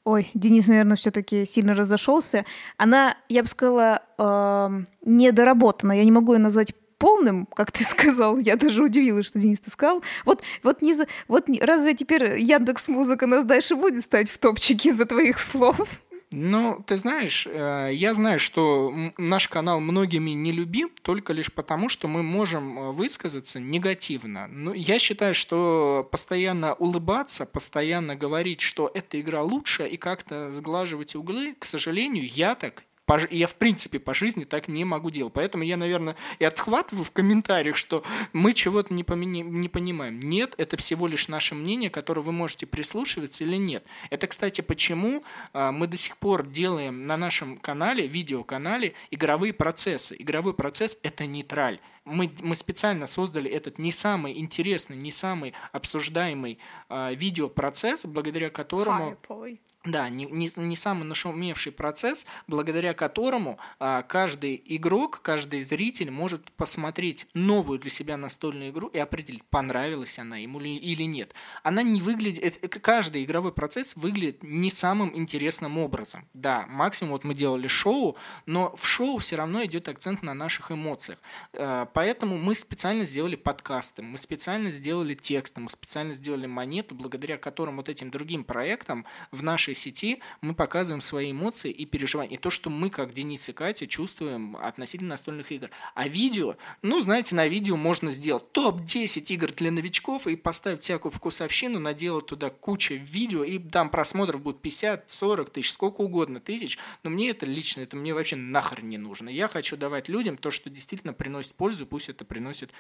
Ой, 0.07 0.31
Денис, 0.35 0.69
наверное, 0.69 0.97
все-таки 0.97 1.45
сильно 1.45 1.75
разошелся. 1.75 2.45
Она, 2.77 3.17
я 3.29 3.43
бы 3.43 3.49
сказала, 3.49 4.03
э, 4.17 4.85
недоработана. 5.05 5.99
Я 5.99 6.05
не 6.05 6.13
могу 6.13 6.35
ее 6.35 6.39
назвать 6.39 6.75
полным, 6.97 7.47
как 7.47 7.73
ты 7.73 7.83
сказал. 7.85 8.39
Я 8.39 8.55
даже 8.55 8.85
удивилась, 8.85 9.27
что 9.27 9.41
Денис 9.41 9.61
ты 9.61 9.69
сказал. 9.69 10.05
Вот, 10.25 10.45
вот, 10.63 10.81
не 10.81 10.95
за, 10.95 11.09
вот 11.27 11.47
разве 11.61 11.95
теперь 11.95 12.39
Яндекс 12.39 12.87
Музыка 12.87 13.27
нас 13.27 13.45
дальше 13.45 13.75
будет 13.75 14.05
ставить 14.05 14.31
в 14.31 14.39
топчики 14.39 14.87
из-за 14.87 15.07
твоих 15.07 15.41
слов? 15.41 16.05
Ну, 16.33 16.83
ты 16.87 16.97
знаешь, 16.97 17.47
э, 17.47 17.91
я 17.93 18.13
знаю, 18.15 18.41
что 18.41 18.93
наш 19.17 19.49
канал 19.49 19.79
многими 19.79 20.31
не 20.31 20.51
любим 20.51 20.91
только 21.03 21.33
лишь 21.33 21.53
потому, 21.53 21.89
что 21.89 22.09
мы 22.09 22.25
можем 22.25 22.79
э, 22.79 22.91
высказаться 22.91 23.61
негативно. 23.61 24.49
Но 24.49 24.75
я 24.75 24.99
считаю, 24.99 25.37
что 25.37 26.07
постоянно 26.11 26.75
улыбаться, 26.75 27.47
постоянно 27.47 28.17
говорить, 28.17 28.61
что 28.61 28.91
эта 28.93 29.21
игра 29.21 29.43
лучше 29.43 29.87
и 29.87 29.97
как-то 29.97 30.51
сглаживать 30.51 31.15
углы, 31.15 31.55
к 31.59 31.65
сожалению, 31.65 32.29
я 32.29 32.57
так 32.57 32.83
я, 33.31 33.47
в 33.47 33.55
принципе, 33.55 33.99
по 33.99 34.15
жизни 34.15 34.45
так 34.45 34.69
не 34.69 34.85
могу 34.85 35.11
делать. 35.11 35.33
Поэтому 35.33 35.65
я, 35.65 35.77
наверное, 35.77 36.17
и 36.39 36.45
отхватываю 36.45 37.05
в 37.05 37.13
комментариях, 37.13 37.77
что 37.77 38.03
мы 38.33 38.53
чего-то 38.53 38.93
не, 38.93 39.05
помени... 39.05 39.43
не 39.43 39.69
понимаем. 39.69 40.21
Нет, 40.21 40.55
это 40.59 40.77
всего 40.77 41.07
лишь 41.07 41.29
наше 41.29 41.55
мнение, 41.55 41.91
которое 41.91 42.23
вы 42.23 42.33
можете 42.33 42.67
прислушиваться 42.67 43.45
или 43.45 43.57
нет. 43.57 43.85
Это, 44.11 44.27
кстати, 44.27 44.61
почему 44.61 45.23
а, 45.53 45.73
мы 45.73 45.87
до 45.87 45.97
сих 45.97 46.17
пор 46.17 46.47
делаем 46.47 47.07
на 47.07 47.17
нашем 47.17 47.59
канале, 47.59 48.07
видеоканале, 48.07 48.95
игровые 49.11 49.53
процессы. 49.53 50.17
Игровой 50.19 50.55
процесс— 50.55 50.99
это 51.03 51.27
нейтраль 51.27 51.79
мы, 52.07 52.31
мы 52.41 52.55
специально 52.55 53.07
создали 53.07 53.51
этот 53.51 53.79
не 53.79 53.93
самый 53.93 54.39
интересный, 54.39 54.97
не 54.97 55.11
самый 55.11 55.53
обсуждаемый 55.73 56.59
э, 56.89 57.15
видеопроцесс, 57.15 58.07
благодаря 58.07 58.49
которому... 58.49 59.11
Хайповый. 59.11 59.61
Да, 59.87 60.09
не, 60.09 60.27
не, 60.27 60.51
не 60.57 60.75
самый 60.75 61.05
нашумевший 61.05 61.71
процесс, 61.71 62.27
благодаря 62.49 62.93
которому 62.93 63.59
а, 63.79 64.03
каждый 64.03 64.61
игрок, 64.65 65.21
каждый 65.23 65.63
зритель 65.63 66.11
может 66.11 66.51
посмотреть 66.53 67.29
новую 67.35 67.79
для 67.79 67.91
себя 67.91 68.17
настольную 68.17 68.71
игру 68.71 68.89
и 68.89 68.99
определить, 68.99 69.45
понравилась 69.45 70.19
она 70.19 70.39
ему 70.39 70.59
ли, 70.59 70.77
или 70.77 71.05
нет. 71.05 71.35
Она 71.63 71.83
не 71.83 72.01
выглядит, 72.01 72.43
это, 72.43 72.81
каждый 72.81 73.23
игровой 73.23 73.53
процесс 73.53 73.95
выглядит 73.95 74.43
не 74.43 74.73
самым 74.73 75.17
интересным 75.17 75.79
образом. 75.79 76.27
Да, 76.35 76.67
максимум 76.69 77.13
вот 77.13 77.23
мы 77.23 77.35
делали 77.35 77.69
шоу, 77.69 78.17
но 78.45 78.75
в 78.75 78.89
шоу 78.89 79.19
все 79.19 79.37
равно 79.37 79.65
идет 79.65 79.87
акцент 79.87 80.23
на 80.25 80.35
наших 80.35 80.73
эмоциях. 80.73 81.21
А, 81.53 81.87
поэтому 81.87 82.39
мы 82.39 82.57
специально 82.57 83.05
сделали 83.05 83.37
подкасты, 83.37 84.03
мы 84.03 84.19
специально 84.19 84.71
сделали 84.71 85.15
тексты, 85.15 85.61
мы 85.61 85.71
специально 85.71 86.13
сделали 86.13 86.47
монету, 86.47 86.97
благодаря 86.97 87.37
которым 87.37 87.77
вот 87.77 87.89
этим 87.89 88.11
другим 88.11 88.43
проектам 88.43 89.07
в 89.31 89.45
нашей 89.45 89.76
сети 89.77 90.21
мы 90.41 90.55
показываем 90.55 91.01
свои 91.01 91.33
эмоции 91.33 91.71
и 91.71 91.85
переживания. 91.85 92.37
И 92.37 92.41
то, 92.41 92.51
что 92.51 92.71
мы, 92.71 92.91
как 92.91 93.15
Денис 93.15 93.49
и 93.49 93.53
Катя, 93.53 93.87
чувствуем 93.87 94.57
относительно 94.57 95.11
настольных 95.11 95.53
игр. 95.53 95.71
А 95.95 96.09
видео, 96.09 96.57
ну, 96.83 97.01
знаете, 97.01 97.35
на 97.35 97.47
видео 97.47 97.77
можно 97.77 98.11
сделать 98.11 98.51
топ-10 98.53 99.25
игр 99.35 99.53
для 99.53 99.71
новичков 99.71 100.27
и 100.27 100.37
поставить 100.37 100.83
всякую 100.83 101.13
вкусовщину, 101.13 101.79
наделать 101.79 102.27
туда 102.27 102.51
кучу 102.51 102.95
видео, 102.95 103.45
и 103.45 103.59
там 103.59 103.91
просмотров 103.91 104.41
будет 104.43 104.61
50, 104.61 105.11
40 105.11 105.51
тысяч, 105.51 105.73
сколько 105.73 106.01
угодно 106.01 106.41
тысяч. 106.41 106.79
Но 107.03 107.11
мне 107.11 107.31
это 107.31 107.47
лично, 107.47 107.83
это 107.83 107.97
мне 107.97 108.15
вообще 108.15 108.37
нахрен 108.37 108.89
не 108.89 108.99
нужно. 108.99 109.29
Я 109.29 109.49
хочу 109.49 109.77
давать 109.77 110.09
людям 110.09 110.37
то, 110.37 110.51
что 110.51 110.71
действительно 110.71 111.13
приносит 111.13 111.55
пользу, 111.55 111.87
пусть 111.87 112.09
это 112.09 112.25
приносит 112.25 112.73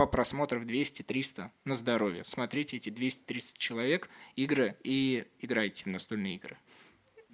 по 0.00 0.06
просмотров 0.06 0.62
200-300 0.62 1.50
на 1.66 1.74
здоровье. 1.74 2.24
Смотрите 2.24 2.78
эти 2.78 2.88
200-300 2.88 3.52
человек, 3.58 4.08
игры 4.34 4.76
и 4.82 5.26
играйте 5.40 5.84
в 5.84 5.92
настольные 5.92 6.36
игры. 6.36 6.56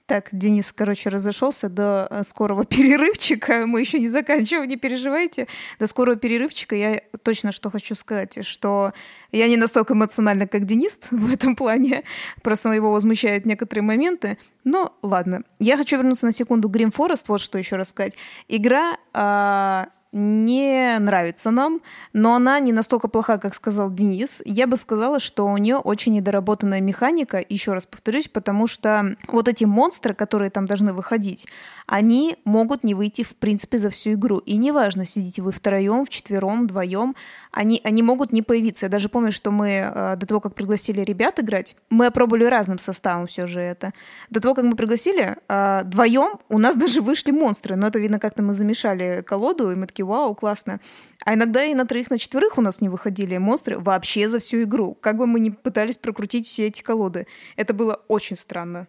Так, 0.07 0.31
Денис, 0.33 0.73
короче, 0.73 1.09
разошелся 1.09 1.69
до 1.69 2.09
э, 2.11 2.25
скорого 2.25 2.65
перерывчика. 2.69 3.67
Мы 3.67 3.79
еще 3.79 4.01
не 4.01 4.09
заканчиваем, 4.09 4.69
не 4.69 4.77
переживайте. 4.77 5.47
До 5.79 5.87
скорого 5.87 6.19
перерывчика 6.19 6.75
я 6.75 7.03
точно 7.23 7.53
что 7.53 7.71
хочу 7.71 7.95
сказать, 7.95 8.45
что 8.45 8.93
я 9.31 9.47
не 9.47 9.57
настолько 9.57 9.95
эмоциональна, 9.95 10.49
как 10.49 10.65
Денис 10.65 10.99
в 11.13 11.33
этом 11.33 11.55
плане. 11.55 12.03
Просто 12.43 12.73
его 12.73 12.91
возмущают 12.91 13.47
некоторые 13.47 13.85
моменты. 13.85 14.39
Но 14.65 14.93
ладно. 15.03 15.45
Я 15.61 15.77
хочу 15.77 15.99
вернуться 15.99 16.27
на 16.27 16.33
секунду 16.33 16.69
к 16.69 16.75
Grim. 16.75 16.93
Вот 17.29 17.41
что 17.41 17.59
еще 17.59 17.77
рассказать. 17.77 18.17
Игра 18.49 18.99
а, 19.13 19.87
не 20.17 20.99
нравится 20.99 21.51
нам, 21.51 21.83
но 22.15 22.35
она 22.35 22.59
не 22.59 22.73
настолько 22.73 23.07
плоха, 23.07 23.37
как 23.37 23.55
сказал 23.55 23.91
Денис. 23.93 24.43
Я 24.47 24.67
бы 24.67 24.77
сказала, 24.77 25.21
что 25.21 25.47
у 25.47 25.57
нее 25.59 25.77
очень 25.77 26.15
недоработанная 26.15 26.81
механика, 26.81 27.45
еще 27.47 27.75
раз 27.75 27.85
повторюсь, 27.85 28.27
потому 28.27 28.67
что 28.67 29.17
вот 29.29 29.47
эти 29.47 29.65
монстры, 29.65 30.15
которые 30.15 30.51
там 30.51 30.65
должны 30.65 30.95
выходить, 30.95 31.47
они 31.87 32.37
могут 32.45 32.83
не 32.83 32.95
выйти 32.95 33.23
в 33.23 33.37
принципе 33.37 33.77
за 33.77 33.91
всю 33.91 34.15
игру. 34.15 34.39
И 34.39 34.57
неважно, 34.57 35.05
сидите 35.05 35.43
вы 35.43 35.53
втроем, 35.53 36.07
вчетвером, 36.07 36.65
вдвоем, 36.65 37.15
они, 37.57 37.81
они 37.85 38.03
могут 38.03 38.33
не 38.33 38.43
появиться. 38.43 38.85
Я 38.87 38.91
даже 38.91 39.09
помню, 39.09 39.33
что 39.33 39.51
мы 39.51 39.69
э, 39.69 40.17
до 40.17 40.27
того, 40.27 40.41
как 40.41 40.55
пригласили 40.55 41.01
ребят 41.01 41.41
играть, 41.41 41.75
мы 41.89 42.07
опробовали 42.07 42.45
разным 42.45 42.79
составом 42.79 43.27
все 43.27 43.47
же 43.47 43.61
это. 43.61 43.95
До 44.29 44.41
того, 44.41 44.55
как 44.55 44.65
мы 44.65 44.77
пригласили, 44.77 45.37
э, 45.49 45.83
вдвоем 45.85 46.39
у 46.51 46.59
нас 46.59 46.77
даже 46.85 47.01
вышли 47.01 47.31
монстры. 47.31 47.77
Но 47.77 47.87
это 47.87 47.99
видно, 47.99 48.19
как-то 48.19 48.43
мы 48.43 48.53
замешали 48.53 49.23
колоду, 49.23 49.71
и 49.71 49.75
мы 49.75 49.87
такие, 49.87 50.05
вау, 50.05 50.35
классно. 50.35 50.81
А 51.25 51.33
иногда 51.33 51.65
и 51.65 51.73
на 51.75 51.87
троих, 51.87 52.11
на 52.11 52.19
четверых 52.19 52.59
у 52.59 52.61
нас 52.61 52.83
не 52.83 52.91
выходили 52.91 53.39
монстры 53.39 53.79
вообще 53.79 54.29
за 54.29 54.39
всю 54.39 54.65
игру. 54.65 54.95
Как 54.95 55.17
бы 55.17 55.27
мы 55.27 55.41
ни 55.41 55.49
пытались 55.49 55.97
прокрутить 55.97 56.47
все 56.47 56.67
эти 56.67 56.83
колоды. 56.83 57.27
Это 57.57 57.73
было 57.73 57.95
очень 58.09 58.37
странно. 58.37 58.87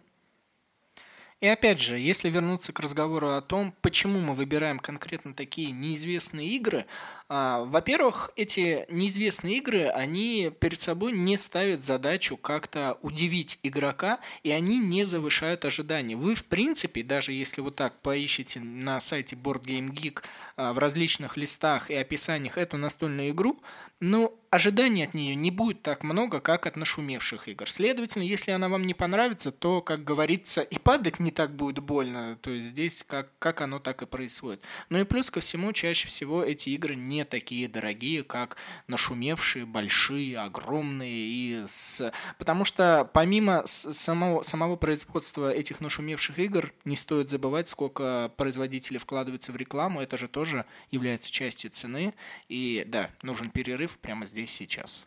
И 1.40 1.46
опять 1.46 1.78
же, 1.80 1.96
если 1.96 2.30
вернуться 2.30 2.72
к 2.72 2.80
разговору 2.80 3.28
о 3.28 3.40
том, 3.40 3.72
почему 3.80 4.18
мы 4.18 4.34
выбираем 4.34 4.80
конкретно 4.80 5.34
такие 5.34 5.70
неизвестные 5.70 6.48
игры, 6.48 6.86
во-первых, 7.28 8.30
эти 8.36 8.86
неизвестные 8.88 9.58
игры, 9.58 9.88
они 9.88 10.50
перед 10.60 10.80
собой 10.80 11.12
не 11.12 11.36
ставят 11.36 11.84
задачу 11.84 12.38
как-то 12.38 12.98
удивить 13.02 13.58
игрока, 13.62 14.18
и 14.42 14.50
они 14.50 14.78
не 14.78 15.04
завышают 15.04 15.66
ожидания. 15.66 16.16
Вы, 16.16 16.34
в 16.34 16.46
принципе, 16.46 17.02
даже 17.02 17.32
если 17.32 17.60
вот 17.60 17.76
так 17.76 18.00
поищете 18.00 18.60
на 18.60 18.98
сайте 19.00 19.36
Board 19.36 19.62
Game 19.64 19.90
Geek 19.90 20.22
а, 20.56 20.72
в 20.72 20.78
различных 20.78 21.36
листах 21.36 21.90
и 21.90 21.94
описаниях 21.94 22.56
эту 22.56 22.78
настольную 22.78 23.30
игру, 23.30 23.60
ну, 24.00 24.38
ожиданий 24.50 25.02
от 25.02 25.14
нее 25.14 25.34
не 25.34 25.50
будет 25.50 25.82
так 25.82 26.04
много, 26.04 26.40
как 26.40 26.66
от 26.66 26.76
нашумевших 26.76 27.48
игр. 27.48 27.68
Следовательно, 27.68 28.22
если 28.22 28.52
она 28.52 28.68
вам 28.68 28.84
не 28.84 28.94
понравится, 28.94 29.50
то, 29.50 29.82
как 29.82 30.04
говорится, 30.04 30.60
и 30.60 30.78
падать 30.78 31.18
не 31.18 31.32
так 31.32 31.54
будет 31.54 31.80
больно. 31.80 32.38
То 32.40 32.50
есть 32.50 32.68
здесь 32.68 33.04
как, 33.06 33.30
как 33.40 33.60
оно 33.60 33.80
так 33.80 34.02
и 34.02 34.06
происходит. 34.06 34.62
Ну 34.88 35.00
и 35.00 35.04
плюс 35.04 35.30
ко 35.30 35.40
всему, 35.40 35.72
чаще 35.72 36.06
всего 36.06 36.44
эти 36.44 36.70
игры 36.70 36.94
не 36.94 37.17
не 37.18 37.24
такие 37.24 37.68
дорогие, 37.68 38.22
как 38.22 38.56
нашумевшие, 38.86 39.66
большие, 39.66 40.38
огромные. 40.38 41.26
И 41.26 41.64
с... 41.66 42.12
Потому 42.38 42.64
что 42.64 43.08
помимо 43.12 43.64
самого, 43.66 44.42
самого 44.42 44.76
производства 44.76 45.52
этих 45.52 45.80
нашумевших 45.80 46.38
игр, 46.38 46.72
не 46.84 46.96
стоит 46.96 47.28
забывать, 47.28 47.68
сколько 47.68 48.30
производители 48.36 48.98
вкладываются 48.98 49.52
в 49.52 49.56
рекламу. 49.56 50.00
Это 50.00 50.16
же 50.16 50.28
тоже 50.28 50.64
является 50.90 51.30
частью 51.30 51.70
цены. 51.70 52.14
И 52.48 52.84
да, 52.86 53.10
нужен 53.22 53.50
перерыв 53.50 53.98
прямо 53.98 54.26
здесь 54.26 54.50
сейчас. 54.50 55.04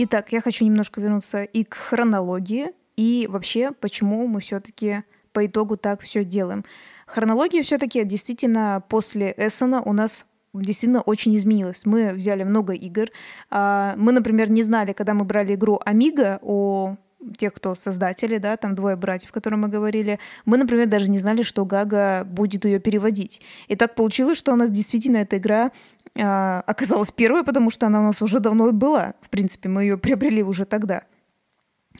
Итак, 0.00 0.30
я 0.30 0.40
хочу 0.40 0.64
немножко 0.64 1.00
вернуться 1.00 1.42
и 1.42 1.64
к 1.64 1.74
хронологии, 1.74 2.70
и 2.96 3.26
вообще, 3.28 3.72
почему 3.72 4.28
мы 4.28 4.40
все-таки 4.40 5.02
по 5.32 5.44
итогу 5.44 5.76
так 5.76 6.02
все 6.02 6.24
делаем. 6.24 6.64
Хронология 7.04 7.64
все-таки 7.64 8.04
действительно 8.04 8.84
после 8.88 9.34
Эссена 9.36 9.82
у 9.82 9.92
нас 9.92 10.26
действительно 10.54 11.00
очень 11.00 11.34
изменилась. 11.36 11.82
Мы 11.84 12.12
взяли 12.12 12.44
много 12.44 12.74
игр. 12.74 13.08
А, 13.50 13.94
мы, 13.96 14.12
например, 14.12 14.52
не 14.52 14.62
знали, 14.62 14.92
когда 14.92 15.14
мы 15.14 15.24
брали 15.24 15.56
игру 15.56 15.80
Амига 15.84 16.38
у 16.42 16.94
тех, 17.36 17.52
кто 17.52 17.74
создатели, 17.74 18.38
да, 18.38 18.56
там 18.56 18.74
двое 18.74 18.96
братьев, 18.96 19.30
о 19.30 19.32
которых 19.32 19.58
мы 19.58 19.68
говорили, 19.68 20.18
мы, 20.44 20.56
например, 20.56 20.86
даже 20.86 21.10
не 21.10 21.18
знали, 21.18 21.42
что 21.42 21.64
Гага 21.64 22.24
будет 22.24 22.64
ее 22.64 22.78
переводить. 22.78 23.42
И 23.66 23.76
так 23.76 23.94
получилось, 23.94 24.38
что 24.38 24.52
у 24.52 24.56
нас 24.56 24.70
действительно 24.70 25.18
эта 25.18 25.38
игра 25.38 25.72
оказалась 26.14 27.12
первой, 27.12 27.44
потому 27.44 27.70
что 27.70 27.86
она 27.86 28.00
у 28.00 28.04
нас 28.04 28.22
уже 28.22 28.40
давно 28.40 28.72
была. 28.72 29.14
В 29.20 29.28
принципе, 29.28 29.68
мы 29.68 29.82
ее 29.82 29.98
приобрели 29.98 30.42
уже 30.42 30.64
тогда. 30.64 31.04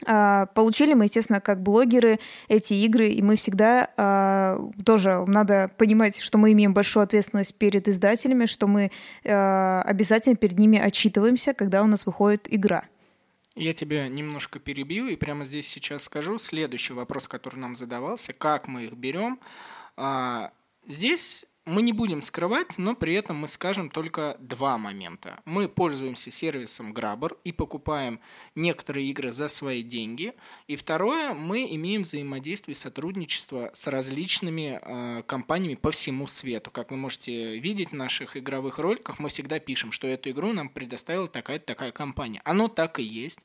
А, 0.05 0.45
получили 0.47 0.93
мы, 0.93 1.05
естественно, 1.05 1.41
как 1.41 1.61
блогеры 1.61 2.19
эти 2.47 2.73
игры, 2.73 3.09
и 3.09 3.21
мы 3.21 3.35
всегда 3.35 3.89
а, 3.97 4.59
тоже 4.85 5.25
надо 5.27 5.71
понимать, 5.77 6.19
что 6.19 6.37
мы 6.37 6.53
имеем 6.53 6.73
большую 6.73 7.03
ответственность 7.03 7.55
перед 7.55 7.87
издателями, 7.87 8.45
что 8.45 8.67
мы 8.67 8.91
а, 9.25 9.81
обязательно 9.85 10.35
перед 10.35 10.57
ними 10.57 10.79
отчитываемся, 10.79 11.53
когда 11.53 11.83
у 11.83 11.87
нас 11.87 12.05
выходит 12.05 12.47
игра. 12.49 12.85
Я 13.55 13.73
тебя 13.73 14.07
немножко 14.07 14.59
перебью 14.59 15.07
и 15.07 15.17
прямо 15.17 15.43
здесь 15.43 15.67
сейчас 15.67 16.03
скажу 16.03 16.37
следующий 16.37 16.93
вопрос, 16.93 17.27
который 17.27 17.57
нам 17.57 17.75
задавался, 17.75 18.31
как 18.31 18.67
мы 18.67 18.85
их 18.85 18.93
берем. 18.93 19.39
Здесь 20.87 21.45
мы 21.69 21.83
не 21.83 21.93
будем 21.93 22.21
скрывать, 22.21 22.77
но 22.77 22.95
при 22.95 23.13
этом 23.13 23.37
мы 23.37 23.47
скажем 23.47 23.89
только 23.89 24.35
два 24.39 24.77
момента. 24.77 25.39
Мы 25.45 25.69
пользуемся 25.69 26.31
сервисом 26.31 26.93
Grabber 26.93 27.37
и 27.43 27.51
покупаем 27.51 28.19
некоторые 28.55 29.07
игры 29.09 29.31
за 29.31 29.49
свои 29.49 29.83
деньги. 29.83 30.33
И 30.67 30.75
второе, 30.75 31.33
мы 31.33 31.67
имеем 31.75 32.01
взаимодействие 32.01 32.73
и 32.75 32.77
сотрудничество 32.77 33.69
с 33.73 33.85
различными 33.87 34.79
э, 34.81 35.23
компаниями 35.23 35.75
по 35.75 35.91
всему 35.91 36.25
свету. 36.27 36.71
Как 36.71 36.89
вы 36.89 36.97
можете 36.97 37.59
видеть 37.59 37.91
в 37.91 37.95
наших 37.95 38.35
игровых 38.35 38.79
роликах, 38.79 39.19
мы 39.19 39.29
всегда 39.29 39.59
пишем, 39.59 39.91
что 39.91 40.07
эту 40.07 40.31
игру 40.31 40.51
нам 40.53 40.69
предоставила 40.69 41.27
такая-то 41.27 41.65
такая 41.67 41.91
компания. 41.91 42.41
Оно 42.45 42.67
так 42.67 42.99
и 42.99 43.03
есть. 43.03 43.39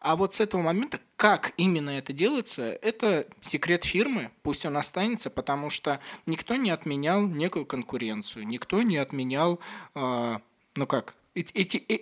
А 0.00 0.16
вот 0.16 0.34
с 0.34 0.40
этого 0.40 0.62
момента, 0.62 0.98
как 1.16 1.52
именно 1.56 1.90
это 1.90 2.12
делается, 2.12 2.72
это 2.82 3.28
секрет 3.40 3.84
фирмы, 3.84 4.32
пусть 4.42 4.66
он 4.66 4.76
останется, 4.76 5.30
потому 5.30 5.70
что 5.70 6.00
никто 6.26 6.56
не 6.56 6.70
отменял 6.70 7.22
некую 7.22 7.67
конкуренцию, 7.68 8.46
никто 8.46 8.82
не 8.82 8.96
отменял, 8.96 9.60
э, 9.94 10.38
ну 10.74 10.86
как, 10.86 11.14
эти, 11.34 11.84
э, 11.88 11.98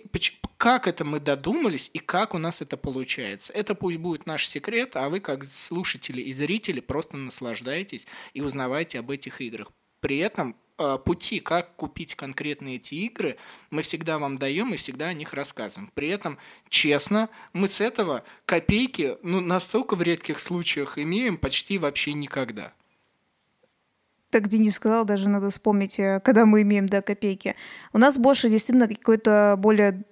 как 0.57 0.87
это 0.87 1.05
мы 1.05 1.19
додумались 1.19 1.89
и 1.93 1.99
как 1.99 2.33
у 2.33 2.37
нас 2.37 2.61
это 2.61 2.77
получается. 2.77 3.53
Это 3.53 3.75
пусть 3.75 3.97
будет 3.97 4.25
наш 4.25 4.47
секрет, 4.47 4.95
а 4.95 5.09
вы 5.09 5.19
как 5.19 5.43
слушатели 5.43 6.21
и 6.21 6.33
зрители 6.33 6.79
просто 6.79 7.17
наслаждаетесь 7.17 8.07
и 8.33 8.41
узнавайте 8.41 8.99
об 8.99 9.11
этих 9.11 9.41
играх. 9.41 9.71
При 9.99 10.17
этом 10.17 10.55
э, 10.77 10.97
пути, 11.03 11.39
как 11.39 11.75
купить 11.75 12.15
конкретные 12.15 12.77
эти 12.77 12.95
игры, 12.95 13.37
мы 13.69 13.81
всегда 13.81 14.17
вам 14.17 14.37
даем 14.37 14.73
и 14.73 14.77
всегда 14.77 15.07
о 15.07 15.13
них 15.13 15.33
рассказываем. 15.33 15.91
При 15.93 16.07
этом, 16.07 16.37
честно, 16.69 17.29
мы 17.53 17.67
с 17.67 17.81
этого 17.81 18.23
копейки, 18.45 19.17
ну, 19.21 19.41
настолько 19.41 19.95
в 19.95 20.01
редких 20.01 20.39
случаях 20.39 20.97
имеем 20.97 21.37
почти 21.37 21.77
вообще 21.77 22.13
никогда 22.13 22.73
так 24.37 24.49
Денис 24.49 24.75
сказал, 24.75 25.03
даже 25.03 25.29
надо 25.29 25.49
вспомнить, 25.49 25.97
э, 25.99 26.21
когда 26.23 26.45
мы 26.45 26.61
имеем, 26.61 26.85
да, 26.85 27.01
копейки. 27.01 27.55
У 27.91 27.97
нас 27.97 28.19
больше 28.19 28.49
действительно 28.49 28.87
какое-то 28.87 29.55
более 29.57 30.03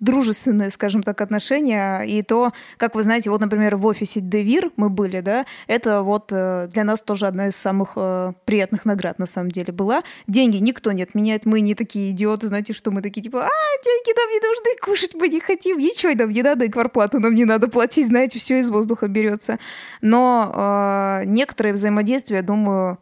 дружественные, 0.00 0.70
скажем 0.70 1.02
так, 1.02 1.20
отношения. 1.20 2.02
И 2.02 2.22
то, 2.22 2.52
как 2.76 2.94
вы 2.94 3.02
знаете, 3.02 3.30
вот, 3.30 3.40
например, 3.40 3.76
в 3.76 3.86
офисе 3.86 4.20
Девир 4.20 4.70
мы 4.76 4.90
были, 4.90 5.20
да, 5.20 5.46
это 5.66 6.02
вот 6.02 6.30
э, 6.30 6.68
для 6.72 6.84
нас 6.84 7.00
тоже 7.00 7.26
одна 7.26 7.48
из 7.48 7.56
самых 7.56 7.92
э, 7.96 8.32
приятных 8.44 8.84
наград, 8.84 9.18
на 9.18 9.26
самом 9.26 9.50
деле, 9.50 9.72
была. 9.72 10.02
Деньги 10.26 10.56
никто 10.58 10.92
не 10.92 11.02
отменяет, 11.02 11.46
мы 11.46 11.60
не 11.60 11.74
такие 11.74 12.10
идиоты, 12.10 12.48
знаете, 12.48 12.74
что 12.74 12.90
мы 12.90 13.00
такие, 13.00 13.22
типа, 13.22 13.44
а, 13.44 13.84
деньги 13.84 14.18
нам 14.18 14.30
не 14.30 14.40
нужны, 14.46 14.80
кушать 14.82 15.14
мы 15.14 15.28
не 15.28 15.40
хотим, 15.40 15.78
ничего 15.78 16.12
нам 16.14 16.30
не 16.30 16.42
надо, 16.42 16.66
и 16.66 16.68
кварплату 16.68 17.18
нам 17.18 17.34
не 17.34 17.46
надо 17.46 17.68
платить, 17.68 18.08
знаете, 18.08 18.38
все 18.38 18.58
из 18.58 18.68
воздуха 18.68 19.08
берется. 19.08 19.58
Но 20.02 20.52
э, 20.54 21.24
некоторые 21.24 21.72
взаимодействия, 21.72 22.42
думаю, 22.42 22.98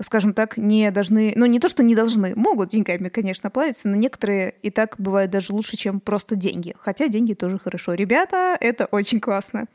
скажем 0.00 0.34
так, 0.34 0.56
не 0.56 0.90
должны, 0.90 1.32
ну 1.36 1.46
не 1.46 1.58
то, 1.58 1.68
что 1.68 1.82
не 1.82 1.94
должны, 1.94 2.34
могут 2.34 2.70
деньгами, 2.70 3.08
конечно, 3.08 3.50
платиться, 3.50 3.88
но 3.88 3.96
некоторые 3.96 4.54
и 4.62 4.70
так 4.70 4.96
бывают 4.98 5.30
даже 5.30 5.52
лучше, 5.52 5.76
чем 5.76 6.00
просто 6.00 6.36
деньги. 6.36 6.74
Хотя 6.78 7.08
деньги 7.08 7.34
тоже 7.34 7.58
хорошо. 7.58 7.94
Ребята, 7.94 8.56
это 8.60 8.86
очень 8.86 9.20
классно. 9.20 9.66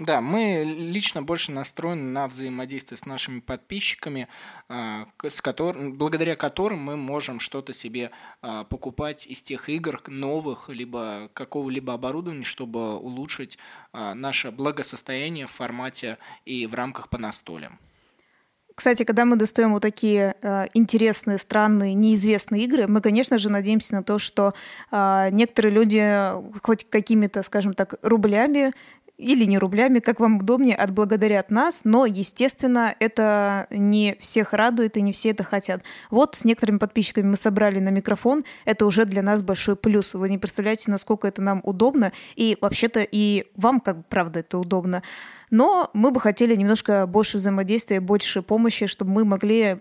Да, 0.00 0.22
мы 0.22 0.64
лично 0.64 1.22
больше 1.22 1.52
настроены 1.52 2.04
на 2.04 2.26
взаимодействие 2.26 2.96
с 2.96 3.04
нашими 3.04 3.40
подписчиками, 3.40 4.28
а, 4.66 5.06
с 5.22 5.42
которым, 5.42 5.92
благодаря 5.98 6.36
которым 6.36 6.78
мы 6.78 6.96
можем 6.96 7.38
что-то 7.38 7.74
себе 7.74 8.10
а, 8.40 8.64
покупать 8.64 9.26
из 9.26 9.42
тех 9.42 9.68
игр 9.68 10.02
новых, 10.06 10.70
либо 10.70 11.28
какого-либо 11.34 11.92
оборудования, 11.92 12.44
чтобы 12.44 12.96
улучшить 12.96 13.58
а, 13.92 14.14
наше 14.14 14.50
благосостояние 14.50 15.46
в 15.46 15.50
формате 15.50 16.16
и 16.46 16.66
в 16.66 16.74
рамках 16.74 17.10
по 17.10 17.18
настолям. 17.18 17.78
Кстати, 18.80 19.04
когда 19.04 19.26
мы 19.26 19.36
достаем 19.36 19.74
вот 19.74 19.82
такие 19.82 20.36
э, 20.40 20.64
интересные, 20.72 21.36
странные, 21.36 21.92
неизвестные 21.92 22.64
игры, 22.64 22.86
мы, 22.88 23.02
конечно 23.02 23.36
же, 23.36 23.50
надеемся 23.50 23.94
на 23.94 24.02
то, 24.02 24.18
что 24.18 24.54
э, 24.90 25.28
некоторые 25.32 25.74
люди 25.74 26.62
хоть 26.62 26.88
какими-то, 26.88 27.42
скажем 27.42 27.74
так, 27.74 27.96
рублями 28.00 28.72
или 29.18 29.44
не 29.44 29.58
рублями, 29.58 29.98
как 29.98 30.18
вам 30.18 30.38
удобнее, 30.38 30.76
отблагодарят 30.76 31.50
нас, 31.50 31.82
но, 31.84 32.06
естественно, 32.06 32.94
это 33.00 33.66
не 33.68 34.16
всех 34.18 34.54
радует 34.54 34.96
и 34.96 35.02
не 35.02 35.12
все 35.12 35.32
это 35.32 35.44
хотят. 35.44 35.82
Вот 36.10 36.36
с 36.36 36.46
некоторыми 36.46 36.78
подписчиками 36.78 37.26
мы 37.26 37.36
собрали 37.36 37.80
на 37.80 37.90
микрофон, 37.90 38.46
это 38.64 38.86
уже 38.86 39.04
для 39.04 39.20
нас 39.20 39.42
большой 39.42 39.76
плюс. 39.76 40.14
Вы 40.14 40.30
не 40.30 40.38
представляете, 40.38 40.90
насколько 40.90 41.28
это 41.28 41.42
нам 41.42 41.60
удобно, 41.64 42.12
и 42.34 42.56
вообще-то 42.62 43.00
и 43.02 43.44
вам, 43.56 43.80
как 43.80 44.08
правда, 44.08 44.40
это 44.40 44.56
удобно. 44.56 45.02
Но 45.50 45.90
мы 45.94 46.12
бы 46.12 46.20
хотели 46.20 46.54
немножко 46.54 47.06
больше 47.06 47.38
взаимодействия, 47.38 48.00
больше 48.00 48.42
помощи, 48.42 48.86
чтобы 48.86 49.10
мы 49.10 49.24
могли, 49.24 49.78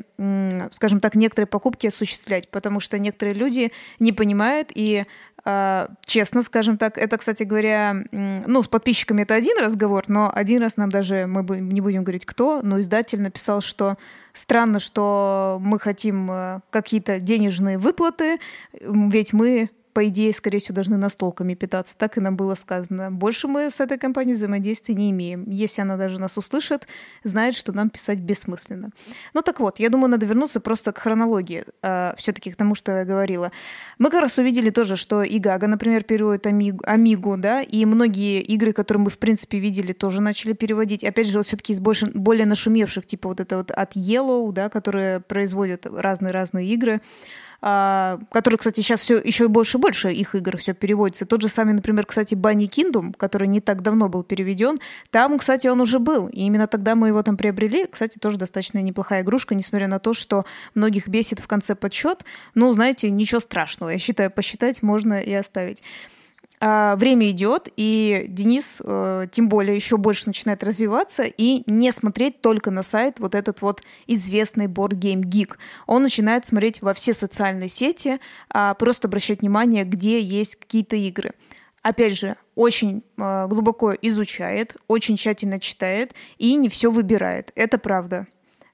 скажем 0.71 0.99
так, 0.99 1.15
некоторые 1.15 1.47
покупки 1.47 1.87
осуществлять, 1.87 2.49
потому 2.49 2.79
что 2.79 2.97
некоторые 2.97 3.35
люди 3.35 3.71
не 3.99 4.11
понимают 4.11 4.71
и 4.73 5.05
а, 5.45 5.89
честно, 6.05 6.41
скажем 6.41 6.77
так, 6.77 6.97
это, 6.97 7.17
кстати 7.17 7.43
говоря, 7.43 7.95
ну, 8.11 8.61
с 8.61 8.67
подписчиками 8.67 9.21
это 9.21 9.35
один 9.35 9.57
разговор, 9.59 10.03
но 10.07 10.31
один 10.33 10.61
раз 10.61 10.77
нам 10.77 10.89
даже, 10.89 11.27
мы 11.27 11.43
не 11.59 11.81
будем 11.81 12.03
говорить 12.03 12.25
кто, 12.25 12.61
но 12.61 12.79
издатель 12.81 13.21
написал, 13.21 13.61
что 13.61 13.97
странно, 14.33 14.79
что 14.79 15.57
мы 15.61 15.79
хотим 15.79 16.29
э, 16.31 16.59
какие-то 16.69 17.19
денежные 17.19 17.77
выплаты, 17.77 18.39
ведь 18.73 19.33
мы 19.33 19.69
по 19.99 20.07
идее, 20.07 20.33
скорее 20.33 20.59
всего, 20.59 20.75
должны 20.75 20.95
настолками 20.95 21.55
питаться. 21.55 21.97
Так 21.97 22.17
и 22.17 22.21
нам 22.21 22.37
было 22.37 22.55
сказано. 22.55 23.11
Больше 23.11 23.49
мы 23.49 23.69
с 23.69 23.81
этой 23.81 23.97
компанией 23.97 24.33
взаимодействия 24.33 24.95
не 24.95 25.11
имеем. 25.11 25.43
Если 25.49 25.81
она 25.81 25.97
даже 25.97 26.19
нас 26.19 26.37
услышит, 26.37 26.87
знает, 27.25 27.53
что 27.53 27.73
нам 27.73 27.89
писать 27.89 28.19
бессмысленно. 28.19 28.91
Ну 29.33 29.41
так 29.41 29.59
вот, 29.59 29.77
я 29.81 29.89
думаю, 29.89 30.09
надо 30.09 30.25
вернуться 30.25 30.61
просто 30.61 30.93
к 30.93 30.99
хронологии, 30.99 31.65
э, 31.81 32.13
все-таки 32.15 32.49
к 32.49 32.55
тому, 32.55 32.75
что 32.75 32.93
я 32.93 33.03
говорила. 33.03 33.51
Мы 33.97 34.09
как 34.09 34.21
раз 34.21 34.37
увидели 34.37 34.69
тоже, 34.69 34.95
что 34.95 35.21
и 35.21 35.37
Гага, 35.37 35.67
например, 35.67 36.05
переводит 36.05 36.47
Амигу, 36.47 36.79
Амигу, 36.87 37.35
да, 37.35 37.61
и 37.61 37.83
многие 37.83 38.41
игры, 38.41 38.71
которые 38.71 39.03
мы, 39.03 39.09
в 39.09 39.17
принципе, 39.17 39.59
видели, 39.59 39.91
тоже 39.91 40.21
начали 40.21 40.53
переводить. 40.53 41.03
Опять 41.03 41.27
же, 41.27 41.39
вот 41.39 41.45
все-таки 41.45 41.73
из 41.73 41.81
больше, 41.81 42.05
более 42.13 42.45
нашумевших, 42.45 43.05
типа 43.05 43.27
вот 43.27 43.41
это 43.41 43.57
вот 43.57 43.71
от 43.71 43.97
Yellow, 43.97 44.49
да, 44.53 44.69
которые 44.69 45.19
производят 45.19 45.85
разные-разные 45.85 46.67
игры. 46.67 47.01
А, 47.61 48.19
который, 48.31 48.57
кстати, 48.57 48.81
сейчас 48.81 49.01
все 49.01 49.17
еще 49.17 49.47
больше 49.47 49.77
и 49.77 49.81
больше 49.81 50.11
их 50.11 50.35
игр 50.35 50.57
все 50.57 50.73
переводится. 50.73 51.25
Тот 51.25 51.41
же 51.41 51.49
самый, 51.49 51.73
например, 51.73 52.05
кстати, 52.05 52.35
Банни 52.35 52.67
Kingdom, 52.67 53.13
который 53.17 53.47
не 53.47 53.59
так 53.59 53.81
давно 53.81 54.07
был 54.07 54.23
переведен, 54.23 54.77
там, 55.11 55.37
кстати, 55.37 55.67
он 55.67 55.81
уже 55.81 55.99
был, 55.99 56.27
и 56.27 56.41
именно 56.41 56.67
тогда 56.67 56.95
мы 56.95 57.09
его 57.09 57.21
там 57.21 57.37
приобрели. 57.37 57.85
Кстати, 57.85 58.17
тоже 58.17 58.37
достаточно 58.37 58.79
неплохая 58.79 59.23
игрушка, 59.23 59.55
несмотря 59.55 59.87
на 59.87 59.99
то, 59.99 60.13
что 60.13 60.45
многих 60.73 61.07
бесит 61.07 61.39
в 61.39 61.47
конце 61.47 61.75
подсчет. 61.75 62.23
Ну, 62.55 62.71
знаете, 62.71 63.09
ничего 63.11 63.39
страшного. 63.39 63.89
Я 63.89 63.99
считаю, 63.99 64.31
посчитать 64.31 64.81
можно 64.81 65.19
и 65.19 65.33
оставить. 65.33 65.83
А, 66.61 66.97
время 66.97 67.29
идет, 67.31 67.69
и 67.77 68.25
Денис 68.27 68.81
э, 68.83 69.27
тем 69.31 69.47
более 69.47 69.75
еще 69.75 69.95
больше 69.95 70.27
начинает 70.27 70.61
развиваться 70.61 71.23
и 71.23 71.63
не 71.71 71.91
смотреть 71.93 72.41
только 72.41 72.69
на 72.69 72.83
сайт 72.83 73.19
вот 73.19 73.33
этот 73.33 73.61
вот 73.61 73.81
известный 74.07 74.67
Board 74.67 74.91
Game 74.91 75.21
Geek. 75.21 75.55
Он 75.87 76.03
начинает 76.03 76.45
смотреть 76.45 76.81
во 76.81 76.93
все 76.93 77.13
социальные 77.13 77.69
сети, 77.69 78.19
а, 78.49 78.73
просто 78.73 79.07
обращать 79.07 79.39
внимание, 79.39 79.85
где 79.85 80.19
есть 80.19 80.57
какие-то 80.57 80.97
игры. 80.97 81.31
Опять 81.81 82.17
же, 82.17 82.35
очень 82.55 83.03
э, 83.17 83.47
глубоко 83.47 83.93
изучает, 83.93 84.75
очень 84.89 85.15
тщательно 85.15 85.61
читает 85.61 86.13
и 86.37 86.55
не 86.55 86.67
все 86.67 86.91
выбирает. 86.91 87.53
Это 87.55 87.77
правда. 87.77 88.27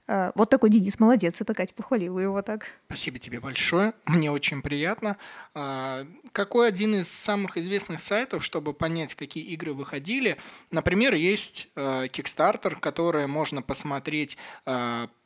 А, 0.07 0.31
вот 0.35 0.49
такой 0.49 0.69
Денис 0.69 0.99
молодец, 0.99 1.41
это 1.41 1.53
Катя 1.53 1.73
похвалила 1.73 2.19
его 2.19 2.41
так. 2.41 2.67
Спасибо 2.87 3.17
тебе 3.17 3.39
большое, 3.39 3.93
мне 4.05 4.31
очень 4.31 4.61
приятно. 4.61 5.17
А, 5.53 6.05
какой 6.31 6.67
один 6.67 6.95
из 6.95 7.09
самых 7.09 7.57
известных 7.57 7.99
сайтов, 8.01 8.43
чтобы 8.43 8.73
понять, 8.73 9.15
какие 9.15 9.43
игры 9.45 9.73
выходили? 9.73 10.37
Например, 10.71 11.15
есть 11.15 11.69
а, 11.75 12.05
Kickstarter, 12.05 12.79
который 12.79 13.27
можно 13.27 13.61
посмотреть 13.61 14.37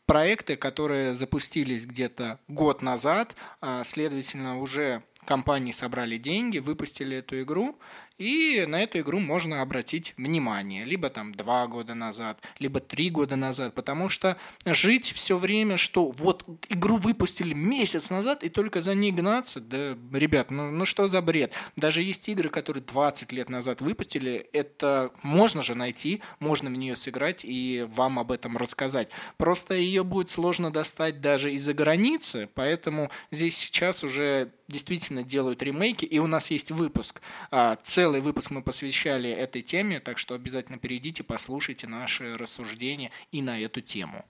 проекты, 0.05 0.55
которые 0.55 1.13
запустились 1.13 1.85
где-то 1.85 2.39
год 2.47 2.81
назад, 2.81 3.35
следовательно, 3.83 4.59
уже 4.59 5.03
компании 5.25 5.71
собрали 5.71 6.17
деньги, 6.17 6.57
выпустили 6.57 7.17
эту 7.17 7.39
игру, 7.41 7.77
и 8.19 8.65
на 8.67 8.83
эту 8.83 8.99
игру 8.99 9.19
можно 9.19 9.61
обратить 9.61 10.13
внимание, 10.17 10.83
либо 10.83 11.09
там 11.09 11.31
два 11.31 11.65
года 11.67 11.95
назад, 11.95 12.39
либо 12.59 12.81
три 12.81 13.09
года 13.09 13.35
назад, 13.37 13.73
потому 13.73 14.09
что 14.09 14.37
жить 14.65 15.13
все 15.13 15.37
время, 15.37 15.77
что 15.77 16.11
вот 16.11 16.45
игру 16.67 16.97
выпустили 16.97 17.53
месяц 17.53 18.09
назад, 18.09 18.43
и 18.43 18.49
только 18.49 18.81
за 18.81 18.93
ней 18.93 19.11
гнаться, 19.11 19.61
да, 19.61 19.97
ребят, 20.11 20.51
ну, 20.51 20.69
ну 20.69 20.85
что 20.85 21.07
за 21.07 21.21
бред? 21.21 21.53
Даже 21.77 22.03
есть 22.03 22.27
игры, 22.27 22.49
которые 22.49 22.83
20 22.83 23.31
лет 23.31 23.49
назад 23.49 23.81
выпустили, 23.81 24.49
это 24.51 25.11
можно 25.23 25.63
же 25.63 25.73
найти, 25.73 26.21
можно 26.39 26.69
в 26.69 26.77
нее 26.77 26.97
сыграть 26.97 27.45
и 27.45 27.87
вам 27.89 28.19
об 28.19 28.33
этом 28.33 28.57
рассказать. 28.57 29.09
Просто 29.37 29.75
ее 29.75 30.03
будет 30.03 30.29
сложно 30.29 30.71
достать 30.71 31.21
даже 31.21 31.53
из-за 31.53 31.73
границы, 31.73 32.49
поэтому 32.53 33.09
здесь 33.31 33.57
сейчас 33.57 34.03
уже 34.03 34.51
действительно 34.69 35.23
делают 35.23 35.63
ремейки, 35.63 36.05
и 36.05 36.19
у 36.19 36.27
нас 36.27 36.51
есть 36.51 36.71
выпуск 36.71 37.21
а, 37.51 37.77
целый 37.83 38.19
Целый 38.19 38.21
выпуск 38.21 38.49
мы 38.49 38.61
посвящали 38.61 39.29
этой 39.29 39.61
теме, 39.61 39.99
так 39.99 40.17
что 40.17 40.33
обязательно 40.33 40.77
перейдите, 40.77 41.23
послушайте 41.23 41.87
наши 41.87 42.35
рассуждения 42.35 43.11
и 43.31 43.41
на 43.41 43.59
эту 43.59 43.81
тему. 43.81 44.25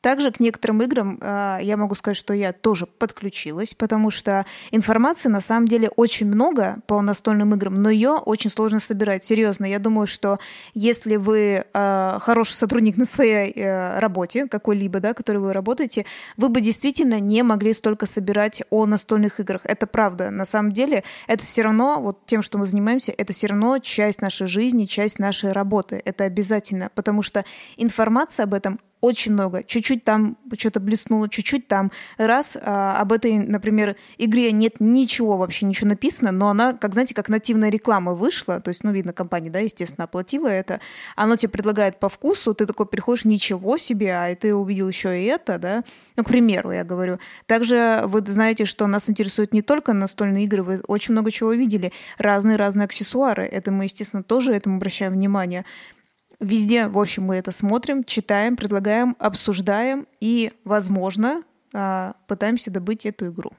Также 0.00 0.30
к 0.30 0.40
некоторым 0.40 0.82
играм 0.82 1.18
э, 1.20 1.58
я 1.62 1.76
могу 1.76 1.94
сказать, 1.94 2.16
что 2.16 2.32
я 2.32 2.54
тоже 2.54 2.86
подключилась, 2.86 3.74
потому 3.74 4.10
что 4.10 4.46
информации 4.70 5.28
на 5.28 5.42
самом 5.42 5.68
деле 5.68 5.90
очень 5.90 6.26
много 6.26 6.78
по 6.86 7.02
настольным 7.02 7.54
играм, 7.54 7.82
но 7.82 7.90
ее 7.90 8.12
очень 8.12 8.48
сложно 8.48 8.80
собирать. 8.80 9.22
Серьезно, 9.22 9.66
я 9.66 9.78
думаю, 9.78 10.06
что 10.06 10.38
если 10.72 11.16
вы 11.16 11.66
э, 11.72 12.18
хороший 12.20 12.54
сотрудник 12.54 12.96
на 12.96 13.04
своей 13.04 13.52
э, 13.52 13.98
работе, 13.98 14.46
какой-либо, 14.46 15.00
да, 15.00 15.12
которой 15.12 15.36
вы 15.36 15.52
работаете, 15.52 16.06
вы 16.38 16.48
бы 16.48 16.62
действительно 16.62 17.20
не 17.20 17.42
могли 17.42 17.74
столько 17.74 18.06
собирать 18.06 18.62
о 18.70 18.86
настольных 18.86 19.38
играх. 19.38 19.60
Это 19.64 19.86
правда. 19.86 20.30
На 20.30 20.46
самом 20.46 20.72
деле 20.72 21.04
это 21.26 21.44
все 21.44 21.60
равно, 21.60 22.00
вот 22.00 22.24
тем, 22.24 22.40
что 22.40 22.56
мы 22.56 22.64
занимаемся, 22.64 23.12
это 23.16 23.34
все 23.34 23.48
равно 23.48 23.78
часть 23.78 24.22
нашей 24.22 24.46
жизни, 24.46 24.86
часть 24.86 25.18
нашей 25.18 25.52
работы. 25.52 26.00
Это 26.06 26.24
обязательно, 26.24 26.90
потому 26.94 27.22
что 27.22 27.44
информация 27.76 28.44
об 28.44 28.54
этом 28.54 28.78
очень 29.00 29.32
много. 29.32 29.62
Чуть-чуть 29.62 29.89
там 29.96 30.36
что-то 30.56 30.80
блеснуло, 30.80 31.28
чуть-чуть 31.28 31.68
там. 31.68 31.90
Раз 32.18 32.56
а, 32.60 33.00
об 33.00 33.12
этой, 33.12 33.38
например, 33.38 33.96
игре 34.18 34.52
нет 34.52 34.76
ничего 34.78 35.36
вообще, 35.36 35.66
ничего 35.66 35.88
написано, 35.88 36.32
но 36.32 36.48
она, 36.48 36.72
как 36.72 36.92
знаете, 36.92 37.14
как 37.14 37.28
нативная 37.28 37.70
реклама 37.70 38.14
вышла, 38.14 38.60
то 38.60 38.68
есть, 38.68 38.84
ну, 38.84 38.92
видно, 38.92 39.12
компания, 39.12 39.50
да, 39.50 39.60
естественно, 39.60 40.04
оплатила 40.04 40.48
это, 40.48 40.80
оно 41.16 41.36
тебе 41.36 41.50
предлагает 41.50 41.98
по 41.98 42.08
вкусу, 42.08 42.54
ты 42.54 42.66
такой 42.66 42.86
приходишь, 42.86 43.24
ничего 43.24 43.76
себе, 43.76 44.14
а 44.14 44.34
ты 44.34 44.54
увидел 44.54 44.88
еще 44.88 45.20
и 45.20 45.24
это, 45.24 45.58
да, 45.58 45.84
ну, 46.16 46.24
к 46.24 46.28
примеру, 46.28 46.72
я 46.72 46.84
говорю. 46.84 47.18
Также 47.46 48.02
вы 48.06 48.22
знаете, 48.26 48.64
что 48.64 48.86
нас 48.86 49.10
интересует 49.10 49.52
не 49.52 49.62
только 49.62 49.92
настольные 49.92 50.44
игры, 50.44 50.62
вы 50.62 50.80
очень 50.86 51.12
много 51.12 51.30
чего 51.30 51.52
видели, 51.52 51.92
разные-разные 52.18 52.84
аксессуары, 52.84 53.44
это 53.44 53.72
мы, 53.72 53.84
естественно, 53.84 54.22
тоже 54.22 54.54
этому 54.54 54.76
обращаем 54.76 55.12
внимание. 55.12 55.64
Везде, 56.40 56.88
в 56.88 56.98
общем, 56.98 57.24
мы 57.24 57.36
это 57.36 57.52
смотрим, 57.52 58.02
читаем, 58.02 58.56
предлагаем, 58.56 59.14
обсуждаем 59.18 60.06
и, 60.20 60.52
возможно, 60.64 61.42
а, 61.74 62.14
пытаемся 62.26 62.70
добыть 62.70 63.04
эту 63.04 63.28
игру. 63.28 63.52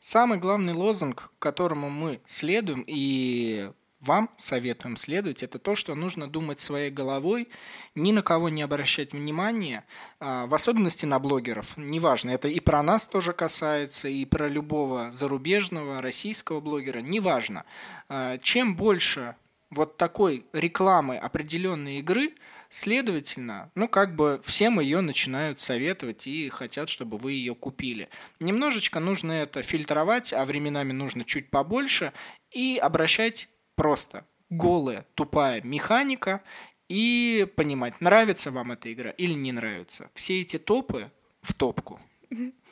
Самый 0.00 0.38
главный 0.38 0.74
лозунг, 0.74 1.30
которому 1.38 1.88
мы 1.88 2.20
следуем 2.26 2.84
и 2.86 3.70
вам 4.00 4.28
советуем 4.36 4.98
следовать, 4.98 5.42
это 5.42 5.58
то, 5.58 5.74
что 5.74 5.94
нужно 5.94 6.28
думать 6.28 6.60
своей 6.60 6.90
головой, 6.90 7.48
ни 7.94 8.12
на 8.12 8.20
кого 8.20 8.50
не 8.50 8.60
обращать 8.60 9.14
внимания, 9.14 9.82
а, 10.20 10.46
в 10.46 10.54
особенности 10.54 11.06
на 11.06 11.18
блогеров. 11.18 11.74
Неважно, 11.78 12.30
это 12.32 12.48
и 12.48 12.60
про 12.60 12.82
нас 12.82 13.06
тоже 13.06 13.32
касается, 13.32 14.08
и 14.08 14.26
про 14.26 14.46
любого 14.46 15.10
зарубежного, 15.10 16.02
российского 16.02 16.60
блогера, 16.60 16.98
неважно. 16.98 17.64
А, 18.10 18.36
чем 18.38 18.76
больше 18.76 19.36
вот 19.74 19.96
такой 19.96 20.46
рекламы 20.52 21.16
определенной 21.16 21.98
игры, 21.98 22.34
следовательно, 22.68 23.70
ну 23.74 23.88
как 23.88 24.16
бы 24.16 24.40
всем 24.44 24.80
ее 24.80 25.00
начинают 25.00 25.60
советовать 25.60 26.26
и 26.26 26.48
хотят, 26.48 26.88
чтобы 26.88 27.18
вы 27.18 27.32
ее 27.32 27.54
купили. 27.54 28.08
Немножечко 28.40 29.00
нужно 29.00 29.32
это 29.32 29.62
фильтровать, 29.62 30.32
а 30.32 30.44
временами 30.44 30.92
нужно 30.92 31.24
чуть 31.24 31.50
побольше 31.50 32.12
и 32.50 32.78
обращать 32.82 33.48
просто 33.76 34.26
голая, 34.50 35.06
тупая 35.14 35.62
механика 35.62 36.42
и 36.88 37.46
понимать, 37.56 38.00
нравится 38.00 38.50
вам 38.50 38.72
эта 38.72 38.92
игра 38.92 39.10
или 39.10 39.32
не 39.34 39.52
нравится. 39.52 40.10
Все 40.14 40.40
эти 40.40 40.58
топы 40.58 41.10
в 41.42 41.54
топку. 41.54 42.00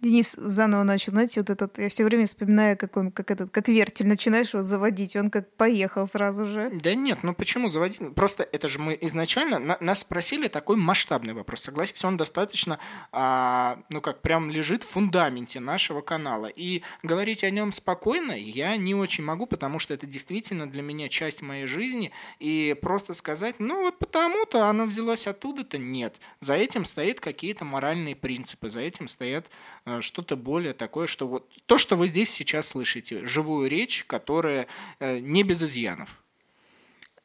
Денис 0.00 0.32
заново 0.34 0.84
начал, 0.84 1.10
знаете, 1.10 1.40
вот 1.40 1.50
этот, 1.50 1.76
я 1.78 1.88
все 1.88 2.04
время 2.04 2.26
вспоминаю, 2.26 2.76
как 2.76 2.96
он, 2.96 3.10
как 3.10 3.32
этот, 3.32 3.50
как 3.50 3.66
вертель, 3.66 4.06
начинаешь 4.06 4.54
его 4.54 4.62
заводить, 4.62 5.16
он 5.16 5.28
как 5.28 5.52
поехал 5.56 6.06
сразу 6.06 6.46
же. 6.46 6.70
Да 6.72 6.94
нет, 6.94 7.24
ну 7.24 7.34
почему 7.34 7.68
заводить? 7.68 8.14
Просто 8.14 8.48
это 8.52 8.68
же 8.68 8.78
мы 8.78 8.96
изначально, 9.00 9.58
на, 9.58 9.76
нас 9.80 10.00
спросили 10.00 10.46
такой 10.46 10.76
масштабный 10.76 11.32
вопрос, 11.32 11.62
согласитесь, 11.62 12.04
он 12.04 12.16
достаточно, 12.16 12.78
а, 13.10 13.80
ну 13.90 14.00
как, 14.00 14.22
прям 14.22 14.50
лежит 14.50 14.84
в 14.84 14.88
фундаменте 14.88 15.58
нашего 15.58 16.00
канала, 16.00 16.46
и 16.46 16.82
говорить 17.02 17.42
о 17.42 17.50
нем 17.50 17.72
спокойно 17.72 18.32
я 18.32 18.76
не 18.76 18.94
очень 18.94 19.24
могу, 19.24 19.46
потому 19.46 19.80
что 19.80 19.94
это 19.94 20.06
действительно 20.06 20.70
для 20.70 20.82
меня 20.82 21.08
часть 21.08 21.42
моей 21.42 21.66
жизни, 21.66 22.12
и 22.38 22.76
просто 22.80 23.14
сказать, 23.14 23.56
ну 23.58 23.82
вот 23.82 23.98
потому-то 23.98 24.66
оно 24.66 24.84
взялось 24.86 25.26
оттуда-то, 25.26 25.76
нет. 25.76 26.14
За 26.38 26.54
этим 26.54 26.84
стоят 26.84 27.18
какие-то 27.18 27.64
моральные 27.64 28.14
принципы, 28.14 28.70
за 28.70 28.78
этим 28.78 29.08
стоят 29.08 29.50
что-то 30.00 30.36
более 30.36 30.74
такое, 30.74 31.06
что 31.06 31.28
вот 31.28 31.48
то, 31.66 31.78
что 31.78 31.96
вы 31.96 32.08
здесь 32.08 32.30
сейчас 32.30 32.68
слышите, 32.68 33.26
живую 33.26 33.68
речь, 33.68 34.04
которая 34.06 34.66
э, 34.98 35.18
не 35.18 35.42
без 35.42 35.62
изъянов. 35.62 36.22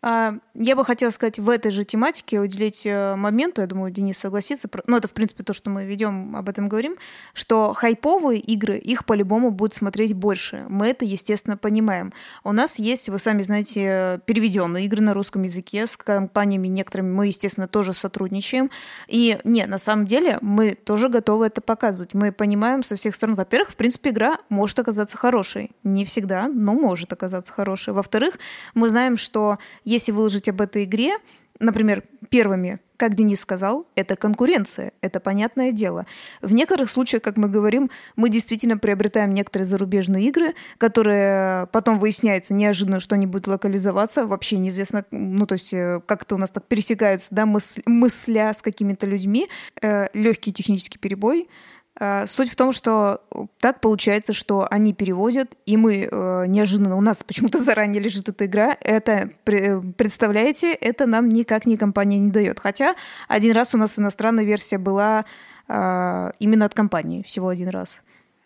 А, 0.06 0.36
я 0.54 0.76
бы 0.76 0.84
хотела 0.84 1.12
сказать 1.12 1.40
в 1.40 1.50
этой 1.50 1.72
же 1.72 1.86
тематике 1.86 2.42
уделить 2.42 2.86
э, 2.86 3.16
моменту, 3.16 3.62
я 3.62 3.68
думаю, 3.68 3.90
Денис 3.90 4.18
согласится, 4.18 4.70
ну 4.86 4.98
это 4.98 5.08
в 5.08 5.14
принципе 5.14 5.44
то, 5.44 5.54
что 5.54 5.70
мы 5.70 5.86
ведем, 5.86 6.36
об 6.36 6.50
этом 6.50 6.68
говорим, 6.68 6.98
что 7.34 7.72
хайповые 7.72 8.42
игры, 8.42 8.78
их 8.78 9.06
по-любому 9.06 9.50
будут 9.50 9.76
смотреть 9.76 10.14
больше. 10.14 10.66
Мы 10.68 10.88
это, 10.88 11.06
естественно, 11.06 11.56
понимаем. 11.56 12.12
У 12.44 12.52
нас 12.52 12.80
есть, 12.80 13.08
вы 13.08 13.18
сами 13.18 13.44
знаете, 13.44 14.20
переведенные 14.26 14.88
игры 14.88 15.02
на 15.02 15.14
русском 15.14 15.44
языке, 15.44 15.88
с 15.88 15.96
компаниями 15.96 16.68
некоторыми 16.68 17.10
мы, 17.10 17.28
естественно, 17.28 17.70
тоже 17.70 17.94
сотрудничаем. 17.94 18.72
И 19.08 19.40
нет, 19.46 19.70
на 19.70 19.78
самом 19.78 20.06
деле 20.06 20.38
мы 20.42 20.74
тоже 20.74 21.08
готовы 21.08 21.46
это 21.46 21.62
показывать. 21.62 22.14
Мы 22.14 22.34
понимаем 22.34 22.84
со 22.84 22.98
всех 22.98 23.16
сторон, 23.16 23.36
во-первых, 23.36 23.70
в 23.70 23.76
принципе, 23.78 24.10
игра 24.10 24.40
может 24.50 24.78
оказаться 24.80 25.16
хорошей. 25.16 25.72
Не 25.84 26.04
всегда, 26.04 26.50
но 26.50 26.74
может 26.74 27.14
оказаться 27.14 27.54
хорошей. 27.54 27.94
Во-вторых, 27.94 28.38
мы 28.74 28.90
знаем, 28.90 29.16
что 29.16 29.60
если 29.94 30.12
выложить 30.12 30.50
об 30.50 30.62
этой 30.62 30.84
игре, 30.84 31.18
например, 31.60 32.04
первыми, 32.30 32.80
как 32.98 33.16
Денис 33.16 33.40
сказал, 33.40 33.86
это 33.96 34.16
конкуренция, 34.16 34.94
это 35.02 35.20
понятное 35.20 35.72
дело. 35.72 36.06
В 36.42 36.54
некоторых 36.54 36.90
случаях, 36.90 37.22
как 37.22 37.38
мы 37.38 37.50
говорим, 37.50 37.90
мы 38.16 38.30
действительно 38.30 38.78
приобретаем 38.78 39.34
некоторые 39.34 39.66
зарубежные 39.66 40.26
игры, 40.26 40.56
которые 40.78 41.68
потом 41.68 42.00
выясняется 42.00 42.54
неожиданно, 42.54 43.00
что 43.00 43.16
они 43.16 43.28
будут 43.28 43.48
локализоваться, 43.48 44.26
вообще 44.26 44.58
неизвестно, 44.58 45.06
ну 45.12 45.46
то 45.46 45.54
есть 45.54 45.74
э, 45.74 46.02
как 46.06 46.24
это 46.24 46.36
у 46.36 46.38
нас 46.38 46.52
так 46.52 46.66
пересекаются, 46.66 47.36
да, 47.36 47.46
мысля, 47.46 48.54
с 48.54 48.62
какими-то 48.62 49.06
людьми, 49.06 49.50
э, 49.82 50.08
легкий 50.14 50.54
технический 50.54 50.98
перебой, 50.98 51.48
Э, 51.48 51.50
суть 52.26 52.52
в 52.52 52.56
том, 52.56 52.72
что 52.72 53.22
так 53.60 53.80
получается, 53.80 54.34
что 54.34 54.68
они 54.70 54.94
переводят, 54.94 55.56
и 55.66 55.78
мы 55.78 56.10
э, 56.10 56.46
неожиданно, 56.48 56.98
у 56.98 57.02
нас 57.02 57.24
почему-то 57.24 57.60
заранее 57.60 58.02
лежит 58.02 58.28
эта 58.30 58.46
игра, 58.46 58.76
это, 58.82 59.30
представляете, 59.44 60.74
это 60.74 61.06
нам 61.06 61.30
никак 61.30 61.66
ни 61.66 61.76
компания 61.76 62.20
не 62.20 62.32
дает. 62.32 62.60
Хотя 62.60 62.96
один 63.28 63.56
раз 63.56 63.76
у 63.76 63.78
нас 63.78 64.00
иностранная 64.00 64.44
версия 64.44 64.80
была 64.80 65.26
э, 65.68 66.32
именно 66.40 66.66
от 66.66 66.74
компании, 66.74 67.22
всего 67.24 67.50
один 67.50 67.70
раз. 67.70 68.02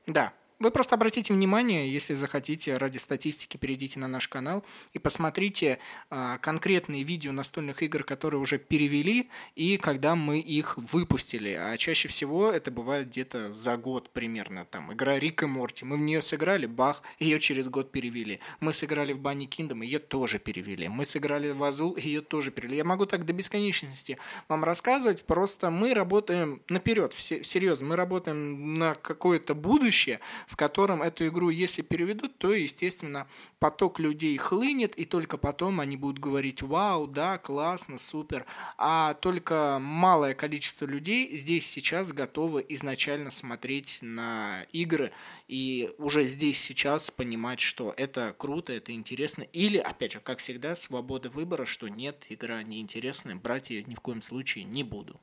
Да, 0.08 0.34
вы 0.60 0.72
просто 0.72 0.96
обратите 0.96 1.34
внимание, 1.34 1.92
если 1.92 2.16
захотите, 2.16 2.78
ради 2.78 2.98
статистики, 2.98 3.58
перейдите 3.58 4.00
на 4.00 4.08
наш 4.08 4.28
канал 4.28 4.66
и 4.92 5.00
посмотрите 5.00 5.78
а, 6.10 6.40
конкретные 6.40 7.04
видео 7.04 7.32
настольных 7.32 7.84
игр, 7.84 8.04
которые 8.04 8.42
уже 8.42 8.58
перевели, 8.58 9.30
и 9.56 9.78
когда 9.78 10.16
мы 10.16 10.40
их 10.40 10.78
выпустили. 10.78 11.52
А 11.52 11.78
чаще 11.78 12.08
всего 12.08 12.52
это 12.52 12.72
бывает 12.72 13.10
где-то 13.10 13.54
за 13.54 13.78
год 13.78 14.10
примерно. 14.10 14.66
Там 14.66 14.92
игра 14.92 15.20
Рик 15.20 15.44
и 15.44 15.46
Морти. 15.46 15.86
Мы 15.86 15.98
в 15.98 16.02
нее 16.02 16.24
сыграли, 16.24 16.66
бах, 16.66 17.04
ее 17.20 17.40
через 17.40 17.70
год 17.70 17.92
перевели. 17.92 18.40
Мы 18.60 18.74
сыграли 18.74 19.14
в 19.14 19.20
Банни 19.20 19.46
Киндом, 19.46 19.84
ее 19.84 20.00
тоже 20.00 20.40
перевели. 20.40 20.88
Мы 20.88 21.06
сыграли 21.06 21.52
в 21.52 21.64
Азул, 21.64 21.96
ее 21.98 22.22
тоже 22.22 22.50
перевели. 22.50 22.78
Я 22.78 22.84
могу 22.84 23.06
так 23.06 23.26
до 23.26 23.34
бесконечности 23.34 24.18
вам 24.48 24.64
рассказывать, 24.64 25.24
просто 25.24 25.70
мы 25.70 25.94
работаем 25.94 26.62
наперед, 26.70 27.14
серьезно, 27.14 27.88
мы 27.88 27.96
работаем 27.96 28.74
на 28.74 28.96
какое-то 28.96 29.54
будущее, 29.54 30.20
в 30.48 30.56
котором 30.56 31.04
эту 31.04 31.28
игру, 31.28 31.50
если 31.50 31.82
переведут, 31.82 32.38
то, 32.38 32.54
естественно, 32.54 33.28
поток 33.60 34.00
людей 34.00 34.38
хлынет, 34.38 34.96
и 34.96 35.04
только 35.04 35.38
потом 35.38 35.82
они 35.82 35.98
будут 35.98 36.20
говорить 36.20 36.62
«Вау, 36.62 37.06
да, 37.06 37.38
классно, 37.38 38.00
супер». 38.00 38.46
А 38.78 39.14
только 39.16 39.78
малое 39.82 40.34
количество 40.34 40.86
людей 40.86 41.36
здесь 41.36 41.68
сейчас 41.68 42.14
готовы 42.14 42.66
изначально 42.70 43.30
смотреть 43.30 44.00
на 44.02 44.64
игры 44.72 45.12
и 45.50 45.94
уже 45.98 46.24
здесь 46.24 46.62
сейчас 46.62 47.12
понимать, 47.12 47.60
что 47.60 47.94
это 47.98 48.34
круто, 48.38 48.72
это 48.72 48.94
интересно. 48.94 49.44
Или, 49.52 49.78
опять 49.78 50.14
же, 50.14 50.22
как 50.22 50.40
всегда, 50.40 50.78
свобода 50.78 51.30
выбора, 51.30 51.66
что 51.66 51.90
нет, 51.90 52.26
игра 52.30 52.64
неинтересная, 52.64 53.36
брать 53.36 53.70
ее 53.70 53.84
ни 53.84 53.96
в 53.96 54.00
коем 54.00 54.22
случае 54.22 54.64
не 54.64 54.84
буду. 54.84 55.20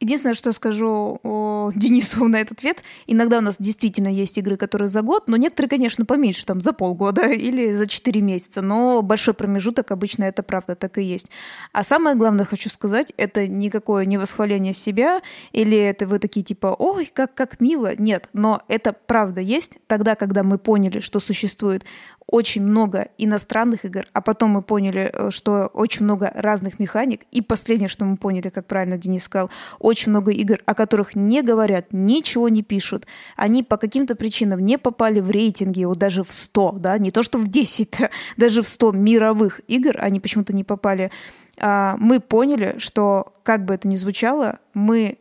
Единственное, 0.00 0.34
что 0.34 0.52
скажу 0.52 1.20
о 1.22 1.70
Денису 1.74 2.26
на 2.28 2.40
этот 2.40 2.58
ответ, 2.58 2.82
иногда 3.06 3.38
у 3.38 3.40
нас 3.40 3.56
действительно 3.58 4.08
есть 4.08 4.36
игры, 4.36 4.56
которые 4.56 4.88
за 4.88 5.02
год, 5.02 5.28
но 5.28 5.36
некоторые, 5.36 5.70
конечно, 5.70 6.04
поменьше, 6.04 6.44
там, 6.44 6.60
за 6.60 6.72
полгода 6.72 7.28
или 7.30 7.72
за 7.74 7.86
четыре 7.86 8.20
месяца, 8.20 8.60
но 8.60 9.02
большой 9.02 9.34
промежуток 9.34 9.92
обычно 9.92 10.24
это 10.24 10.42
правда 10.42 10.74
так 10.74 10.98
и 10.98 11.02
есть. 11.02 11.30
А 11.72 11.84
самое 11.84 12.16
главное, 12.16 12.44
хочу 12.44 12.68
сказать, 12.70 13.12
это 13.16 13.46
никакое 13.46 14.04
не 14.04 14.18
восхваление 14.18 14.74
себя, 14.74 15.22
или 15.52 15.78
это 15.78 16.06
вы 16.06 16.18
такие 16.18 16.44
типа, 16.44 16.74
ой, 16.78 17.10
как, 17.12 17.34
как 17.34 17.60
мило, 17.60 17.94
нет, 17.96 18.28
но 18.32 18.62
это 18.68 18.92
правда 18.92 19.40
есть 19.40 19.78
тогда, 19.86 20.16
когда 20.16 20.42
мы 20.42 20.58
поняли, 20.58 20.98
что 20.98 21.20
существует 21.20 21.84
очень 22.26 22.62
много 22.62 23.08
иностранных 23.18 23.84
игр, 23.84 24.06
а 24.12 24.20
потом 24.20 24.50
мы 24.50 24.62
поняли, 24.62 25.10
э, 25.12 25.30
что 25.30 25.66
очень 25.66 26.04
много 26.04 26.30
разных 26.34 26.78
механик. 26.78 27.22
И 27.30 27.42
последнее, 27.42 27.88
что 27.88 28.04
мы 28.04 28.16
поняли, 28.16 28.48
как 28.48 28.66
правильно 28.66 28.98
Денис 28.98 29.24
сказал, 29.24 29.50
очень 29.78 30.10
много 30.10 30.32
игр, 30.32 30.60
о 30.66 30.74
которых 30.74 31.14
не 31.14 31.42
говорят, 31.42 31.86
ничего 31.92 32.48
не 32.48 32.62
пишут. 32.62 33.06
Они 33.36 33.62
по 33.62 33.76
каким-то 33.76 34.14
причинам 34.14 34.60
не 34.60 34.78
попали 34.78 35.20
в 35.20 35.30
рейтинги, 35.30 35.84
вот 35.84 35.98
даже 35.98 36.24
в 36.24 36.32
100, 36.32 36.76
да, 36.78 36.98
не 36.98 37.10
то 37.10 37.22
что 37.22 37.38
в 37.38 37.48
10, 37.48 37.96
даже 38.36 38.62
в 38.62 38.68
100 38.68 38.92
мировых 38.92 39.60
игр 39.68 39.96
они 39.98 40.20
почему-то 40.20 40.54
не 40.54 40.64
попали. 40.64 41.10
А, 41.58 41.96
мы 41.98 42.20
поняли, 42.20 42.76
что, 42.78 43.32
как 43.42 43.64
бы 43.64 43.74
это 43.74 43.86
ни 43.86 43.96
звучало, 43.96 44.58
мы 44.72 45.18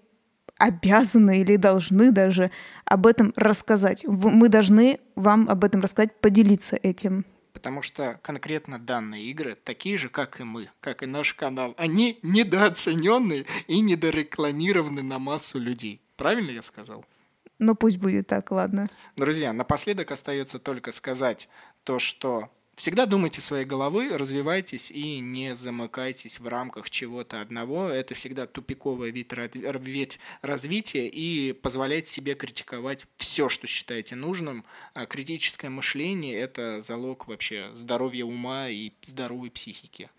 обязаны 0.64 1.42
или 1.42 1.58
должны 1.58 2.12
даже 2.12 2.50
об 2.86 3.06
этом 3.06 3.34
рассказать. 3.36 4.06
Мы 4.08 4.48
должны 4.48 5.02
вам 5.16 5.50
об 5.50 5.66
этом 5.66 5.82
рассказать, 5.82 6.20
поделиться 6.22 6.78
этим. 6.82 7.26
Потому 7.52 7.82
что 7.82 8.18
конкретно 8.24 8.80
данные 8.80 9.26
игры 9.26 9.58
такие 9.62 9.98
же, 9.98 10.08
как 10.08 10.40
и 10.40 10.44
мы, 10.44 10.70
как 10.80 11.04
и 11.04 11.06
наш 11.06 11.34
канал. 11.34 11.76
Они 11.78 12.18
недооцененные 12.24 13.46
и 13.68 13.82
недорекламированы 13.82 15.04
на 15.04 15.20
массу 15.20 15.60
людей. 15.60 16.02
Правильно 16.16 16.52
я 16.52 16.64
сказал? 16.64 17.06
Ну 17.60 17.76
пусть 17.76 17.98
будет 17.98 18.28
так, 18.28 18.50
ладно. 18.52 18.88
Друзья, 19.18 19.52
напоследок 19.52 20.12
остается 20.12 20.60
только 20.60 20.94
сказать 20.94 21.50
то, 21.84 22.00
что 22.00 22.50
Всегда 22.76 23.06
думайте 23.06 23.40
своей 23.40 23.66
головой, 23.66 24.16
развивайтесь 24.16 24.90
и 24.90 25.20
не 25.20 25.54
замыкайтесь 25.54 26.40
в 26.40 26.48
рамках 26.48 26.90
чего-то 26.90 27.40
одного. 27.40 27.90
Это 27.90 28.16
всегда 28.16 28.48
тупиковая 28.48 29.12
ветвь 29.12 30.20
развития 30.42 31.08
и 31.08 31.54
позволяйте 31.54 32.10
себе 32.10 32.34
критиковать 32.34 33.06
все, 33.18 33.48
что 33.48 33.68
считаете 33.68 34.16
нужным. 34.16 34.66
А 34.96 35.06
критическое 35.06 35.70
мышление– 35.70 36.36
это 36.40 36.82
залог 36.82 37.28
вообще 37.28 37.70
здоровья 37.76 38.26
ума 38.26 38.70
и 38.70 38.92
здоровой 39.04 39.52
психики. 39.52 40.10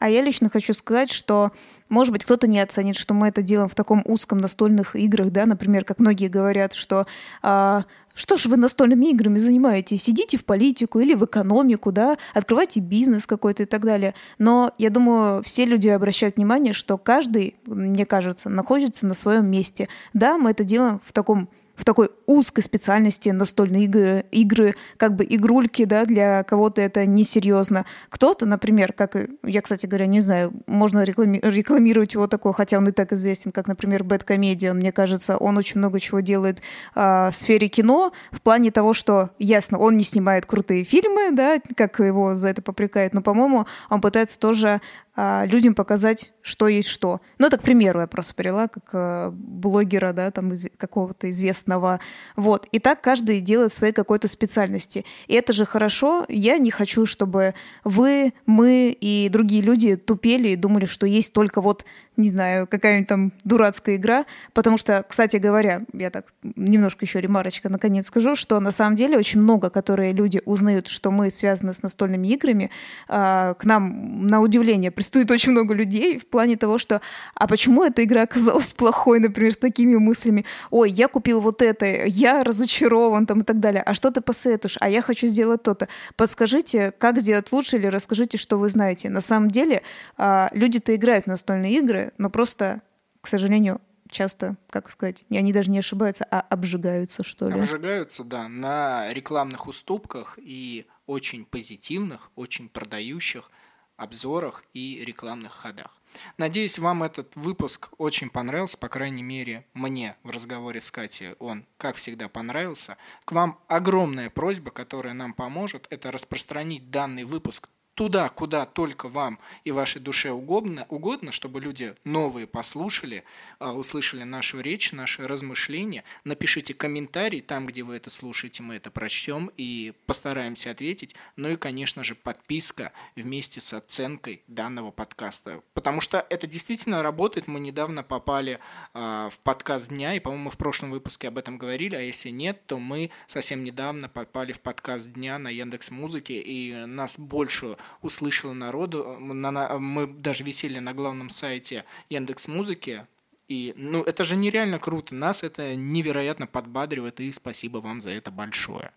А 0.00 0.08
я 0.08 0.22
лично 0.22 0.48
хочу 0.48 0.72
сказать, 0.72 1.12
что, 1.12 1.52
может 1.90 2.12
быть, 2.12 2.24
кто-то 2.24 2.46
не 2.46 2.58
оценит, 2.58 2.96
что 2.96 3.12
мы 3.12 3.28
это 3.28 3.42
делаем 3.42 3.68
в 3.68 3.74
таком 3.74 4.02
узком 4.06 4.38
настольных 4.38 4.96
играх, 4.96 5.30
да, 5.30 5.44
например, 5.44 5.84
как 5.84 5.98
многие 5.98 6.28
говорят, 6.28 6.72
что 6.72 7.06
а, 7.42 7.84
что 8.14 8.38
ж 8.38 8.46
вы 8.46 8.56
настольными 8.56 9.10
играми 9.10 9.38
занимаетесь? 9.38 10.02
Сидите 10.02 10.38
в 10.38 10.46
политику 10.46 11.00
или 11.00 11.12
в 11.12 11.26
экономику, 11.26 11.92
да, 11.92 12.16
открывайте 12.32 12.80
бизнес 12.80 13.26
какой-то 13.26 13.64
и 13.64 13.66
так 13.66 13.84
далее. 13.84 14.14
Но 14.38 14.72
я 14.78 14.88
думаю, 14.88 15.42
все 15.42 15.66
люди 15.66 15.88
обращают 15.88 16.36
внимание, 16.36 16.72
что 16.72 16.96
каждый, 16.96 17.56
мне 17.66 18.06
кажется, 18.06 18.48
находится 18.48 19.06
на 19.06 19.14
своем 19.14 19.50
месте. 19.50 19.88
Да, 20.14 20.38
мы 20.38 20.52
это 20.52 20.64
делаем 20.64 21.00
в 21.04 21.12
таком 21.12 21.50
в 21.80 21.84
такой 21.84 22.10
узкой 22.26 22.60
специальности 22.60 23.30
настольные 23.30 23.84
игры, 23.84 24.26
игры 24.30 24.74
как 24.98 25.16
бы 25.16 25.26
игрульки, 25.28 25.86
да, 25.86 26.04
для 26.04 26.42
кого-то 26.42 26.82
это 26.82 27.06
несерьезно. 27.06 27.86
Кто-то, 28.10 28.44
например, 28.44 28.92
как 28.92 29.16
я, 29.42 29.62
кстати 29.62 29.86
говоря, 29.86 30.04
не 30.04 30.20
знаю, 30.20 30.52
можно 30.66 31.02
реклами- 31.04 31.40
рекламировать 31.42 32.12
его 32.12 32.26
такой, 32.26 32.52
хотя 32.52 32.76
он 32.76 32.86
и 32.88 32.92
так 32.92 33.12
известен, 33.12 33.50
как, 33.50 33.66
например, 33.66 34.02
Bad 34.02 34.26
Comedian. 34.26 34.74
Мне 34.74 34.92
кажется, 34.92 35.38
он 35.38 35.56
очень 35.56 35.78
много 35.78 36.00
чего 36.00 36.20
делает 36.20 36.60
э, 36.94 37.30
в 37.30 37.32
сфере 37.32 37.68
кино, 37.68 38.12
в 38.30 38.42
плане 38.42 38.70
того, 38.70 38.92
что, 38.92 39.30
ясно, 39.38 39.78
он 39.78 39.96
не 39.96 40.04
снимает 40.04 40.44
крутые 40.44 40.84
фильмы, 40.84 41.30
да, 41.32 41.60
как 41.76 41.98
его 42.00 42.36
за 42.36 42.48
это 42.48 42.60
попрекают, 42.60 43.14
но, 43.14 43.22
по-моему, 43.22 43.66
он 43.88 44.02
пытается 44.02 44.38
тоже 44.38 44.82
людям 45.16 45.74
показать, 45.74 46.32
что 46.40 46.68
есть 46.68 46.88
что. 46.88 47.20
Ну, 47.38 47.50
так, 47.50 47.60
к 47.60 47.62
примеру, 47.62 48.00
я 48.00 48.06
просто 48.06 48.34
привела, 48.34 48.68
как 48.68 48.84
э, 48.92 49.30
блогера, 49.32 50.12
да, 50.12 50.30
там, 50.30 50.52
из, 50.52 50.68
какого-то 50.76 51.28
известного. 51.30 52.00
Вот. 52.36 52.66
И 52.72 52.78
так 52.78 53.00
каждый 53.00 53.40
делает 53.40 53.72
своей 53.72 53.92
какой-то 53.92 54.28
специальности. 54.28 55.04
И 55.26 55.34
это 55.34 55.52
же 55.52 55.66
хорошо. 55.66 56.24
Я 56.28 56.58
не 56.58 56.70
хочу, 56.70 57.06
чтобы 57.06 57.54
вы, 57.84 58.32
мы 58.46 58.96
и 58.98 59.28
другие 59.28 59.62
люди 59.62 59.96
тупели 59.96 60.50
и 60.50 60.56
думали, 60.56 60.86
что 60.86 61.06
есть 61.06 61.32
только 61.32 61.60
вот 61.60 61.84
не 62.20 62.30
знаю, 62.30 62.66
какая-нибудь 62.66 63.08
там 63.08 63.32
дурацкая 63.44 63.96
игра. 63.96 64.24
Потому 64.52 64.78
что, 64.78 65.04
кстати 65.08 65.36
говоря, 65.36 65.82
я 65.92 66.10
так 66.10 66.26
немножко 66.42 67.04
еще 67.04 67.20
ремарочка 67.20 67.68
наконец 67.68 68.06
скажу, 68.06 68.34
что 68.34 68.60
на 68.60 68.70
самом 68.70 68.96
деле 68.96 69.18
очень 69.18 69.40
много, 69.40 69.70
которые 69.70 70.12
люди 70.12 70.40
узнают, 70.44 70.88
что 70.88 71.10
мы 71.10 71.30
связаны 71.30 71.72
с 71.72 71.82
настольными 71.82 72.28
играми, 72.28 72.70
а, 73.08 73.54
к 73.54 73.64
нам 73.64 74.26
на 74.26 74.40
удивление 74.40 74.90
пристует 74.90 75.30
очень 75.30 75.52
много 75.52 75.74
людей 75.74 76.18
в 76.18 76.26
плане 76.26 76.56
того, 76.56 76.78
что 76.78 77.00
а 77.34 77.46
почему 77.46 77.84
эта 77.84 78.04
игра 78.04 78.22
оказалась 78.22 78.72
плохой, 78.72 79.20
например, 79.20 79.52
с 79.52 79.56
такими 79.56 79.96
мыслями, 79.96 80.44
ой, 80.70 80.90
я 80.90 81.08
купил 81.08 81.40
вот 81.40 81.62
это, 81.62 81.86
я 82.06 82.42
разочарован 82.44 83.26
там 83.26 83.40
и 83.40 83.44
так 83.44 83.60
далее, 83.60 83.82
а 83.82 83.94
что 83.94 84.10
ты 84.10 84.20
посоветуешь, 84.20 84.76
а 84.80 84.88
я 84.88 85.02
хочу 85.02 85.28
сделать 85.28 85.62
то-то. 85.62 85.88
Подскажите, 86.16 86.92
как 86.98 87.20
сделать 87.20 87.52
лучше 87.52 87.76
или 87.76 87.86
расскажите, 87.86 88.38
что 88.38 88.58
вы 88.58 88.68
знаете. 88.68 89.10
На 89.10 89.20
самом 89.20 89.50
деле 89.50 89.82
а, 90.16 90.50
люди-то 90.52 90.94
играют 90.94 91.24
в 91.24 91.28
настольные 91.28 91.78
игры, 91.78 92.09
но 92.18 92.30
просто, 92.30 92.82
к 93.20 93.28
сожалению, 93.28 93.80
часто, 94.10 94.56
как 94.68 94.90
сказать, 94.90 95.24
они 95.30 95.52
даже 95.52 95.70
не 95.70 95.78
ошибаются, 95.78 96.26
а 96.30 96.40
обжигаются, 96.40 97.22
что 97.22 97.48
ли. 97.48 97.60
Обжигаются, 97.60 98.24
да, 98.24 98.48
на 98.48 99.12
рекламных 99.12 99.66
уступках 99.66 100.38
и 100.40 100.86
очень 101.06 101.44
позитивных, 101.44 102.30
очень 102.36 102.68
продающих 102.68 103.50
обзорах 103.96 104.64
и 104.72 105.04
рекламных 105.04 105.52
ходах. 105.52 106.00
Надеюсь, 106.38 106.78
вам 106.78 107.02
этот 107.02 107.36
выпуск 107.36 107.90
очень 107.98 108.30
понравился, 108.30 108.78
по 108.78 108.88
крайней 108.88 109.22
мере, 109.22 109.66
мне 109.74 110.16
в 110.22 110.30
разговоре 110.30 110.80
с 110.80 110.90
Катей 110.90 111.34
он, 111.38 111.66
как 111.76 111.96
всегда, 111.96 112.28
понравился. 112.28 112.96
К 113.24 113.32
вам 113.32 113.60
огромная 113.68 114.30
просьба, 114.30 114.70
которая 114.70 115.12
нам 115.12 115.34
поможет, 115.34 115.86
это 115.90 116.10
распространить 116.10 116.90
данный 116.90 117.24
выпуск 117.24 117.68
туда, 118.00 118.30
куда 118.30 118.64
только 118.64 119.10
вам 119.10 119.38
и 119.62 119.72
вашей 119.72 120.00
душе 120.00 120.30
угодно, 120.30 120.86
угодно 120.88 121.32
чтобы 121.32 121.60
люди 121.60 121.94
новые 122.04 122.46
послушали, 122.46 123.24
а, 123.58 123.74
услышали 123.74 124.22
нашу 124.22 124.60
речь, 124.60 124.92
наши 124.92 125.28
размышления. 125.28 126.04
Напишите 126.24 126.72
комментарий 126.72 127.42
там, 127.42 127.66
где 127.66 127.82
вы 127.82 127.96
это 127.96 128.08
слушаете, 128.08 128.62
мы 128.62 128.76
это 128.76 128.90
прочтем 128.90 129.50
и 129.58 129.92
постараемся 130.06 130.70
ответить. 130.70 131.14
Ну 131.36 131.50
и, 131.50 131.56
конечно 131.56 132.02
же, 132.02 132.14
подписка 132.14 132.92
вместе 133.16 133.60
с 133.60 133.74
оценкой 133.74 134.44
данного 134.46 134.92
подкаста. 134.92 135.62
Потому 135.74 136.00
что 136.00 136.26
это 136.30 136.46
действительно 136.46 137.02
работает. 137.02 137.48
Мы 137.48 137.60
недавно 137.60 138.02
попали 138.02 138.60
а, 138.94 139.28
в 139.28 139.38
подкаст 139.40 139.88
дня, 139.88 140.14
и, 140.14 140.20
по-моему, 140.20 140.48
в 140.48 140.56
прошлом 140.56 140.90
выпуске 140.90 141.28
об 141.28 141.36
этом 141.36 141.58
говорили, 141.58 141.96
а 141.96 142.00
если 142.00 142.30
нет, 142.30 142.64
то 142.66 142.78
мы 142.78 143.10
совсем 143.26 143.62
недавно 143.62 144.08
попали 144.08 144.54
в 144.54 144.62
подкаст 144.62 145.12
дня 145.12 145.38
на 145.38 145.48
Яндекс 145.48 145.90
Музыке, 145.90 146.40
и 146.40 146.86
нас 146.86 147.18
больше 147.18 147.76
услышало 148.02 148.52
народу. 148.52 149.16
Мы 149.18 150.06
даже 150.06 150.44
висели 150.44 150.78
на 150.78 150.92
главном 150.92 151.30
сайте 151.30 151.84
Яндекс 152.08 152.48
Музыки. 152.48 153.06
И, 153.48 153.74
ну, 153.76 154.02
это 154.02 154.24
же 154.24 154.36
нереально 154.36 154.78
круто. 154.78 155.14
Нас 155.14 155.42
это 155.42 155.74
невероятно 155.74 156.46
подбадривает, 156.46 157.18
и 157.20 157.32
спасибо 157.32 157.78
вам 157.78 158.00
за 158.00 158.10
это 158.10 158.30
большое. 158.30 158.92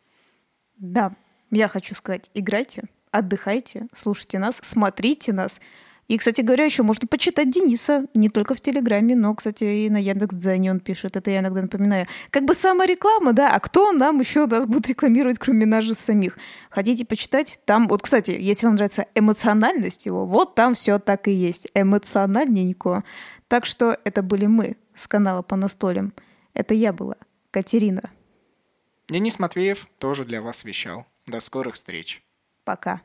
Да, 0.78 1.16
я 1.50 1.68
хочу 1.68 1.96
сказать, 1.96 2.30
играйте, 2.34 2.84
отдыхайте, 3.12 3.88
слушайте 3.94 4.40
нас, 4.40 4.60
смотрите 4.64 5.34
нас. 5.34 5.60
И, 6.08 6.18
кстати 6.18 6.42
говоря, 6.42 6.66
еще 6.66 6.84
можно 6.84 7.08
почитать 7.08 7.50
Дениса 7.50 8.06
не 8.14 8.30
только 8.30 8.56
в 8.56 8.62
Телеграме, 8.62 9.16
но, 9.16 9.34
кстати, 9.36 9.64
и 9.64 9.90
на 9.90 9.98
Яндекс.Дзене 9.98 10.72
он 10.72 10.80
пишет. 10.80 11.16
Это 11.16 11.32
я 11.32 11.40
иногда 11.40 11.62
напоминаю. 11.62 12.08
Как 12.30 12.44
бы 12.44 12.54
самая 12.54 12.88
реклама, 12.88 13.34
да, 13.34 13.50
а 13.50 13.60
кто 13.60 13.92
нам 13.94 14.20
еще 14.20 14.46
нас 14.46 14.66
будет 14.66 14.88
рекламировать, 14.88 15.40
кроме 15.40 15.66
нас 15.66 15.86
же 15.86 15.96
самих? 15.96 16.38
Хотите 16.70 17.06
почитать? 17.06 17.60
Там, 17.66 17.88
вот, 17.88 18.02
кстати, 18.02 18.32
если 18.32 18.66
вам 18.66 18.76
нравится 18.76 19.06
эмоциональность 19.16 20.06
его, 20.06 20.26
вот 20.26 20.56
там 20.56 20.74
все 20.74 21.00
так 21.00 21.28
и 21.28 21.32
есть. 21.32 21.68
Эмоциональненько. 21.74 23.04
Так 23.48 23.66
что 23.66 23.98
это 24.04 24.22
были 24.22 24.46
мы 24.46 24.76
с 24.94 25.08
канала 25.08 25.42
по 25.42 25.56
настолям. 25.56 26.14
Это 26.54 26.74
я 26.74 26.92
была, 26.92 27.16
Катерина. 27.52 28.12
Денис 29.08 29.40
Матвеев 29.40 29.88
тоже 30.00 30.26
для 30.26 30.42
вас 30.42 30.64
вещал. 30.64 31.06
До 31.28 31.40
скорых 31.40 31.76
встреч. 31.76 32.24
Пока. 32.64 33.02